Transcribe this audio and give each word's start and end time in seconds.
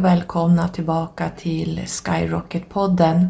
och 0.00 0.06
välkomna 0.06 0.68
tillbaka 0.68 1.30
till 1.36 1.80
Skyrocket-podden. 1.86 3.26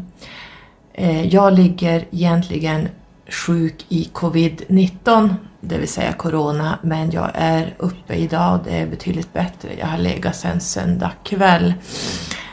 Eh, 0.93 1.27
jag 1.27 1.53
ligger 1.53 2.05
egentligen 2.11 2.89
sjuk 3.27 3.85
i 3.89 4.09
covid-19, 4.13 5.35
det 5.61 5.77
vill 5.77 5.87
säga 5.87 6.13
corona, 6.13 6.79
men 6.81 7.11
jag 7.11 7.31
är 7.33 7.75
uppe 7.77 8.15
idag 8.15 8.59
och 8.59 8.65
det 8.65 8.77
är 8.77 8.87
betydligt 8.87 9.33
bättre. 9.33 9.69
Jag 9.79 9.87
har 9.87 9.97
legat 9.97 10.35
sedan 10.35 10.59
söndag 10.59 11.11
kväll. 11.23 11.73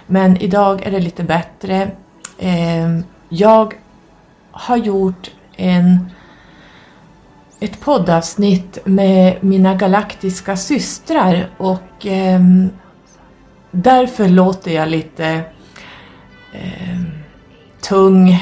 Men 0.06 0.36
idag 0.36 0.86
är 0.86 0.90
det 0.90 1.00
lite 1.00 1.24
bättre. 1.24 1.90
Ehm, 2.38 3.04
jag 3.28 3.74
har 4.50 4.76
gjort 4.76 5.30
en, 5.56 6.10
ett 7.60 7.80
poddavsnitt 7.80 8.78
med 8.84 9.44
mina 9.44 9.74
galaktiska 9.74 10.56
systrar 10.56 11.50
och 11.58 12.06
ehm, 12.06 12.70
därför 13.70 14.28
låter 14.28 14.70
jag 14.70 14.88
lite 14.88 15.26
eh, 16.52 17.00
tung, 17.80 18.38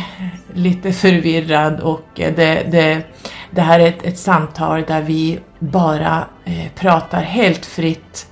lite 0.54 0.92
förvirrad 0.92 1.81
och 1.81 2.20
eh, 2.20 2.34
det, 2.34 2.66
det, 2.70 3.03
det 3.50 3.60
här 3.60 3.81
är 3.81 3.88
ett, 3.88 4.03
ett 4.03 4.19
samtal 4.19 4.84
där 4.88 5.03
vi 5.03 5.41
bara 5.59 6.25
eh, 6.44 6.72
pratar 6.75 7.22
helt 7.22 7.66
fritt. 7.66 8.26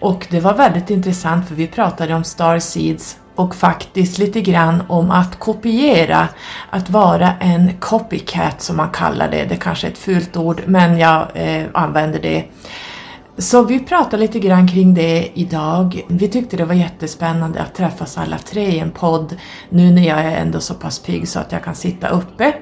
Och 0.00 0.26
det 0.30 0.40
var 0.40 0.54
väldigt 0.54 0.90
intressant 0.90 1.48
för 1.48 1.54
vi 1.54 1.66
pratade 1.66 2.14
om 2.14 2.24
star 2.24 2.58
seeds 2.58 3.16
och 3.34 3.54
faktiskt 3.54 4.18
lite 4.18 4.40
grann 4.40 4.82
om 4.88 5.10
att 5.10 5.38
kopiera, 5.38 6.28
att 6.70 6.90
vara 6.90 7.32
en 7.40 7.72
copycat 7.80 8.62
som 8.62 8.76
man 8.76 8.90
kallar 8.90 9.30
det. 9.30 9.44
Det 9.44 9.56
kanske 9.56 9.86
är 9.86 9.90
ett 9.90 9.98
fult 9.98 10.36
ord 10.36 10.62
men 10.66 10.98
jag 10.98 11.28
eh, 11.34 11.64
använder 11.74 12.20
det. 12.20 12.44
Så 13.38 13.62
vi 13.62 13.80
pratar 13.80 14.18
lite 14.18 14.38
grann 14.38 14.68
kring 14.68 14.94
det 14.94 15.30
idag. 15.34 16.02
Vi 16.08 16.28
tyckte 16.28 16.56
det 16.56 16.64
var 16.64 16.74
jättespännande 16.74 17.60
att 17.62 17.74
träffas 17.74 18.18
alla 18.18 18.38
tre 18.38 18.62
i 18.62 18.78
en 18.78 18.90
podd 18.90 19.36
nu 19.68 19.90
när 19.90 20.08
jag 20.08 20.18
är 20.18 20.36
ändå 20.36 20.60
så 20.60 20.74
pass 20.74 20.98
pigg 20.98 21.28
så 21.28 21.38
att 21.38 21.52
jag 21.52 21.64
kan 21.64 21.74
sitta 21.74 22.08
uppe. 22.08 22.54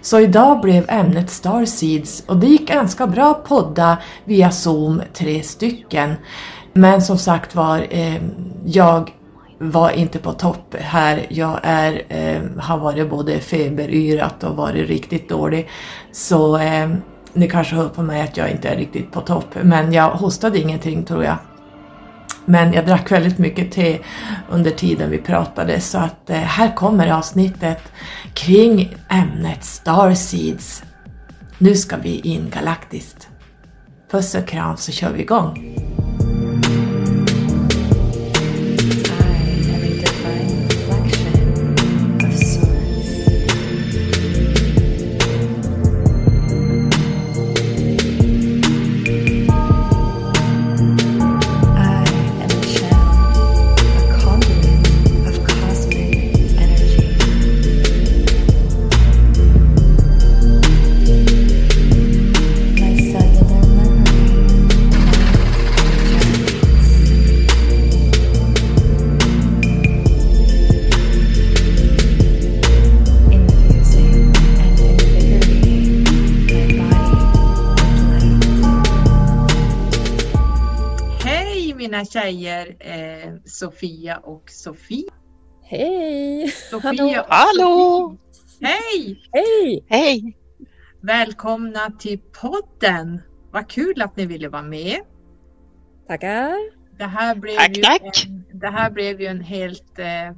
Så 0.00 0.20
idag 0.20 0.60
blev 0.60 0.84
ämnet 0.88 1.30
Starseeds 1.30 2.24
och 2.26 2.36
det 2.36 2.46
gick 2.46 2.68
ganska 2.68 3.06
bra 3.06 3.30
att 3.30 3.44
podda 3.44 3.98
via 4.24 4.50
Zoom, 4.50 5.02
tre 5.12 5.42
stycken. 5.42 6.14
Men 6.72 7.02
som 7.02 7.18
sagt 7.18 7.54
var, 7.54 7.86
eh, 7.90 8.22
jag 8.64 9.10
var 9.58 9.90
inte 9.90 10.18
på 10.18 10.32
topp 10.32 10.74
här. 10.80 11.26
Jag 11.28 11.60
är, 11.62 12.02
eh, 12.08 12.42
har 12.60 12.78
varit 12.78 13.10
både 13.10 13.40
feberyrat 13.40 14.44
och 14.44 14.56
varit 14.56 14.88
riktigt 14.88 15.28
dålig. 15.28 15.68
Så 16.12 16.58
eh, 16.58 16.88
ni 17.36 17.48
kanske 17.48 17.76
hör 17.76 17.88
på 17.88 18.02
mig 18.02 18.22
att 18.22 18.36
jag 18.36 18.50
inte 18.50 18.68
är 18.68 18.76
riktigt 18.76 19.12
på 19.12 19.20
topp. 19.20 19.56
Men 19.62 19.92
jag 19.92 20.10
hostade 20.10 20.58
ingenting 20.58 21.04
tror 21.04 21.24
jag. 21.24 21.36
Men 22.44 22.72
jag 22.72 22.86
drack 22.86 23.12
väldigt 23.12 23.38
mycket 23.38 23.72
te 23.72 23.98
under 24.50 24.70
tiden 24.70 25.10
vi 25.10 25.18
pratade 25.18 25.80
så 25.80 25.98
att 25.98 26.30
eh, 26.30 26.36
här 26.36 26.74
kommer 26.74 27.12
avsnittet 27.12 27.82
kring 28.34 28.94
ämnet 29.08 29.64
Starseeds. 29.64 30.82
Nu 31.58 31.74
ska 31.74 31.96
vi 31.96 32.20
in 32.20 32.50
galaktiskt. 32.50 33.28
Puss 34.10 34.34
och 34.34 34.46
kram 34.46 34.76
så 34.76 34.92
kör 34.92 35.12
vi 35.12 35.22
igång. 35.22 35.76
Tjejer 82.16 82.76
eh, 82.80 83.34
Sofia 83.44 84.16
och 84.16 84.50
Sofie. 84.50 85.10
Hej! 85.62 86.48
Sofia 86.48 87.22
och 87.22 87.28
Hallå! 87.28 88.16
Sofie. 88.32 88.68
Hej! 88.68 89.22
Hej! 89.32 89.84
Hej! 89.88 90.36
Välkomna 91.02 91.90
till 91.98 92.20
podden. 92.40 93.22
Vad 93.50 93.68
kul 93.68 94.02
att 94.02 94.16
ni 94.16 94.26
ville 94.26 94.48
vara 94.48 94.62
med. 94.62 95.00
Tackar! 96.08 96.54
Det 96.98 97.04
här 97.04 97.34
blev, 97.34 97.56
Tack, 97.56 97.76
ju, 97.76 97.82
tack. 97.82 98.26
En, 98.26 98.58
det 98.60 98.68
här 98.70 98.90
blev 98.90 99.20
ju 99.20 99.26
en 99.26 99.40
helt 99.40 99.98
eh, 99.98 100.36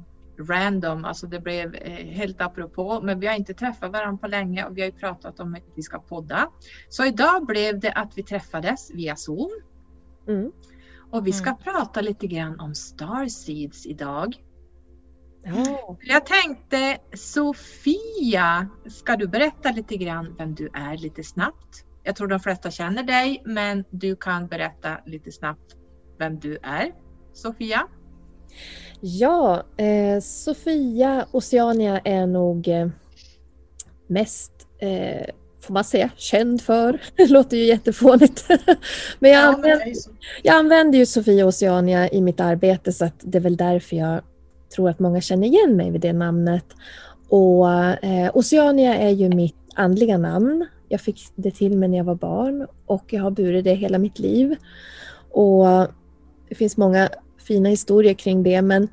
random, 0.49 1.05
alltså 1.05 1.27
det 1.27 1.39
blev 1.39 1.75
eh, 1.75 1.91
helt 1.91 2.41
apropå. 2.41 2.99
Men 3.03 3.19
vi 3.19 3.27
har 3.27 3.35
inte 3.35 3.53
träffat 3.53 3.91
varandra 3.91 4.17
på 4.17 4.27
länge 4.27 4.65
och 4.65 4.77
vi 4.77 4.81
har 4.81 4.85
ju 4.87 4.95
pratat 4.95 5.39
om 5.39 5.53
att 5.53 5.63
vi 5.75 5.81
ska 5.81 5.99
podda. 5.99 6.49
Så 6.89 7.05
idag 7.05 7.45
blev 7.45 7.79
det 7.79 7.91
att 7.91 8.17
vi 8.17 8.23
träffades 8.23 8.91
via 8.93 9.15
Zoom. 9.15 9.49
Mm. 10.27 10.51
Och 11.11 11.27
vi 11.27 11.31
ska 11.31 11.53
prata 11.55 12.01
lite 12.01 12.27
grann 12.27 12.59
om 12.59 12.75
Starseeds 12.75 13.85
idag. 13.85 14.35
Ja. 15.43 15.97
Jag 16.01 16.25
tänkte 16.25 16.97
Sofia, 17.13 18.67
ska 18.87 19.15
du 19.15 19.27
berätta 19.27 19.71
lite 19.71 19.97
grann 19.97 20.35
vem 20.37 20.55
du 20.55 20.69
är 20.73 20.97
lite 20.97 21.23
snabbt? 21.23 21.85
Jag 22.03 22.15
tror 22.15 22.27
de 22.27 22.39
flesta 22.39 22.71
känner 22.71 23.03
dig, 23.03 23.41
men 23.45 23.83
du 23.89 24.15
kan 24.15 24.47
berätta 24.47 24.97
lite 25.05 25.31
snabbt 25.31 25.75
vem 26.19 26.39
du 26.39 26.57
är. 26.63 26.91
Sofia? 27.33 27.87
Ja, 29.01 29.63
eh, 29.77 30.19
Sofia 30.19 31.27
Oceania 31.31 31.99
är 31.99 32.27
nog 32.27 32.67
eh, 32.67 32.87
mest, 34.07 34.67
eh, 34.79 35.35
får 35.61 35.73
man 35.73 35.83
säga, 35.83 36.09
känd 36.17 36.61
för. 36.61 37.01
Det 37.15 37.27
låter 37.27 37.57
ju 37.57 37.65
jättefånigt. 37.65 38.45
Men 39.19 39.31
jag, 39.31 39.43
använder, 39.43 39.93
jag 40.43 40.55
använder 40.55 40.99
ju 40.99 41.05
Sofia 41.05 41.45
Oceania 41.45 42.09
i 42.09 42.21
mitt 42.21 42.39
arbete 42.39 42.93
så 42.93 43.05
att 43.05 43.15
det 43.19 43.37
är 43.37 43.41
väl 43.41 43.57
därför 43.57 43.95
jag 43.95 44.21
tror 44.75 44.89
att 44.89 44.99
många 44.99 45.21
känner 45.21 45.47
igen 45.47 45.75
mig 45.75 45.91
vid 45.91 46.01
det 46.01 46.13
namnet. 46.13 46.65
Och 47.29 47.69
eh, 48.03 48.31
Oceania 48.33 48.95
är 48.95 49.09
ju 49.09 49.29
mitt 49.29 49.55
andliga 49.75 50.17
namn 50.17 50.65
Jag 50.89 51.01
fick 51.01 51.21
det 51.35 51.51
till 51.51 51.77
mig 51.77 51.89
när 51.89 51.97
jag 51.97 52.05
var 52.05 52.15
barn 52.15 52.67
och 52.85 53.13
jag 53.13 53.23
har 53.23 53.31
burit 53.31 53.63
det 53.63 53.73
hela 53.73 53.97
mitt 53.97 54.19
liv. 54.19 54.55
Och 55.31 55.65
det 56.49 56.55
finns 56.55 56.77
många 56.77 57.09
fina 57.37 57.69
historier 57.69 58.13
kring 58.13 58.43
det 58.43 58.61
men 58.61 58.87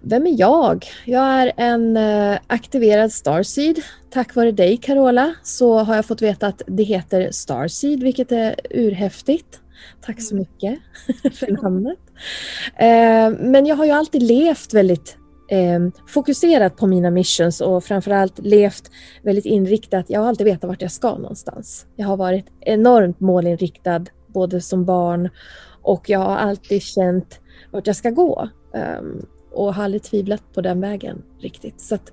vem 0.00 0.26
är 0.26 0.40
jag? 0.40 0.86
Jag 1.04 1.24
är 1.24 1.52
en 1.56 1.96
eh, 1.96 2.38
aktiverad 2.46 3.12
Starseed. 3.12 3.82
Tack 4.10 4.34
vare 4.34 4.52
dig 4.52 4.76
Carola 4.76 5.34
så 5.42 5.78
har 5.78 5.96
jag 5.96 6.06
fått 6.06 6.22
veta 6.22 6.46
att 6.46 6.62
det 6.66 6.82
heter 6.82 7.30
Starseed 7.30 8.02
vilket 8.02 8.32
är 8.32 8.54
urhäftigt. 8.70 9.60
Tack 10.00 10.22
så 10.22 10.34
mycket 10.34 10.78
för 11.34 11.62
namnet. 11.62 11.98
Eh, 12.76 13.30
Men 13.50 13.66
jag 13.66 13.76
har 13.76 13.84
ju 13.84 13.90
alltid 13.90 14.22
levt 14.22 14.74
väldigt 14.74 15.16
eh, 15.48 15.80
fokuserat 16.08 16.76
på 16.76 16.86
mina 16.86 17.10
missions 17.10 17.60
och 17.60 17.84
framförallt 17.84 18.38
levt 18.38 18.90
väldigt 19.22 19.46
inriktat. 19.46 20.04
Jag 20.08 20.20
har 20.20 20.28
alltid 20.28 20.46
vetat 20.46 20.68
vart 20.68 20.82
jag 20.82 20.92
ska 20.92 21.14
någonstans. 21.14 21.86
Jag 21.96 22.06
har 22.06 22.16
varit 22.16 22.46
enormt 22.60 23.20
målinriktad 23.20 24.04
både 24.26 24.60
som 24.60 24.84
barn 24.84 25.28
och 25.82 26.10
jag 26.10 26.18
har 26.18 26.36
alltid 26.36 26.82
känt 26.82 27.40
vart 27.70 27.86
jag 27.86 27.96
ska 27.96 28.10
gå. 28.10 28.48
Och 29.52 29.74
har 29.74 29.84
aldrig 29.84 30.02
tvivlat 30.02 30.42
på 30.54 30.60
den 30.60 30.80
vägen 30.80 31.22
riktigt. 31.40 31.80
Så 31.80 31.94
att, 31.94 32.12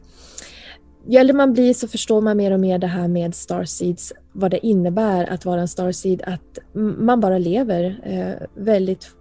ju 1.08 1.18
äldre 1.18 1.36
man 1.36 1.54
blir 1.54 1.74
så 1.74 1.88
förstår 1.88 2.22
man 2.22 2.38
mer 2.38 2.52
och 2.52 2.60
mer 2.60 2.78
det 2.78 2.88
här 2.88 3.08
med 3.08 3.36
Starseeds, 3.36 4.14
vad 4.32 4.52
det 4.52 4.66
innebär 4.66 5.34
att 5.34 5.46
vara 5.46 5.62
en 5.62 5.68
Starseed, 5.68 6.22
att 6.22 6.60
man 6.98 7.20
bara 7.20 7.38
lever 7.38 8.00
eh, 8.04 8.48
väldigt, 8.64 9.12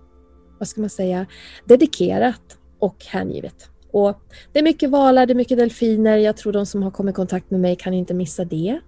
vad 0.58 0.68
ska 0.68 0.80
man 0.80 0.90
säga, 0.90 1.26
dedikerat 1.64 2.58
och 2.78 3.04
hängivet. 3.04 3.70
Och 3.90 4.20
det 4.52 4.58
är 4.58 4.62
mycket 4.62 4.90
valar, 4.90 5.26
det 5.26 5.32
är 5.32 5.34
mycket 5.34 5.58
delfiner. 5.58 6.16
Jag 6.16 6.36
tror 6.36 6.52
de 6.52 6.66
som 6.66 6.82
har 6.82 6.90
kommit 6.90 7.12
i 7.12 7.16
kontakt 7.16 7.50
med 7.50 7.60
mig 7.60 7.76
kan 7.76 7.94
inte 7.94 8.14
missa 8.14 8.44
det. 8.44 8.80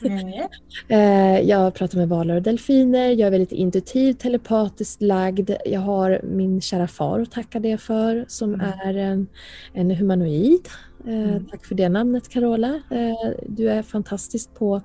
Eh, 0.88 1.40
Jag 1.40 1.74
pratar 1.74 1.98
med 1.98 2.08
valar 2.08 2.36
och 2.36 2.42
delfiner. 2.42 3.08
Jag 3.08 3.26
är 3.26 3.30
väldigt 3.30 3.52
intuitiv, 3.52 4.12
telepatiskt 4.12 5.02
lagd. 5.02 5.50
Jag 5.66 5.80
har 5.80 6.20
min 6.24 6.60
kära 6.60 6.88
far 6.88 7.20
att 7.20 7.30
tacka 7.32 7.58
det 7.60 7.78
för 7.78 8.24
som 8.28 8.54
Mm. 8.54 8.66
är 8.84 8.94
en, 8.94 9.26
en 9.72 9.90
humanoid. 9.90 10.68
Eh, 11.06 11.12
Mm. 11.12 11.46
Tack 11.46 11.64
för 11.66 11.74
det 11.74 11.88
namnet 11.88 12.28
Carola. 12.28 12.68
Eh, 12.90 13.30
Du 13.46 13.70
är 13.70 13.82
fantastisk 13.82 14.54
på 14.54 14.82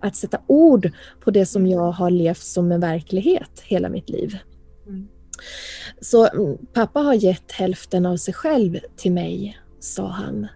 att 0.00 0.16
sätta 0.16 0.38
ord 0.46 0.90
på 1.20 1.30
det 1.30 1.46
som 1.46 1.66
jag 1.66 1.90
har 1.92 2.10
levt 2.10 2.42
som 2.42 2.72
en 2.72 2.80
verklighet 2.80 3.60
hela 3.64 3.88
mitt 3.88 4.10
liv. 4.10 4.38
Så 6.04 6.26
mm, 6.26 6.58
pappa 6.72 7.00
har 7.00 7.14
gett 7.14 7.52
hälften 7.52 8.06
av 8.06 8.16
sig 8.16 8.34
själv 8.34 8.78
till 8.96 9.12
mig, 9.12 9.58
sa 9.80 10.06
han, 10.06 10.46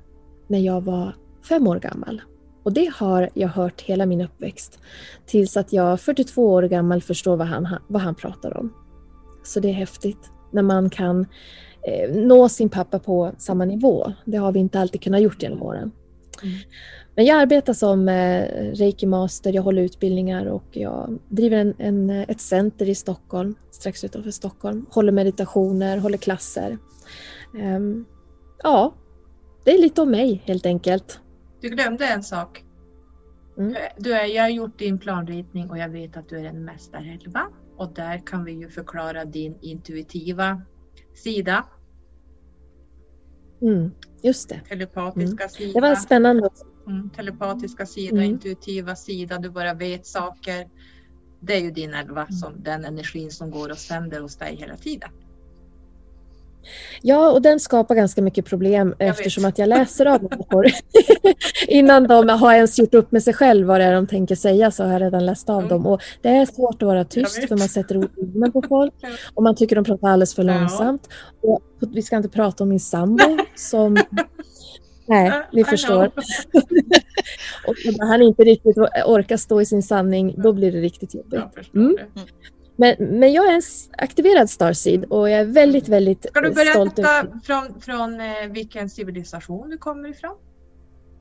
när 0.49 0.59
jag 0.59 0.81
var 0.81 1.17
fem 1.49 1.67
år 1.67 1.79
gammal. 1.79 2.23
Och 2.63 2.73
det 2.73 2.91
har 2.95 3.31
jag 3.35 3.49
hört 3.49 3.81
hela 3.81 4.07
min 4.07 4.21
uppväxt. 4.21 4.79
Tills 5.27 5.57
att 5.57 5.73
jag 5.73 6.01
42 6.01 6.53
år 6.53 6.63
gammal 6.63 7.03
förstår 7.03 7.37
vad 7.37 7.47
han, 7.47 7.69
vad 7.87 8.03
han 8.03 8.15
pratar 8.15 8.57
om. 8.57 8.75
Så 9.45 9.61
det 9.61 9.69
är 9.69 9.73
häftigt 9.73 10.31
när 10.53 10.63
man 10.63 10.91
kan 10.91 11.27
eh, 11.83 12.11
nå 12.15 12.49
sin 12.49 12.69
pappa 12.69 12.99
på 12.99 13.33
samma 13.39 13.65
nivå. 13.65 14.13
Det 14.25 14.37
har 14.37 14.53
vi 14.53 14.59
inte 14.59 14.81
alltid 14.81 15.03
kunnat 15.03 15.23
gjort 15.23 15.43
genom 15.43 15.63
åren. 15.63 15.93
Mm. 16.43 16.59
Men 17.15 17.25
jag 17.25 17.41
arbetar 17.41 17.73
som 17.73 18.09
eh, 18.09 18.45
reiki 18.75 19.07
master, 19.07 19.53
jag 19.53 19.63
håller 19.63 19.83
utbildningar 19.83 20.47
och 20.47 20.65
jag 20.71 21.19
driver 21.29 21.57
en, 21.57 21.75
en, 21.79 22.11
ett 22.11 22.41
center 22.41 22.89
i 22.89 22.95
Stockholm, 22.95 23.55
strax 23.71 24.05
utanför 24.05 24.31
Stockholm. 24.31 24.87
Håller 24.91 25.13
meditationer, 25.13 25.99
håller 25.99 26.19
klasser. 26.19 26.79
Ehm, 27.59 28.05
ja, 28.63 28.95
det 29.65 29.71
är 29.75 29.79
lite 29.79 30.03
om 30.03 30.11
mig 30.11 30.43
helt 30.45 30.67
enkelt. 30.67 31.21
Du 31.61 31.69
glömde 31.69 32.07
en 32.07 32.23
sak. 32.23 32.65
Mm. 33.59 33.75
Du 33.99 34.13
är, 34.13 34.25
jag 34.25 34.43
har 34.43 34.49
gjort 34.49 34.79
din 34.79 34.99
planritning 34.99 35.71
och 35.71 35.79
jag 35.79 35.89
vet 35.89 36.17
att 36.17 36.29
du 36.29 36.39
är 36.39 36.45
en 36.45 36.65
mästarelva. 36.65 37.43
Och 37.77 37.95
där 37.95 38.27
kan 38.27 38.45
vi 38.45 38.53
ju 38.53 38.69
förklara 38.69 39.25
din 39.25 39.59
intuitiva 39.61 40.63
sida, 41.15 41.65
Mm, 43.63 43.91
just 44.23 44.49
det. 44.49 44.61
telepatiska 44.69 45.49
sida. 45.49 45.73
Det 45.73 45.81
var 45.81 45.95
spännande. 45.95 46.49
Mm, 46.87 47.11
telepatiska 47.11 47.87
sida, 47.87 48.17
Mm. 48.17 48.31
intuitiva 48.31 48.97
sida, 48.97 49.39
du 49.39 49.51
bara 49.51 49.75
vet 49.75 50.07
saker. 50.07 50.69
Det 51.41 51.57
är 51.57 51.61
ju 51.61 51.71
din 51.71 51.95
elva, 51.95 52.27
som, 52.31 52.63
den 52.63 52.85
energin 52.85 53.31
som 53.31 53.51
går 53.51 53.71
och 53.71 53.79
sänder 53.79 54.21
hos 54.21 54.37
dig 54.37 54.57
hela 54.57 54.77
tiden. 54.77 55.11
Ja, 57.03 57.31
och 57.31 57.43
den 57.43 57.61
skapar 57.61 57.95
ganska 57.95 58.23
mycket 58.23 58.45
problem 58.47 58.95
Jag 58.99 59.09
eftersom 59.09 59.43
vet. 59.43 59.53
att 59.53 59.59
jag 59.59 59.69
läser 59.69 60.07
av 60.07 60.23
människor. 60.23 60.67
Innan 61.69 62.07
de 62.07 62.29
har 62.29 62.55
ens 62.55 62.79
gjort 62.79 62.95
upp 62.95 63.13
med 63.13 63.23
sig 63.23 63.35
själv 63.35 63.67
vad 63.67 63.81
det 63.81 63.85
är 63.85 63.95
de 63.95 64.07
tänker 64.07 64.35
säga 64.35 64.71
så 64.71 64.85
har 64.85 64.93
jag 64.93 65.03
redan 65.03 65.27
läst 65.27 65.51
av 65.51 65.57
Mm. 65.59 65.69
dem. 65.69 65.87
Och 65.87 66.01
det 66.23 66.29
är 66.29 66.47
svårt 66.47 66.83
att 66.83 66.87
vara 66.87 67.05
tyst 67.05 67.49
för 67.49 67.57
man 67.57 67.69
sätter 67.69 67.97
ord 67.97 68.11
i 68.17 68.25
munnen 68.27 68.53
på 68.53 68.63
folk 68.69 68.95
och 69.35 69.43
man 69.43 69.55
tycker 69.55 69.77
de 69.77 69.85
pratar 69.85 70.09
alldeles 70.09 70.35
för 70.35 70.43
långsamt. 70.43 71.09
Och 71.43 71.61
vi 71.95 72.03
ska 72.03 72.17
inte 72.17 72.29
prata 72.29 72.65
om 72.65 72.69
min 72.71 72.81
sambo 72.81 73.25
som... 73.57 73.97
Nej, 75.07 75.33
ni 75.53 75.65
förstår. 75.65 76.05
Och 77.67 77.75
när 77.99 78.07
han 78.07 78.23
inte 78.23 78.45
riktigt 78.45 78.77
orkar 79.07 79.37
stå 79.37 79.61
i 79.61 79.67
sin 79.67 79.83
sanning, 79.83 80.35
då 80.43 80.53
blir 80.53 80.73
det 80.73 80.79
riktigt 80.81 81.15
jobbigt. 81.15 81.75
Mm. 81.75 81.97
Men, 82.81 82.97
men 82.99 83.33
jag 83.33 83.49
är 83.49 83.55
en 83.55 83.63
aktiverad 83.99 84.51
Starseed 84.51 85.05
och 85.05 85.31
jag 85.31 85.41
är 85.41 85.45
väldigt, 85.45 85.89
väldigt 85.89 86.27
Ska 86.29 86.41
du 86.41 86.49
eh, 86.49 86.71
stolt 86.71 86.97
berätta 86.97 87.41
från, 87.45 87.81
från 87.81 88.21
eh, 88.21 88.49
vilken 88.51 88.91
civilisation 88.91 89.71
du 89.71 89.79
kommer 89.79 90.09
ifrån? 90.09 90.37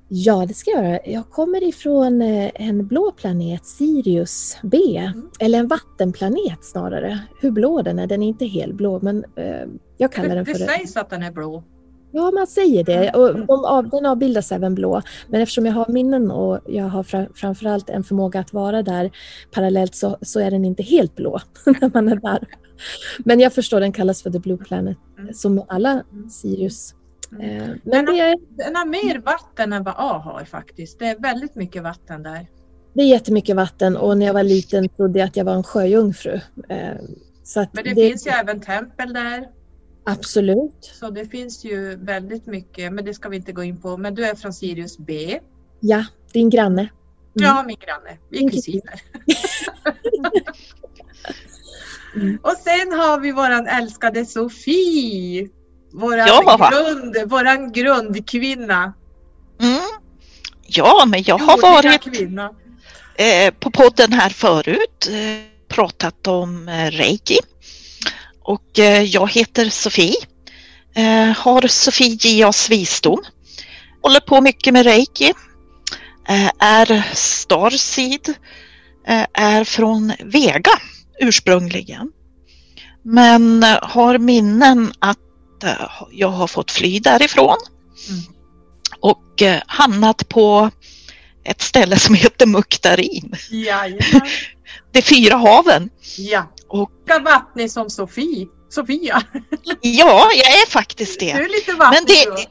Ja, 0.09 0.45
det 0.47 0.53
ska 0.53 0.71
jag 0.71 0.83
göra. 0.83 0.99
Jag 1.05 1.29
kommer 1.29 1.63
ifrån 1.63 2.21
eh, 2.21 2.51
en 2.55 2.87
blå 2.87 3.11
planet, 3.11 3.65
Sirius 3.65 4.57
B. 4.63 4.97
Mm. 4.97 5.29
Eller 5.39 5.59
en 5.59 5.67
vattenplanet 5.67 6.63
snarare. 6.65 7.19
Hur 7.41 7.51
blå 7.51 7.81
den 7.81 7.99
är, 7.99 8.07
den 8.07 8.23
är 8.23 8.27
inte 8.27 8.45
helblå 8.45 8.99
men 9.01 9.25
eh, 9.35 9.67
jag 9.97 10.11
kallar 10.11 10.29
Det, 10.29 10.35
den 10.35 10.45
för 10.45 10.53
det. 10.53 10.59
sägs 10.59 10.97
att 10.97 11.09
den 11.09 11.23
är 11.23 11.31
blå. 11.31 11.63
Ja, 12.17 12.31
man 12.31 12.47
säger 12.47 12.83
det. 12.83 13.11
Och 13.11 13.35
de 13.47 13.65
av, 13.65 13.89
den 13.89 14.05
avbildas 14.05 14.51
även 14.51 14.75
blå. 14.75 15.01
Men 15.27 15.41
eftersom 15.41 15.65
jag 15.65 15.73
har 15.73 15.85
minnen 15.89 16.31
och 16.31 16.59
jag 16.65 16.83
har 16.85 17.03
fra, 17.03 17.27
framförallt 17.35 17.89
en 17.89 18.03
förmåga 18.03 18.39
att 18.39 18.53
vara 18.53 18.83
där 18.83 19.11
parallellt 19.51 19.95
så, 19.95 20.17
så 20.21 20.39
är 20.39 20.51
den 20.51 20.65
inte 20.65 20.83
helt 20.83 21.15
blå 21.15 21.39
när 21.65 21.91
man 21.93 22.07
är 22.09 22.15
där. 22.15 22.47
Men 23.19 23.39
jag 23.39 23.53
förstår 23.53 23.79
den 23.79 23.91
kallas 23.91 24.23
för 24.23 24.29
The 24.29 24.39
Blue 24.39 24.57
Planet, 24.57 24.97
Mm. 25.19 25.33
som 25.33 25.63
alla 25.67 25.91
Mm. 26.11 26.29
Sirius. 26.29 26.93
Mm. 27.31 27.49
Eh, 27.61 27.67
Den 27.67 27.79
men 27.83 28.05
det 28.05 28.19
är, 28.19 28.37
Den 28.65 28.75
har 28.75 28.85
mer 28.85 29.19
vatten 29.25 29.73
än 29.73 29.83
vad 29.83 29.93
A 29.97 30.21
har 30.23 30.45
faktiskt. 30.45 30.99
Det 30.99 31.05
är 31.07 31.19
väldigt 31.21 31.55
mycket 31.55 31.83
vatten 31.83 32.23
där. 32.23 32.47
det 32.93 33.01
är 33.01 33.07
jättemycket 33.07 33.55
vatten 33.55 33.97
och 33.97 34.17
när 34.17 34.25
jag 34.25 34.33
var 34.33 34.43
liten 34.43 34.89
trodde 34.89 35.19
jag 35.19 35.27
att 35.27 35.35
jag 35.37 35.45
var 35.45 35.53
en 35.53 35.63
sjöjungfru. 35.63 36.39
Eh, 36.69 36.77
så 37.43 37.65
Men 37.71 37.83
det, 37.83 37.95
finns 37.95 38.27
ju 38.27 38.31
även 38.31 38.59
tempel 38.61 39.13
där. 39.13 39.47
Absolut. 40.09 40.91
Så 40.99 41.09
det 41.09 41.25
finns 41.25 41.65
ju 41.65 41.95
väldigt 41.95 42.45
mycket, 42.45 42.93
men 42.93 43.05
det 43.05 43.13
ska 43.13 43.29
vi 43.29 43.35
inte 43.37 43.51
gå 43.51 43.63
in 43.63 43.81
på. 43.81 43.97
Men 43.97 44.15
du 44.15 44.25
är 44.25 44.35
från 44.35 44.53
Sirius 44.53 44.97
B. 44.97 45.39
Ja, 45.79 46.05
din 46.33 46.49
granne. 46.49 46.89
Ja, 47.33 47.63
min 47.67 47.77
granne. 47.85 48.17
Vi 48.29 48.45
är 48.45 48.49
kusiner. 48.49 49.01
Mm. 52.15 52.39
Och 52.43 52.53
sen 52.63 52.99
har 52.99 53.19
vi 53.19 53.31
våran 53.31 53.67
älskade 53.67 54.25
Sofie. 54.25 55.47
Våran, 55.93 56.27
Ja. 56.27 56.69
grund, 56.71 57.29
våran 57.31 57.71
grundkvinna. 57.71 58.93
Mm. 59.61 59.79
Ja, 60.67 61.05
men 61.07 61.23
jag 61.23 61.37
har 61.37 61.57
Jordiga 61.57 61.71
varit 61.91 62.01
Kvinna. 62.17 62.51
eh, 63.15 63.53
på 63.59 63.71
podden 63.71 64.11
här 64.13 64.29
förut, 64.29 65.07
eh, 65.09 65.43
pratat 65.67 66.27
om 66.27 66.67
eh, 66.67 66.91
reiki. 66.91 67.37
Och 68.47 68.79
eh, 68.79 69.03
jag 69.03 69.31
heter 69.31 69.69
Sofie, 69.69 70.15
eh, 70.95 71.25
har 71.37 71.67
Sofie 71.67 72.17
Gias 72.21 72.69
visdom, 72.69 73.23
håller 74.01 74.19
på 74.19 74.41
mycket 74.41 74.73
med 74.73 74.85
reiki, 74.85 75.33
eh, 76.29 76.49
är 76.59 77.15
starseed, 77.15 78.33
är 79.33 79.63
från 79.63 80.13
Vega 80.23 80.71
ursprungligen. 81.19 82.11
Men 83.03 83.63
har 83.81 84.17
minnen 84.17 84.93
att 84.99 85.17
jag 86.11 86.29
har 86.29 86.47
fått 86.47 86.71
fly 86.71 86.99
därifrån 86.99 87.57
Mm. 88.09 88.21
och 88.99 89.41
hamnat 89.67 90.29
på 90.29 90.69
ett 91.43 91.61
ställe 91.61 91.99
som 91.99 92.15
heter 92.15 92.45
Muktarin. 92.45 93.35
Jajamän. 93.51 94.21
De 94.91 95.01
fyra 95.01 95.35
haven. 95.35 95.89
Ja. 96.17 96.51
Och- 96.69 96.91
vattnig 97.23 97.71
som 97.71 97.89
Sofie. 97.89 98.47
Sofia. 98.69 99.21
Ja, 99.81 100.29
jag 100.35 100.47
är 100.61 100.69
faktiskt 100.69 101.19
Du 101.19 101.25
det. 101.25 101.31
är 101.31 101.49
lite 101.49 101.73
vattnig 101.73 101.97
Men 101.97 102.05
det, 102.05 102.41
du. 102.41 102.45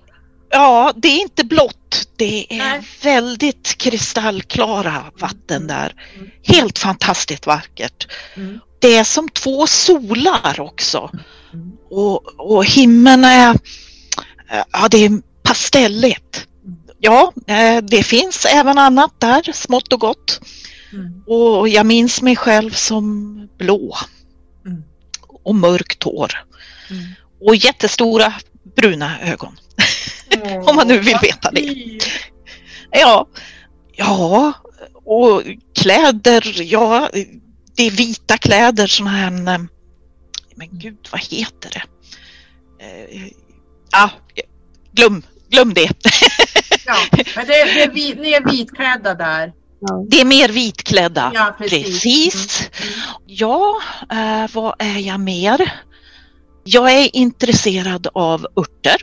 ja, 0.50 0.92
det 0.96 1.08
är 1.08 1.20
inte 1.20 1.44
blått. 1.44 2.08
Det 2.16 2.46
är 2.54 2.58
Nej. 2.58 2.82
väldigt 3.02 3.78
kristallklara 3.78 5.04
vatten 5.20 5.66
där. 5.66 5.94
Mm. 6.16 6.30
Helt 6.42 6.78
fantastiskt 6.78 7.46
vackert. 7.46 8.08
Mm. 8.37 8.58
Det 8.78 8.96
är 8.96 9.04
som 9.04 9.28
två 9.28 9.66
solar 9.66 10.61
också. 10.61 11.11
Mm. 11.52 11.70
Och, 11.90 12.40
och 12.54 12.64
himlen 12.64 13.25
är, 13.25 13.58
ja 14.73 14.88
det 14.90 15.04
är 15.04 15.20
pastelligt. 15.42 16.46
Mm. 16.64 16.76
Ja, 16.99 17.32
eh, 17.46 17.82
det 17.82 18.02
finns 18.02 18.44
även 18.44 18.78
annat 18.78 19.20
där, 19.20 19.52
smått 19.52 19.92
och 19.92 20.00
gott. 20.00 20.40
Mm. 20.93 21.23
Och 21.26 21.69
jag 21.69 21.87
minns 21.87 22.23
mig 22.23 22.37
själv 22.37 22.71
som 22.71 23.37
blå 23.59 23.97
Mm. 24.66 24.83
och 25.28 25.55
mörkt 25.55 26.02
hår 26.02 26.33
Mm. 26.90 27.05
och 27.40 27.57
jättestora 27.57 28.35
bruna 28.76 29.21
ögon. 29.21 29.57
Om 30.66 30.76
man 30.76 30.88
nu 30.88 30.99
vill 30.99 31.16
veta 31.23 31.50
det. 31.50 31.99
Ja, 32.90 33.28
ja, 33.93 34.52
och 35.05 35.43
kläder, 35.75 36.62
ja, 36.62 37.11
det 37.76 37.83
är 37.87 37.90
vita 37.90 38.38
kläder, 38.38 38.87
såna 38.87 39.11
här, 39.11 39.31
eh, 39.33 39.59
men 40.57 40.69
gud, 40.71 41.09
vad 41.12 41.21
heter 41.21 41.71
det? 41.71 41.83
Eh, 42.85 43.26
Ja, 43.90 44.11
glöm, 44.93 45.23
glöm 45.50 45.75
det. 45.75 45.90
Ja, 46.87 46.97
men 47.37 47.47
det, 47.47 47.64
det 47.75 47.93
ni 48.21 48.33
är 48.33 48.50
vitklädda 48.50 49.14
där. 49.14 49.52
Det 50.09 50.21
är 50.21 50.25
mer 50.25 50.49
vitklädda. 50.49 51.33
Ja, 51.35 51.54
precis. 51.59 51.85
Precis. 51.85 52.61
Mm. 52.61 52.92
Mm. 52.92 53.25
Ja, 53.26 53.80
eh, 54.11 54.50
vad 54.54 54.75
är 54.78 54.99
jag 54.99 55.21
mer? 55.21 55.73
Jag 56.64 56.92
är 56.92 57.16
intresserad 57.16 58.06
av 58.14 58.47
örter. 58.56 59.00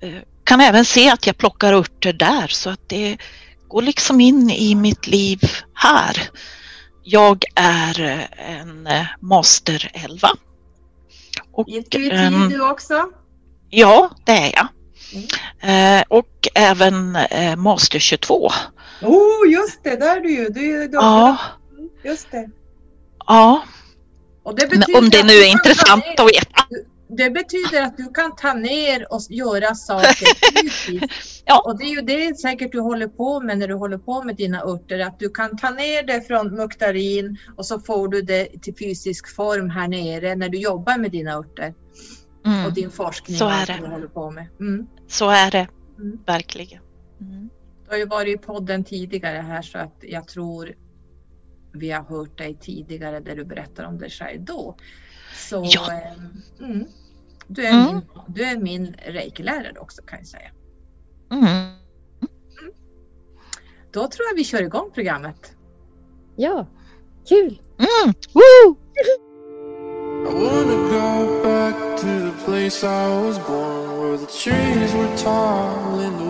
Eh, 0.00 0.22
kan 0.44 0.60
även 0.60 0.84
se 0.84 1.10
att 1.10 1.26
jag 1.26 1.38
plockar 1.38 1.72
örter 1.72 2.12
där 2.12 2.46
så 2.46 2.70
att 2.70 2.88
det 2.88 3.18
går 3.68 3.82
liksom 3.82 4.20
in 4.20 4.50
i 4.50 4.74
mitt 4.74 5.06
liv 5.06 5.40
här. 5.74 6.30
Jag 7.04 7.44
är 7.54 8.00
eh, 8.00 8.50
en 8.60 8.88
master 9.20 9.90
11. 9.94 10.28
Och, 11.52 11.68
Intuitiv 11.68 12.12
ehm, 12.12 12.48
du 12.48 12.70
också? 12.70 13.10
ja, 13.70 14.10
det 14.24 14.32
är 14.32 14.52
jag. 14.54 14.68
Eh, 15.60 16.02
och 16.08 16.48
även 16.54 17.18
master 17.56 17.98
22. 17.98 18.50
Oh, 19.02 19.52
just 19.52 19.84
det, 19.84 19.96
där 19.96 20.16
är 20.16 20.20
du 20.20 20.30
ju. 20.30 20.48
Du 20.48 20.82
är 20.82 20.88
Ja, 20.92 21.38
Just 22.04 22.30
det. 22.30 22.50
ja. 23.26 23.62
Och 24.42 24.54
det 24.54 24.68
Men 24.70 24.78
betyder 24.80 24.98
om 24.98 25.10
det 25.10 25.26
nu 25.26 25.32
är 25.32 25.50
intressant 25.50 26.04
ner- 26.04 26.20
att 26.24 26.30
veta. 26.34 26.64
Det 27.10 27.30
betyder 27.30 27.82
att 27.82 27.96
du 27.96 28.04
kan 28.12 28.36
ta 28.36 28.52
ner 28.54 29.12
och 29.12 29.20
göra 29.30 29.74
saker 29.74 30.26
fysiskt. 30.62 31.42
Ja. 31.46 31.62
Och 31.66 31.78
det 31.78 31.84
är 31.84 31.88
ju 31.94 32.00
det 32.00 32.38
säkert 32.38 32.72
du 32.72 32.80
håller 32.80 33.08
på 33.08 33.40
med 33.40 33.58
när 33.58 33.68
du 33.68 33.74
håller 33.74 33.98
på 33.98 34.22
med 34.22 34.36
dina 34.36 34.62
örter. 34.62 34.98
Att 34.98 35.18
du 35.18 35.30
kan 35.30 35.56
ta 35.56 35.70
ner 35.70 36.02
det 36.02 36.20
från 36.26 36.54
muktarin 36.54 37.36
och 37.56 37.66
så 37.66 37.80
får 37.80 38.08
du 38.08 38.22
det 38.22 38.62
till 38.62 38.76
fysisk 38.76 39.34
form 39.36 39.70
här 39.70 39.88
nere 39.88 40.34
när 40.34 40.48
du 40.48 40.58
jobbar 40.58 40.98
med 40.98 41.10
dina 41.10 41.32
örter 41.32 41.74
och 42.40 42.46
Mm, 42.46 42.74
din 42.74 42.90
forskning. 42.90 43.36
Så 43.36 43.44
och 43.46 43.52
är 43.52 43.66
det. 43.66 43.78
Du 43.82 43.86
håller 43.86 44.06
på 44.06 44.30
med. 44.30 44.46
Mm. 44.60 44.86
så 45.08 45.30
är 45.30 45.50
det 45.50 45.68
Mm. 45.98 46.18
verkligen. 46.26 46.80
Mm. 47.88 47.90
Du 47.90 47.94
har 47.94 47.98
ju 47.98 48.06
varit 48.06 48.40
i 48.40 48.46
podden 48.46 48.84
tidigare 48.84 49.38
här 49.38 49.62
så 49.62 49.78
att 49.78 49.96
jag 50.02 50.28
tror 50.28 50.74
vi 51.72 51.90
har 51.90 52.02
hört 52.04 52.38
dig 52.38 52.54
tidigare 52.60 53.20
där 53.20 53.36
du 53.36 53.44
berättar 53.44 53.84
om 53.84 53.98
dig 53.98 54.10
själv 54.10 54.44
då. 54.44 54.76
Så 55.34 55.66
Ja. 55.70 55.92
eh, 55.92 56.64
mm, 56.64 56.84
du, 57.46 57.64
är 57.66 57.72
Mm. 57.72 57.94
min, 57.94 58.02
du 58.28 58.42
är 58.44 58.56
min 58.58 58.94
reiklärare 59.06 59.78
också 59.78 60.02
kan 60.02 60.18
jag 60.18 60.26
säga. 60.26 60.50
Mm. 61.30 61.74
Då 63.92 64.08
tror 64.08 64.26
jag 64.30 64.34
vi 64.36 64.44
kör 64.44 64.62
igång 64.62 64.90
programmet. 64.90 65.56
Ja, 66.36 66.66
kul! 67.28 67.62
Mm. 67.78 68.14
Woo! 68.32 68.76
I 70.20 70.32
wanna 70.32 70.76
go 70.90 71.42
back 71.42 72.00
to 72.00 72.06
the 72.06 72.32
place 72.44 72.84
I 72.86 73.08
was 73.22 73.38
born, 73.46 74.00
where 74.00 74.18
the 74.18 74.26
trees 74.26 74.94
were 74.94 75.16
tall 75.16 76.00
and 76.00 76.18
the 76.18 76.27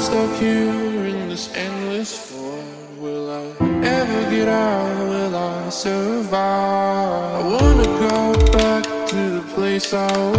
stuck 0.00 0.34
here 0.36 1.04
in 1.04 1.28
this 1.28 1.54
endless 1.54 2.30
void. 2.30 2.64
Will 2.98 3.30
I 3.30 3.42
ever 3.84 4.30
get 4.30 4.48
out? 4.48 5.08
Will 5.10 5.36
I 5.36 5.68
survive? 5.68 7.44
I 7.44 7.48
wanna 7.54 7.84
go 8.08 8.52
back 8.52 8.84
to 9.08 9.20
the 9.36 9.44
place 9.54 9.92
I 9.92 10.29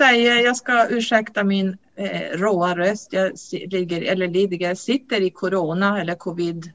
Jag 0.00 0.08
säga, 0.08 0.40
jag 0.40 0.56
ska 0.56 0.88
ursäkta 0.88 1.44
min 1.44 1.78
eh, 1.96 2.38
råa 2.38 2.76
röst. 2.76 3.12
Jag 3.12 3.32
ligger, 3.52 4.02
eller 4.02 4.28
ligger, 4.28 4.74
sitter 4.74 5.20
i 5.20 5.30
corona 5.30 6.00
eller 6.00 6.14
covid 6.14 6.72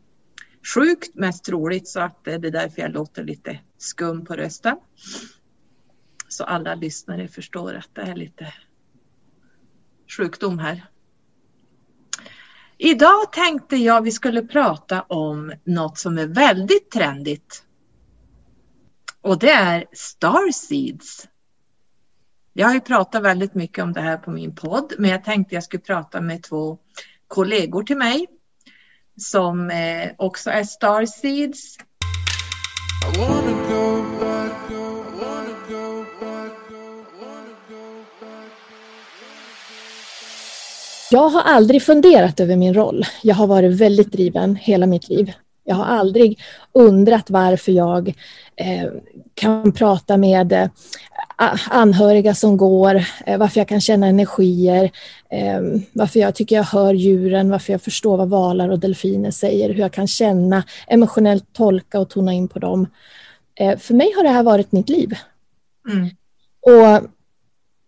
sjukt 0.73 1.15
mest 1.15 1.45
troligt 1.45 1.87
så 1.87 1.99
att 1.99 2.27
eh, 2.27 2.39
det 2.39 2.47
är 2.47 2.51
därför 2.51 2.81
jag 2.81 2.91
låter 2.91 3.23
lite 3.23 3.59
skum 3.77 4.25
på 4.25 4.35
rösten. 4.35 4.77
Så 6.27 6.43
alla 6.43 6.75
lyssnare 6.75 7.27
förstår 7.27 7.73
att 7.73 7.89
det 7.93 8.01
är 8.01 8.15
lite 8.15 8.53
sjukdom 10.17 10.59
här. 10.59 10.85
Idag 12.77 13.33
tänkte 13.33 13.75
jag 13.75 14.01
vi 14.01 14.11
skulle 14.11 14.41
prata 14.41 15.01
om 15.01 15.53
något 15.63 15.97
som 15.97 16.17
är 16.17 16.27
väldigt 16.27 16.91
trendigt. 16.91 17.63
Och 19.21 19.39
det 19.39 19.51
är 19.51 19.85
starseeds. 19.91 21.27
Jag 22.57 22.67
har 22.67 22.73
ju 22.73 22.81
pratat 22.81 23.23
väldigt 23.23 23.55
mycket 23.55 23.83
om 23.83 23.93
det 23.93 24.01
här 24.01 24.17
på 24.17 24.31
min 24.31 24.55
podd, 24.55 24.93
men 24.97 25.11
jag 25.11 25.23
tänkte 25.23 25.55
jag 25.55 25.63
skulle 25.63 25.81
prata 25.81 26.21
med 26.21 26.43
två 26.43 26.77
kollegor 27.27 27.83
till 27.83 27.97
mig 27.97 28.27
som 29.17 29.69
eh, 29.69 30.11
också 30.17 30.49
är 30.49 30.63
starseeds. 30.63 31.77
Jag 41.11 41.29
har 41.29 41.41
aldrig 41.41 41.83
funderat 41.83 42.39
över 42.39 42.55
min 42.55 42.73
roll. 42.73 43.03
Jag 43.23 43.35
har 43.35 43.47
varit 43.47 43.73
väldigt 43.73 44.11
driven 44.11 44.55
hela 44.55 44.85
mitt 44.85 45.09
liv. 45.09 45.33
Jag 45.67 45.75
har 45.75 45.85
aldrig 45.85 46.39
undrat 46.73 47.29
varför 47.29 47.71
jag 47.71 48.13
eh, 48.55 48.89
kan 49.33 49.71
prata 49.71 50.17
med 50.17 50.53
eh, 50.53 50.69
anhöriga 51.69 52.35
som 52.35 52.57
går, 52.57 53.03
eh, 53.25 53.37
varför 53.37 53.59
jag 53.59 53.67
kan 53.67 53.81
känna 53.81 54.07
energier, 54.07 54.91
eh, 55.29 55.61
varför 55.93 56.19
jag 56.19 56.35
tycker 56.35 56.55
jag 56.55 56.63
hör 56.63 56.93
djuren, 56.93 57.49
varför 57.49 57.73
jag 57.73 57.81
förstår 57.81 58.17
vad 58.17 58.29
valar 58.29 58.69
och 58.69 58.79
delfiner 58.79 59.31
säger, 59.31 59.69
hur 59.69 59.79
jag 59.79 59.93
kan 59.93 60.07
känna, 60.07 60.63
emotionellt 60.87 61.53
tolka 61.53 61.99
och 61.99 62.09
tona 62.09 62.33
in 62.33 62.47
på 62.47 62.59
dem. 62.59 62.87
Eh, 63.55 63.77
för 63.77 63.93
mig 63.93 64.13
har 64.15 64.23
det 64.23 64.29
här 64.29 64.43
varit 64.43 64.71
mitt 64.71 64.89
liv. 64.89 65.13
Mm. 65.89 66.09
Och 66.61 67.09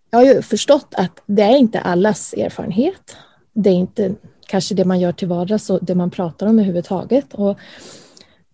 jag 0.09 0.19
har 0.19 0.25
ju 0.25 0.41
förstått 0.41 0.93
att 0.97 1.23
det 1.25 1.41
är 1.41 1.57
inte 1.57 1.79
allas 1.79 2.33
erfarenhet. 2.33 3.15
Det 3.53 3.69
är 3.69 3.73
inte 3.73 4.15
kanske 4.47 4.75
det 4.75 4.85
man 4.85 4.99
gör 4.99 5.11
till 5.11 5.27
vardags 5.27 5.69
och 5.69 5.79
det 5.81 5.95
man 5.95 6.11
pratar 6.11 6.47
om 6.47 6.59
överhuvudtaget. 6.59 7.33
Och 7.33 7.57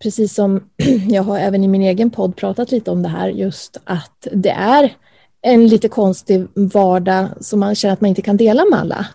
precis 0.02 0.34
som 0.34 0.64
jag 1.08 1.22
har 1.22 1.38
även 1.38 1.64
i 1.64 1.68
min 1.68 1.82
egen 1.82 2.10
podd 2.10 2.36
pratat 2.36 2.70
lite 2.70 2.90
om 2.90 3.02
det 3.02 3.08
här, 3.08 3.28
just 3.28 3.76
att 3.84 4.26
det 4.32 4.50
är 4.50 4.94
en 5.42 5.66
lite 5.66 5.88
konstig 5.88 6.46
vardag 6.54 7.28
som 7.40 7.60
man 7.60 7.74
känner 7.74 7.92
att 7.92 8.00
man 8.00 8.08
inte 8.08 8.22
kan 8.22 8.36
dela 8.36 8.64
med 8.64 8.78
alla. 8.78 9.06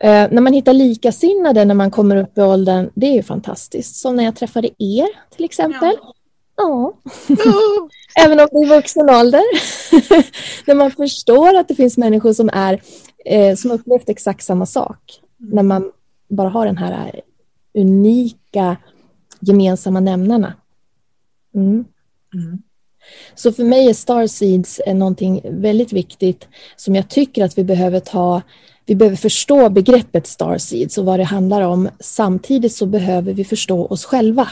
Eh, 0.00 0.28
när 0.30 0.40
man 0.40 0.52
hittar 0.52 0.72
likasinnade 0.72 1.64
när 1.64 1.74
man 1.74 1.90
kommer 1.90 2.16
upp 2.16 2.38
i 2.38 2.40
åldern, 2.40 2.90
det 2.94 3.06
är 3.06 3.12
ju 3.12 3.22
fantastiskt. 3.22 3.96
Som 3.96 4.16
när 4.16 4.24
jag 4.24 4.36
träffade 4.36 4.68
er 4.78 5.08
till 5.36 5.44
exempel. 5.44 5.96
Ja. 6.56 6.92
Även 8.24 8.40
om 8.40 8.48
det 8.50 8.58
är 8.58 8.76
vuxen 8.76 9.10
ålder. 9.10 9.42
när 10.66 10.74
man 10.74 10.90
förstår 10.90 11.56
att 11.56 11.68
det 11.68 11.74
finns 11.74 11.98
människor 11.98 12.32
som 12.32 12.50
är 12.52 12.80
eh, 13.24 13.56
som 13.56 13.70
upplevt 13.70 14.08
exakt 14.08 14.44
samma 14.44 14.66
sak. 14.66 15.20
När 15.38 15.62
man 15.62 15.92
bara 16.28 16.48
har 16.48 16.66
den 16.66 16.78
här 16.78 17.20
unika 17.74 18.76
gemensamma 19.40 20.00
nämnarna. 20.00 20.54
Mm. 21.54 21.84
Mm. 22.34 22.62
Så 23.34 23.52
för 23.52 23.64
mig 23.64 23.88
är 23.88 23.94
Starseeds 23.94 24.80
är 24.86 24.94
någonting 24.94 25.40
väldigt 25.44 25.92
viktigt 25.92 26.48
som 26.76 26.94
jag 26.94 27.08
tycker 27.08 27.44
att 27.44 27.58
vi 27.58 27.64
behöver 27.64 28.00
ta 28.00 28.42
vi 28.88 28.94
behöver 28.94 29.16
förstå 29.16 29.68
begreppet 29.68 30.26
starseeds 30.26 30.98
och 30.98 31.04
vad 31.04 31.20
det 31.20 31.24
handlar 31.24 31.62
om. 31.62 31.88
Samtidigt 32.00 32.72
så 32.72 32.86
behöver 32.86 33.32
vi 33.32 33.44
förstå 33.44 33.86
oss 33.86 34.04
själva. 34.04 34.48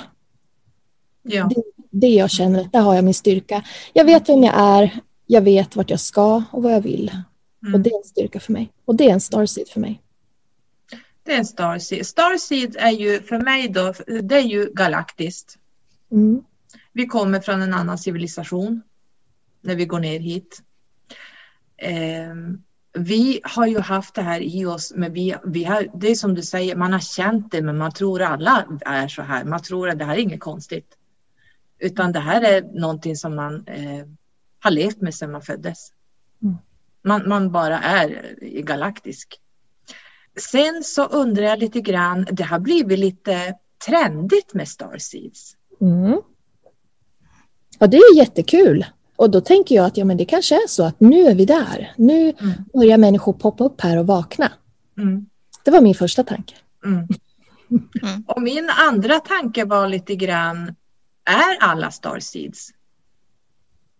Ja. 1.23 1.51
Det, 1.55 1.63
det 1.91 2.09
jag 2.09 2.31
känner 2.31 2.61
att 2.61 2.73
där 2.73 2.81
har 2.81 2.95
jag 2.95 3.05
min 3.05 3.15
styrka. 3.15 3.65
Jag 3.93 4.05
vet 4.05 4.29
vem 4.29 4.43
jag 4.43 4.55
är, 4.57 5.01
jag 5.27 5.41
vet 5.43 5.77
vart 5.77 5.91
jag 5.91 6.01
ska 6.01 6.43
och 6.53 6.63
vad 6.63 6.73
jag 6.73 6.81
vill. 6.81 7.11
Och 7.61 7.69
Mm. 7.69 7.83
det 7.83 7.91
är 7.91 7.97
en 7.97 8.05
styrka 8.05 8.41
för 8.41 8.53
mig. 8.53 8.73
Och 8.85 8.95
det 8.95 9.09
är 9.09 9.13
en 9.13 9.21
starseed 9.21 9.69
för 9.69 9.81
mig. 9.81 10.01
Det 11.27 11.33
är 11.33 11.39
en 11.39 11.47
starseed. 11.47 12.07
Starseed 12.07 12.77
är 12.79 12.91
ju 12.91 13.23
för 13.23 13.39
mig 13.39 13.69
då, 13.69 13.95
det 14.23 14.35
är 14.35 14.43
ju 14.43 14.73
galaktiskt. 14.75 15.59
Mm. 16.13 16.43
Vi 16.93 17.07
kommer 17.07 17.41
från 17.41 17.63
en 17.63 17.75
annan 17.75 17.99
civilisation 17.99 18.83
när 19.61 19.77
vi 19.77 19.87
går 19.87 20.01
ner 20.01 20.21
hit. 20.21 20.63
Ehm, 21.77 22.63
vi 22.93 23.41
har 23.45 23.67
ju 23.67 23.79
haft 23.79 24.15
det 24.15 24.23
här 24.23 24.41
i 24.41 24.67
oss, 24.67 24.93
men 24.97 25.13
vi, 25.13 25.37
vi 25.45 25.65
har, 25.65 25.89
det 25.95 26.09
är 26.09 26.15
som 26.15 26.35
du 26.35 26.43
säger, 26.43 26.77
man 26.77 26.93
har 26.93 27.01
känt 27.01 27.53
det, 27.53 27.63
men 27.63 27.79
man 27.79 27.93
tror 27.93 28.23
alla 28.23 28.67
är 28.81 29.09
så 29.09 29.23
här. 29.23 29.45
Man 29.45 29.63
tror 29.63 29.89
att 29.89 29.99
det 29.99 30.05
här 30.05 30.15
är 30.15 30.21
inget 30.21 30.41
konstigt. 30.41 30.97
Utan 31.79 32.13
det 32.13 32.21
här 32.21 32.43
är 32.43 32.63
någonting 32.63 33.17
som 33.17 33.37
man 33.37 33.67
eh, 33.67 34.07
har 34.61 34.71
levt 34.71 35.01
med 35.01 35.15
sedan 35.15 35.33
man 35.33 35.43
föddes. 35.43 35.93
Mm. 36.43 36.57
Man, 37.03 37.29
man 37.29 37.53
bara 37.53 37.79
är 37.79 38.37
galaktisk. 38.63 39.41
Sen 40.41 40.85
så 40.85 41.05
undrar 41.07 41.45
jag 41.45 41.59
lite 41.59 41.81
grann, 41.81 42.27
det 42.33 42.43
har 42.43 42.59
blivit 42.59 42.99
lite 42.99 43.55
trendigt 43.87 44.55
med 44.55 44.69
starseeds. 44.69 45.57
Mm. 45.81 46.21
Ja, 47.79 47.87
det 47.87 47.97
är 47.97 48.17
jättekul. 48.17 48.87
Och 49.17 49.31
då 49.31 49.41
tänker 49.41 49.75
jag 49.75 49.87
att 49.87 49.97
ja, 49.97 50.05
men 50.05 50.17
det 50.17 50.25
kanske 50.25 50.55
är 50.55 50.69
så 50.69 50.85
att 50.85 51.01
nu 51.01 51.23
är 51.27 51.35
vi 51.35 51.45
där. 51.45 51.93
Nu 51.97 52.23
Mm. 52.41 52.53
börjar 52.75 52.99
människor 52.99 53.33
poppa 53.33 53.65
upp 53.65 53.81
här 53.81 53.97
och 53.97 54.07
vakna. 54.07 54.53
Mm. 54.99 55.27
Det 55.65 55.71
var 55.71 55.81
min 55.81 55.95
första 55.95 56.25
tanke. 56.25 56.55
Mm. 56.85 56.97
Mm. 58.03 58.25
Och 58.27 58.43
min 58.43 58.71
andra 58.71 59.21
tanke 59.21 59.65
var 59.65 59.89
lite 59.89 60.17
grann, 60.17 60.75
är 61.25 61.57
alla 61.61 61.91
starseeds? 61.91 62.69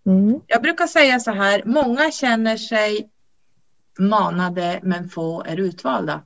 Mm. 0.07 0.41
Jag 0.47 0.63
brukar 0.63 0.87
säga 0.87 1.21
så 1.21 1.31
här, 1.31 1.63
många 1.67 2.11
känner 2.11 2.57
sig 2.57 3.09
manade 3.99 4.81
men 4.83 5.09
få 5.09 5.43
är 5.43 5.57
utvalda. 5.61 6.23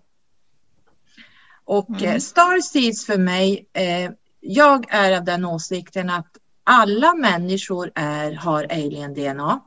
Och 1.64 1.88
Mm. 1.90 2.04
eh, 2.04 2.18
starseeds 2.18 3.06
för 3.06 3.18
mig, 3.18 3.68
eh, 3.72 4.11
jag 4.40 4.87
är 4.94 5.16
av 5.16 5.24
den 5.24 5.44
åsikten 5.44 6.11
att 6.11 6.37
alla 6.64 7.14
människor 7.14 7.90
är, 7.94 8.33
har 8.33 8.64
alien-DNA. 8.64 9.61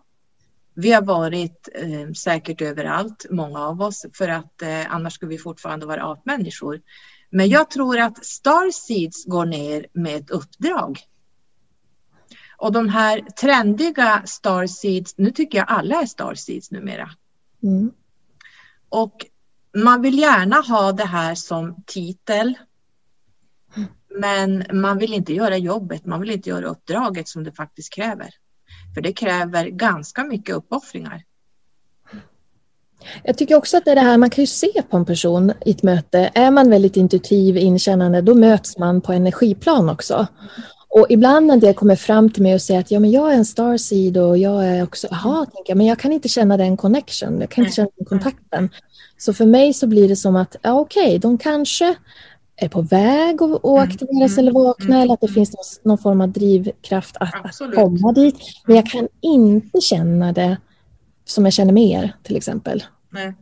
Vi 0.75 0.91
har 0.91 1.01
varit 1.01 1.69
eh, 1.75 2.11
säkert 2.13 2.61
överallt, 2.61 3.25
många 3.29 3.59
av 3.59 3.81
oss, 3.81 4.05
för 4.13 4.29
att 4.29 4.61
eh, 4.61 4.93
annars 4.93 5.13
skulle 5.13 5.29
vi 5.29 5.37
fortfarande 5.37 5.85
vara 5.85 6.11
apmänniskor. 6.11 6.81
Men 7.29 7.49
jag 7.49 7.69
tror 7.69 7.99
att 7.99 8.25
starseeds 8.25 9.25
går 9.25 9.45
ner 9.45 9.85
med 9.93 10.15
ett 10.15 10.29
uppdrag. 10.29 10.99
Och 12.57 12.71
de 12.71 12.89
här 12.89 13.21
trendiga 13.21 14.21
starseeds, 14.25 15.17
nu 15.17 15.31
tycker 15.31 15.57
jag 15.57 15.67
alla 15.69 16.01
är 16.01 16.05
starseeds 16.05 16.71
numera. 16.71 17.09
Mm. 17.63 17.91
Och 18.89 19.25
man 19.77 20.01
vill 20.01 20.19
gärna 20.19 20.55
ha 20.55 20.91
det 20.91 21.05
här 21.05 21.35
som 21.35 21.83
titel. 21.85 22.53
Men 24.19 24.65
man 24.71 24.97
vill 24.97 25.13
inte 25.13 25.33
göra 25.33 25.57
jobbet, 25.57 26.05
man 26.05 26.21
vill 26.21 26.31
inte 26.31 26.49
göra 26.49 26.65
uppdraget 26.65 27.27
som 27.27 27.43
det 27.43 27.51
faktiskt 27.51 27.93
kräver. 27.93 28.29
För 28.93 29.01
det 29.01 29.13
kräver 29.13 29.67
ganska 29.67 30.23
mycket 30.23 30.55
uppoffringar. 30.55 31.23
Jag 33.23 33.37
tycker 33.37 33.55
också 33.55 33.77
att 33.77 33.85
det 33.85 33.91
är 33.91 33.95
det 33.95 34.01
här, 34.01 34.17
man 34.17 34.29
kan 34.29 34.41
ju 34.41 34.47
se 34.47 34.81
på 34.89 34.97
en 34.97 35.05
person 35.05 35.53
i 35.65 35.71
ett 35.71 35.83
möte. 35.83 36.31
Är 36.33 36.51
man 36.51 36.69
väldigt 36.69 36.97
intuitiv, 36.97 37.57
inkännande, 37.57 38.21
då 38.21 38.35
möts 38.35 38.77
man 38.77 39.01
på 39.01 39.13
energiplan 39.13 39.89
också. 39.89 40.27
Och 40.95 41.05
ibland 41.09 41.47
när 41.47 41.57
det 41.57 41.73
kommer 41.73 41.95
fram 41.95 42.29
till 42.29 42.43
mig 42.43 42.53
och 42.53 42.61
säger 42.61 42.79
att 42.79 42.91
ja, 42.91 42.99
men 42.99 43.11
jag 43.11 43.33
är 43.33 43.35
en 43.35 43.45
starseed 43.45 44.17
och 44.17 44.37
jag 44.37 44.67
är 44.67 44.83
också, 44.83 45.07
jaha, 45.11 45.45
tänker 45.45 45.71
jag, 45.71 45.77
men 45.77 45.87
jag 45.87 45.99
kan 45.99 46.11
inte 46.11 46.29
känna 46.29 46.57
den 46.57 46.77
connection, 46.77 47.41
jag 47.41 47.49
kan 47.49 47.63
inte 47.63 47.75
känna 47.75 47.89
den 47.95 48.05
kontakten. 48.05 48.69
Så 49.17 49.33
för 49.33 49.45
mig 49.45 49.73
så 49.73 49.87
blir 49.87 50.09
det 50.09 50.15
som 50.15 50.35
att, 50.35 50.55
ja 50.61 50.79
okej, 50.79 51.19
de 51.19 51.37
kanske 51.37 51.95
är 52.55 52.69
på 52.69 52.81
väg 52.81 53.41
att 53.41 53.51
att 53.51 53.63
Mm, 53.63 53.89
aktiveras 53.89 54.31
mm, 54.31 54.39
eller 54.39 54.51
vakna 54.51 54.95
mm, 54.95 55.01
eller 55.01 55.13
att 55.13 55.21
det 55.21 55.27
mm. 55.27 55.33
finns 55.33 55.53
någon, 55.53 55.91
någon 55.91 55.97
form 55.97 56.21
av 56.21 56.29
drivkraft 56.29 57.17
att, 57.19 57.45
att 57.45 57.75
komma 57.75 58.11
dit. 58.11 58.35
Men 58.65 58.75
jag 58.75 58.85
kan 58.85 59.07
inte 59.21 59.81
känna 59.81 60.33
det 60.33 60.57
som 61.25 61.45
jag 61.45 61.53
känner 61.53 61.73
med 61.73 62.03
er 62.03 62.15
till 62.23 62.35
exempel. 62.35 62.83
Nej. 63.09 63.33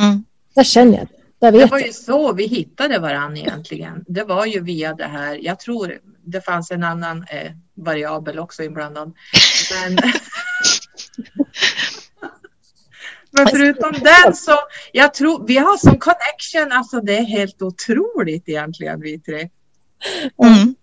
Mm. 0.00 0.24
Där 0.54 0.64
känner 0.64 0.98
jag 0.98 1.06
det. 1.06 1.14
Där 1.40 1.52
Det 1.52 1.58
vet 1.58 1.70
var 1.70 1.78
jag. 1.78 1.86
ju 1.86 1.92
så 1.92 2.32
vi 2.32 2.46
hittade 2.46 2.98
varandra 2.98 3.38
egentligen. 3.38 4.04
Det 4.08 4.24
var 4.24 4.46
ju 4.46 4.60
via 4.60 4.94
det 4.94 5.04
här. 5.04 5.38
Jag 5.42 5.60
tror 5.60 5.98
det 6.30 6.40
fanns 6.40 6.70
en 6.70 6.82
annan 6.82 7.26
eh, 7.30 7.52
variabel 7.74 8.38
också 8.38 8.62
inblandad. 8.62 9.14
Men, 9.72 9.98
Men 13.30 13.46
förutom 13.46 13.92
den 13.92 14.34
så, 14.34 14.58
jag 14.92 15.14
tror, 15.14 15.46
vi 15.46 15.56
har 15.56 15.76
som 15.76 15.98
connection, 15.98 16.72
alltså 16.72 17.00
det 17.00 17.18
är 17.18 17.24
helt 17.24 17.62
otroligt 17.62 18.48
egentligen 18.48 19.00
vi 19.00 19.20
tre. 19.20 19.48
Mm. 20.44 20.74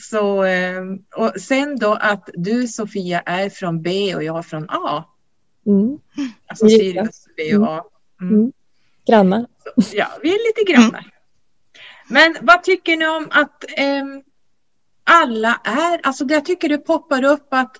Så, 0.00 0.44
eh, 0.44 0.82
och 1.16 1.40
sen 1.40 1.78
då 1.78 1.94
att 1.94 2.30
du 2.34 2.68
Sofia 2.68 3.20
är 3.20 3.50
från 3.50 3.82
B 3.82 4.14
och 4.14 4.22
jag 4.22 4.46
från 4.46 4.70
A. 4.70 5.04
Mm. 5.66 5.98
Alltså 6.46 6.64
det. 6.64 6.70
Sirius 6.70 7.26
B 7.36 7.56
och 7.56 7.68
A. 7.68 7.84
Mm. 8.20 8.34
Mm. 8.34 8.52
Grannar. 9.06 9.46
Ja, 9.92 10.06
vi 10.22 10.28
är 10.28 10.48
lite 10.48 10.72
grannar. 10.72 11.10
Men 12.08 12.36
vad 12.40 12.62
tycker 12.62 12.96
ni 12.96 13.06
om 13.08 13.28
att 13.30 13.64
ehm, 13.76 14.22
alla 15.06 15.60
är, 15.64 16.00
alltså 16.02 16.24
jag 16.28 16.44
tycker 16.44 16.68
det 16.68 16.78
poppar 16.78 17.24
upp 17.24 17.46
att 17.50 17.76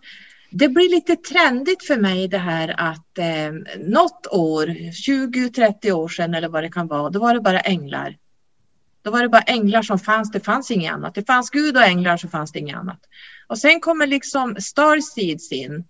det 0.50 0.68
blir 0.68 0.90
lite 0.90 1.16
trendigt 1.16 1.86
för 1.86 1.96
mig 1.96 2.28
det 2.28 2.38
här 2.38 2.74
att 2.78 3.18
eh, 3.18 3.76
något 3.78 4.26
år, 4.30 4.66
20-30 4.66 5.92
år 5.92 6.08
sedan 6.08 6.34
eller 6.34 6.48
vad 6.48 6.62
det 6.62 6.70
kan 6.70 6.86
vara, 6.86 7.10
då 7.10 7.20
var 7.20 7.34
det 7.34 7.40
bara 7.40 7.60
änglar. 7.60 8.16
Då 9.02 9.10
var 9.10 9.22
det 9.22 9.28
bara 9.28 9.42
änglar 9.42 9.82
som 9.82 9.98
fanns, 9.98 10.30
det 10.30 10.40
fanns 10.40 10.70
inget 10.70 10.92
annat. 10.92 11.14
Det 11.14 11.26
fanns 11.26 11.50
Gud 11.50 11.76
och 11.76 11.82
änglar 11.82 12.16
så 12.16 12.28
fanns 12.28 12.52
det 12.52 12.58
inget 12.58 12.76
annat. 12.76 13.00
Och 13.46 13.58
sen 13.58 13.80
kommer 13.80 14.06
liksom 14.06 14.56
Starseeds 14.58 15.52
in. 15.52 15.84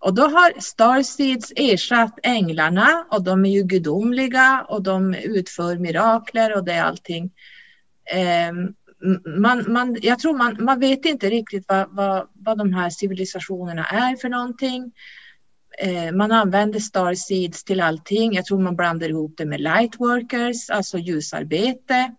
Och 0.00 0.14
då 0.14 0.22
har 0.22 0.60
Starseeds 0.60 1.52
ersatt 1.56 2.18
änglarna 2.22 3.06
och 3.10 3.22
de 3.22 3.44
är 3.44 3.50
ju 3.50 3.62
gudomliga 3.62 4.66
och 4.68 4.82
de 4.82 5.14
utför 5.14 5.76
mirakler 5.76 6.56
och 6.56 6.64
det 6.64 6.72
är 6.72 6.82
allting. 6.82 7.30
Ehm, 8.14 8.74
man, 9.38 9.72
man, 9.72 9.96
jag 10.02 10.18
tror 10.18 10.38
man, 10.38 10.56
man 10.64 10.80
vet 10.80 11.04
inte 11.04 11.30
riktigt 11.30 11.64
vad, 11.68 11.86
vad, 11.90 12.28
vad 12.32 12.58
de 12.58 12.74
här 12.74 12.90
civilisationerna 12.90 13.86
är 13.86 14.16
för 14.16 14.28
någonting. 14.28 14.92
Eh, 15.78 16.12
man 16.12 16.32
använder 16.32 16.80
Starseeds 16.80 17.64
till 17.64 17.80
allting. 17.80 18.32
Jag 18.32 18.44
tror 18.44 18.60
man 18.60 18.76
blandar 18.76 19.08
ihop 19.08 19.34
det 19.36 19.46
med 19.46 19.60
lightworkers, 19.60 20.70
alltså 20.70 20.98
ljusarbete. 20.98 22.14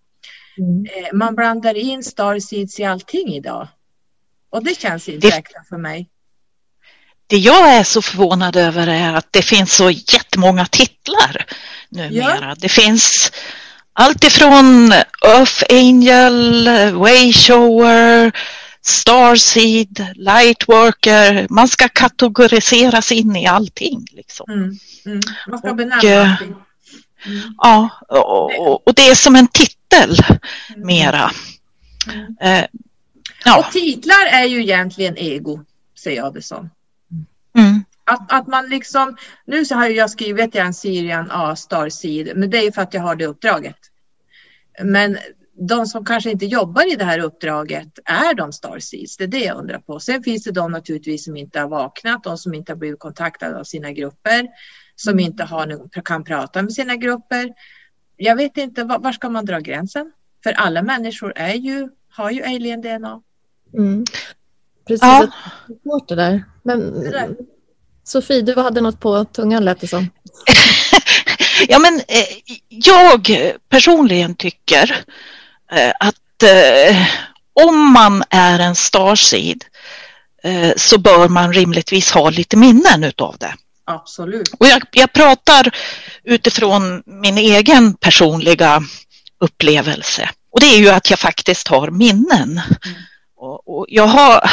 Mm. 0.58 0.86
Eh, 0.86 1.13
man 1.13 1.36
blandar 1.36 1.78
in 1.78 2.04
Starseeds 2.04 2.80
i 2.80 2.84
allting 2.84 3.34
idag. 3.34 3.68
Och 4.50 4.63
det 4.63 4.80
känns 4.80 5.10
inte 5.10 5.28
rätt 5.28 5.68
för 5.70 5.78
mig. 5.78 6.10
Det 7.28 7.38
jag 7.38 7.76
är 7.76 7.84
så 7.84 8.02
förvånad 8.02 8.56
över 8.56 8.88
är 8.88 9.13
att 9.13 9.28
det 9.32 9.42
finns 9.42 9.76
så 9.76 9.89
jättemånga 9.89 10.65
titlar 10.65 11.46
numera. 11.89 12.56
Det 12.56 12.70
finns 12.70 13.32
allt 13.99 14.23
ifrån 14.23 14.91
Earth 15.25 15.63
Angel, 15.69 16.69
Wayshower, 16.93 18.31
Starseed, 18.81 20.05
Lightworker. 20.15 21.47
Man 21.49 21.67
ska 21.67 21.88
kategoriseras 21.89 23.12
in 23.12 23.35
i 23.35 23.47
allting. 23.47 24.05
Liksom. 24.12 24.45
Mm, 24.49 24.77
mm. 25.05 25.19
Man 25.47 25.59
ska 25.59 25.73
benämna 25.73 26.09
eh, 26.12 26.31
allting. 26.31 26.55
Mm. 27.25 27.53
Ja, 27.57 27.89
och, 28.07 28.59
och- 28.67 28.88
och 28.88 28.93
det 28.95 29.07
är 29.09 29.15
som 29.15 29.35
en 29.35 29.47
titel 29.47 30.19
Mm. 30.69 30.88
mera. 30.88 31.31
Mm. 32.13 32.35
Eh, 32.41 32.65
ja, 33.45 33.59
Och 33.59 33.71
titlar 33.71 34.25
är 34.31 34.45
ju 34.45 34.62
egentligen 34.62 35.17
ego, 35.17 35.59
ser 35.99 36.12
jag 36.12 36.33
det 36.33 36.41
som. 36.41 36.69
mm, 37.57 37.83
Att, 38.10 38.32
att 38.34 38.48
man 38.48 38.69
liksom, 38.69 39.17
nu 39.45 39.65
så 39.65 39.76
har 39.76 39.88
jag 39.89 40.10
skrivit 40.10 40.45
att 40.48 40.56
jag 40.56 40.62
är 40.63 40.67
en 40.67 40.74
Syrian 40.74 41.28
A 41.32 41.56
Starseed, 41.56 42.38
men 42.38 42.50
det 42.50 42.58
är 42.58 42.62
ju 42.63 42.72
för 42.72 42.82
att 42.82 42.93
jag 42.93 43.02
har 43.02 43.15
det 43.15 43.26
uppdraget. 43.26 43.76
Men 44.84 45.17
de 45.69 45.86
som 45.86 46.06
kanske 46.06 46.32
inte 46.32 46.45
jobbar 46.45 46.93
i 46.93 46.95
det 46.95 47.06
här 47.06 47.19
uppdraget, 47.19 48.00
är 48.06 48.34
de 48.34 48.52
Starseeds? 48.54 49.17
Det 49.17 49.24
är 49.24 49.28
det 49.28 49.39
jag 49.43 49.58
undrar 49.58 49.80
på. 49.80 50.00
Sen 50.00 50.24
finns 50.24 50.43
det 50.43 50.52
de 50.52 50.72
naturligtvis 50.72 51.26
som 51.26 51.38
inte 51.38 51.60
har 51.60 51.67
vaknat, 51.67 52.24
de 52.24 52.38
som 52.38 52.54
inte 52.54 52.72
har 52.72 52.78
blivit 52.78 53.00
kontaktade 53.00 53.60
av 53.60 53.63
sina 53.63 53.91
grupper, 53.91 54.48
som 54.95 55.19
inte 55.19 55.43
har, 55.43 55.65
någon- 55.67 55.89
kan 55.89 56.24
prata 56.24 56.62
med 56.62 56.74
sina 56.74 56.95
grupper. 56.95 57.54
Jag 58.17 58.36
vet 58.36 58.58
inte, 58.58 58.84
var, 58.84 59.00
var 59.00 59.12
ska 59.12 59.30
man 59.30 59.45
dra 59.45 59.60
gränsen? 59.60 60.12
För 60.43 60.52
alla 60.52 60.82
människor 60.82 61.34
är 61.36 61.54
ju, 61.54 61.89
har 62.10 62.32
ju 62.32 62.43
alien-DNA. 62.43 63.22
Mm. 63.74 64.06
Precis, 64.88 65.02
Ja. 65.02 65.28
det 65.67 65.74
är 65.74 65.78
svårt 65.84 66.08
det 66.08 66.15
där. 66.15 66.43
Men 66.63 66.80
Det 67.02 67.10
där. 67.12 67.36
Sofie, 68.10 68.41
du 68.41 68.56
hade 68.56 68.82
något 68.82 69.00
på 69.00 69.26
tungan 69.26 69.65
lät 69.65 69.82
det 69.82 69.88
som. 69.88 70.10
Ja, 71.67 71.80
men 71.80 71.95
eh, 72.08 72.56
jag 72.69 73.52
personligen 73.69 74.36
tycker 74.36 75.04
eh, 75.72 75.91
att 76.00 76.43
eh, 76.43 76.98
om 77.65 77.91
man 77.91 78.24
är 78.30 78.60
en 78.60 78.76
starseed 78.76 79.65
eh, 80.43 80.72
så 80.76 80.98
bör 80.98 81.28
man 81.28 81.54
rimligtvis 81.54 82.12
ha 82.12 82.30
lite 82.30 82.58
minnen 82.58 83.04
utav 83.04 83.36
det. 83.39 83.54
Absolut. 83.86 84.54
Och 84.60 84.67
jag, 84.67 84.84
jag 84.91 85.13
pratar 85.13 85.76
utifrån 86.24 87.04
min 87.06 87.38
egen 87.38 87.93
personliga 87.93 88.84
upplevelse. 89.39 90.30
Och 90.52 90.60
det 90.60 90.65
är 90.65 90.80
ju 90.80 90.89
att 90.89 91.10
jag 91.10 91.19
faktiskt 91.19 91.67
har 91.67 91.91
minnen. 91.91 92.62
Och, 93.38 93.78
och 93.78 93.86
jag, 93.89 94.08
har, 94.08 94.50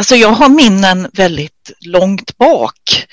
alltså 0.00 0.16
jag 0.16 0.28
har 0.28 0.48
minnen 0.48 1.08
väldigt 1.12 1.70
långt 1.80 2.38
bak. 2.38 3.06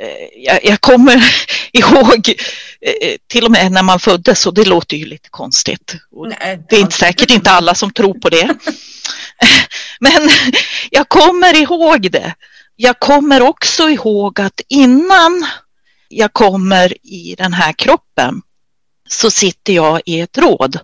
Eh, 0.00 0.42
Jag, 0.44 0.64
jag 0.64 0.80
kommer 0.80 1.24
ihåg 1.72 2.34
eh, 2.80 3.16
till 3.26 3.44
och 3.44 3.50
med 3.50 3.72
när 3.72 3.82
man 3.82 4.00
föddes 4.00 4.46
och 4.46 4.54
det 4.54 4.64
låter 4.64 4.96
ju 4.96 5.06
lite 5.06 5.28
konstigt. 5.30 5.94
Nej, 6.40 6.60
det 6.68 6.76
är 6.76 6.80
inte 6.80 6.96
säkert 6.96 7.30
inte 7.30 7.50
alla 7.50 7.74
som 7.74 7.92
tror 7.92 8.14
på 8.14 8.28
det. 8.28 8.54
Men 10.00 10.28
jag 10.90 11.08
kommer 11.08 11.54
ihåg 11.54 12.10
det. 12.10 12.34
Jag 12.76 12.98
kommer 12.98 13.42
också 13.42 13.88
ihåg 13.88 14.40
att 14.40 14.60
innan 14.68 15.46
jag 16.08 16.32
kommer 16.32 17.06
i 17.06 17.34
den 17.38 17.52
här 17.52 17.72
kroppen 17.72 18.42
så 19.08 19.30
sitter 19.30 19.72
jag 19.72 20.00
i 20.06 20.20
ett 20.20 20.38
råd. 20.38 20.78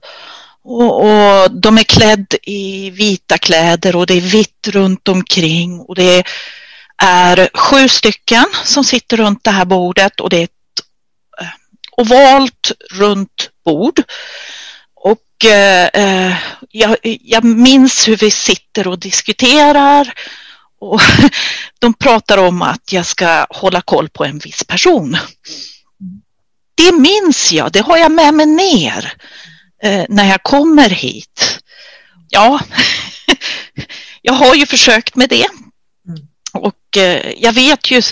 Och, 0.64 0.96
och 0.96 1.50
de 1.50 1.78
är 1.78 1.82
klädda 1.82 2.36
i 2.42 2.90
vita 2.90 3.38
kläder 3.38 3.96
och 3.96 4.06
det 4.06 4.14
är 4.14 4.20
vitt 4.20 4.68
runt 4.68 5.08
omkring 5.08 5.80
och 5.80 5.94
det 5.94 6.24
är 7.02 7.50
sju 7.54 7.88
stycken 7.88 8.44
som 8.64 8.84
sitter 8.84 9.16
runt 9.16 9.44
det 9.44 9.50
här 9.50 9.64
bordet 9.64 10.20
och 10.20 10.30
det 10.30 10.36
är 10.36 10.44
ett 10.44 10.50
eh, 11.40 11.46
ovalt 11.96 12.72
runt 12.90 13.50
bord. 13.64 14.02
Och 14.94 15.44
eh, 15.50 15.86
eh, 15.86 16.36
jag, 16.70 16.96
jag 17.02 17.44
minns 17.44 18.08
hur 18.08 18.16
vi 18.16 18.30
sitter 18.30 18.88
och 18.88 18.98
diskuterar 18.98 20.12
och 20.80 21.00
de 21.78 21.94
pratar 21.94 22.38
om 22.38 22.62
att 22.62 22.92
jag 22.92 23.06
ska 23.06 23.46
hålla 23.50 23.80
koll 23.80 24.08
på 24.08 24.24
en 24.24 24.38
viss 24.38 24.64
person. 24.64 25.16
Det 26.74 26.92
minns 26.92 27.52
jag, 27.52 27.72
det 27.72 27.80
har 27.80 27.96
jag 27.96 28.12
med 28.12 28.34
mig 28.34 28.46
ner 28.46 29.12
eh, 29.82 30.04
när 30.08 30.28
jag 30.28 30.42
kommer 30.42 30.90
hit. 30.90 31.58
Ja, 32.28 32.60
jag 34.22 34.32
har 34.32 34.54
ju 34.54 34.66
försökt 34.66 35.16
med 35.16 35.28
det. 35.28 35.46
Och 36.52 36.96
eh, 36.96 37.32
jag 37.36 37.52
vet 37.52 37.90
ju, 37.90 38.02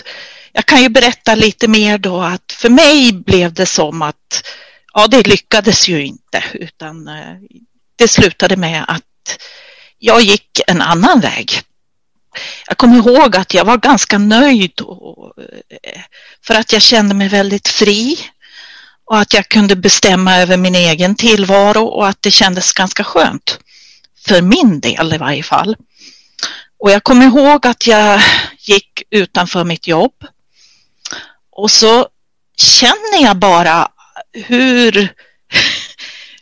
jag 0.51 0.65
kan 0.65 0.81
ju 0.81 0.89
berätta 0.89 1.35
lite 1.35 1.67
mer 1.67 1.97
då 1.97 2.21
att 2.21 2.51
för 2.51 2.69
mig 2.69 3.13
blev 3.13 3.53
det 3.53 3.65
som 3.65 4.01
att, 4.01 4.43
ja 4.93 5.07
det 5.07 5.27
lyckades 5.27 5.89
ju 5.89 6.05
inte 6.05 6.43
utan 6.53 7.07
eh, 7.07 7.35
det 7.95 8.07
slutade 8.07 8.57
med 8.57 8.85
att 8.87 9.37
jag 9.97 10.21
gick 10.21 10.59
en 10.67 10.81
annan 10.81 11.19
väg. 11.19 11.51
Jag 12.67 12.77
kommer 12.77 12.97
ihåg 12.97 13.35
att 13.35 13.53
jag 13.53 13.65
var 13.65 13.77
ganska 13.77 14.17
nöjd 14.17 14.81
och, 14.81 15.33
eh, 15.83 16.01
för 16.43 16.55
att 16.55 16.73
jag 16.73 16.81
kände 16.81 17.15
mig 17.15 17.27
väldigt 17.27 17.67
fri 17.67 18.17
och 19.11 19.19
att 19.19 19.33
jag 19.33 19.49
kunde 19.49 19.75
bestämma 19.75 20.37
över 20.37 20.57
min 20.57 20.75
egen 20.75 21.15
tillvaro 21.15 21.85
och 21.85 22.07
att 22.07 22.21
det 22.21 22.31
kändes 22.31 22.73
ganska 22.73 23.03
skönt. 23.03 23.59
För 24.25 24.41
min 24.41 24.79
del 24.79 25.13
i 25.13 25.17
varje 25.17 25.43
fall. 25.43 25.75
Och 26.79 26.91
jag 26.91 27.03
kommer 27.03 27.25
ihåg 27.25 27.67
att 27.67 27.87
jag 27.87 28.21
gick 28.59 29.03
utanför 29.09 29.63
mitt 29.63 29.87
jobb 29.87 30.13
och 31.51 31.71
så 31.71 32.07
känner 32.57 33.21
jag 33.21 33.37
bara 33.37 33.87
hur, 34.33 35.13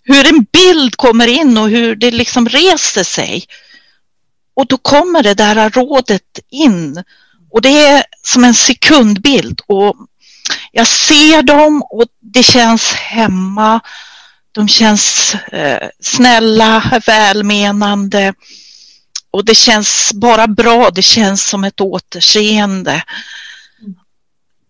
hur 0.04 0.28
en 0.28 0.44
bild 0.52 0.96
kommer 0.96 1.28
in 1.28 1.58
och 1.58 1.70
hur 1.70 1.96
det 1.96 2.12
liksom 2.12 2.50
reser 2.50 3.04
sig. 3.04 3.44
Och 4.54 4.68
då 4.68 4.78
kommer 4.78 5.24
det 5.24 5.34
där 5.34 5.70
rådet 5.70 6.40
in 6.50 7.04
och 7.52 7.62
det 7.62 7.86
är 7.86 8.04
som 8.24 8.44
en 8.44 8.56
sekundbild 8.56 9.62
och 9.68 9.96
jag 10.72 10.88
ser 10.88 11.42
dem 11.42 11.84
och 11.90 12.06
det 12.20 12.44
känns 12.44 12.94
hemma. 12.94 13.80
De 14.52 14.68
känns 14.68 15.36
eh, 15.36 15.90
snälla, 16.00 17.02
välmenande 17.06 18.34
och 19.32 19.46
det 19.46 19.56
känns 19.56 20.12
bara 20.14 20.48
bra. 20.48 20.90
Det 20.90 21.02
känns 21.02 21.48
som 21.48 21.64
ett 21.64 21.82
återseende. 21.82 23.04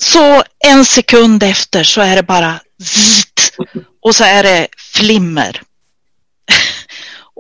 Så 0.01 0.43
en 0.59 0.85
sekund 0.85 1.43
efter 1.43 1.83
så 1.83 2.01
är 2.01 2.15
det 2.15 2.23
bara 2.23 2.59
zzzt, 2.83 3.57
och 4.01 4.15
så 4.15 4.23
är 4.23 4.43
det 4.43 4.67
flimmer. 4.77 5.61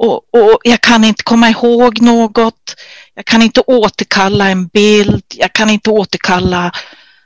Och, 0.01 0.33
och 0.33 0.59
jag 0.63 0.81
kan 0.81 1.03
inte 1.03 1.23
komma 1.23 1.49
ihåg 1.49 2.01
något. 2.01 2.75
Jag 3.13 3.25
kan 3.25 3.41
inte 3.41 3.61
återkalla 3.61 4.49
en 4.49 4.67
bild. 4.67 5.23
Jag 5.35 5.53
kan 5.53 5.69
inte 5.69 5.89
återkalla 5.89 6.71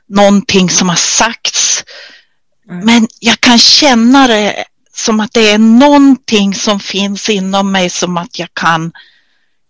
någonting 0.08 0.70
som 0.70 0.88
har 0.88 0.96
sagts. 0.96 1.84
Men 2.66 3.08
jag 3.20 3.40
kan 3.40 3.58
känna 3.58 4.26
det 4.26 4.64
som 4.94 5.20
att 5.20 5.32
det 5.32 5.50
är 5.50 5.58
någonting 5.58 6.54
som 6.54 6.80
finns 6.80 7.28
inom 7.28 7.72
mig 7.72 7.90
som 7.90 8.16
att 8.16 8.38
jag 8.38 8.48
kan 8.54 8.92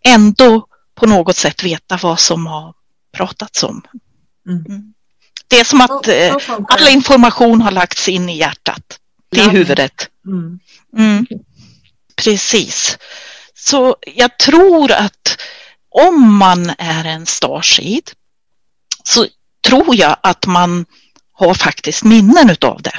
ändå 0.04 0.66
på 0.94 1.06
något 1.06 1.36
sätt 1.36 1.62
veta 1.62 1.98
vad 2.02 2.20
som 2.20 2.46
har 2.46 2.74
pratats 3.12 3.62
om. 3.62 3.82
Mm. 4.48 4.94
Det 5.48 5.60
är 5.60 5.64
som 5.64 5.80
att 5.80 6.08
eh, 6.08 6.36
all 6.68 6.88
information 6.88 7.60
har 7.60 7.70
lagts 7.70 8.08
in 8.08 8.28
i 8.28 8.38
hjärtat, 8.38 8.98
i 9.36 9.40
huvudet. 9.40 10.08
Mm. 10.26 10.58
Mm. 10.96 11.26
Precis. 12.16 12.98
Så 13.54 13.96
jag 14.00 14.38
tror 14.38 14.92
att 14.92 15.38
om 15.88 16.34
man 16.34 16.72
är 16.78 17.04
en 17.04 17.26
starseed 17.26 18.10
så 19.04 19.26
tror 19.74 19.96
jag 19.96 20.16
att 20.22 20.46
man 20.46 20.86
har 21.32 21.54
faktiskt 21.54 22.04
minnen 22.04 22.50
utav 22.50 22.82
det. 22.82 22.98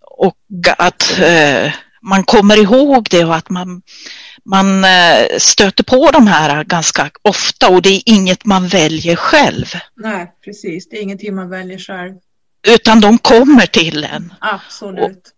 Och 0.00 0.36
att 0.78 1.18
eh, 1.18 1.72
man 2.02 2.24
kommer 2.24 2.56
ihåg 2.56 3.06
det 3.10 3.24
och 3.24 3.36
att 3.36 3.50
man, 3.50 3.82
man 4.44 4.84
eh, 4.84 5.38
stöter 5.38 5.84
på 5.84 6.10
de 6.10 6.26
här 6.26 6.64
ganska 6.64 7.10
ofta 7.22 7.68
och 7.68 7.82
det 7.82 7.88
är 7.88 8.02
inget 8.06 8.44
man 8.44 8.68
väljer 8.68 9.16
själv. 9.16 9.66
Nej, 9.96 10.32
precis. 10.44 10.88
Det 10.88 10.96
är 10.96 11.02
ingenting 11.02 11.34
man 11.34 11.50
väljer 11.50 11.78
själv. 11.78 12.14
Utan 12.66 13.00
de 13.00 13.18
kommer 13.18 13.66
till 13.66 14.04
en. 14.04 14.34
Absolut. 14.40 15.34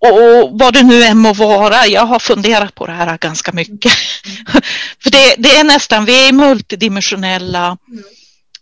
Och 0.00 0.58
vad 0.58 0.74
det 0.74 0.82
nu 0.82 1.02
än 1.02 1.18
må 1.18 1.32
vara, 1.32 1.86
jag 1.86 2.06
har 2.06 2.18
funderat 2.18 2.74
på 2.74 2.86
det 2.86 2.92
här 2.92 3.18
ganska 3.18 3.52
mycket. 3.52 3.92
För 5.02 5.10
det, 5.10 5.34
det 5.38 5.56
är 5.56 5.64
nästan, 5.64 6.04
vi 6.04 6.28
är 6.28 6.32
multidimensionella 6.32 7.78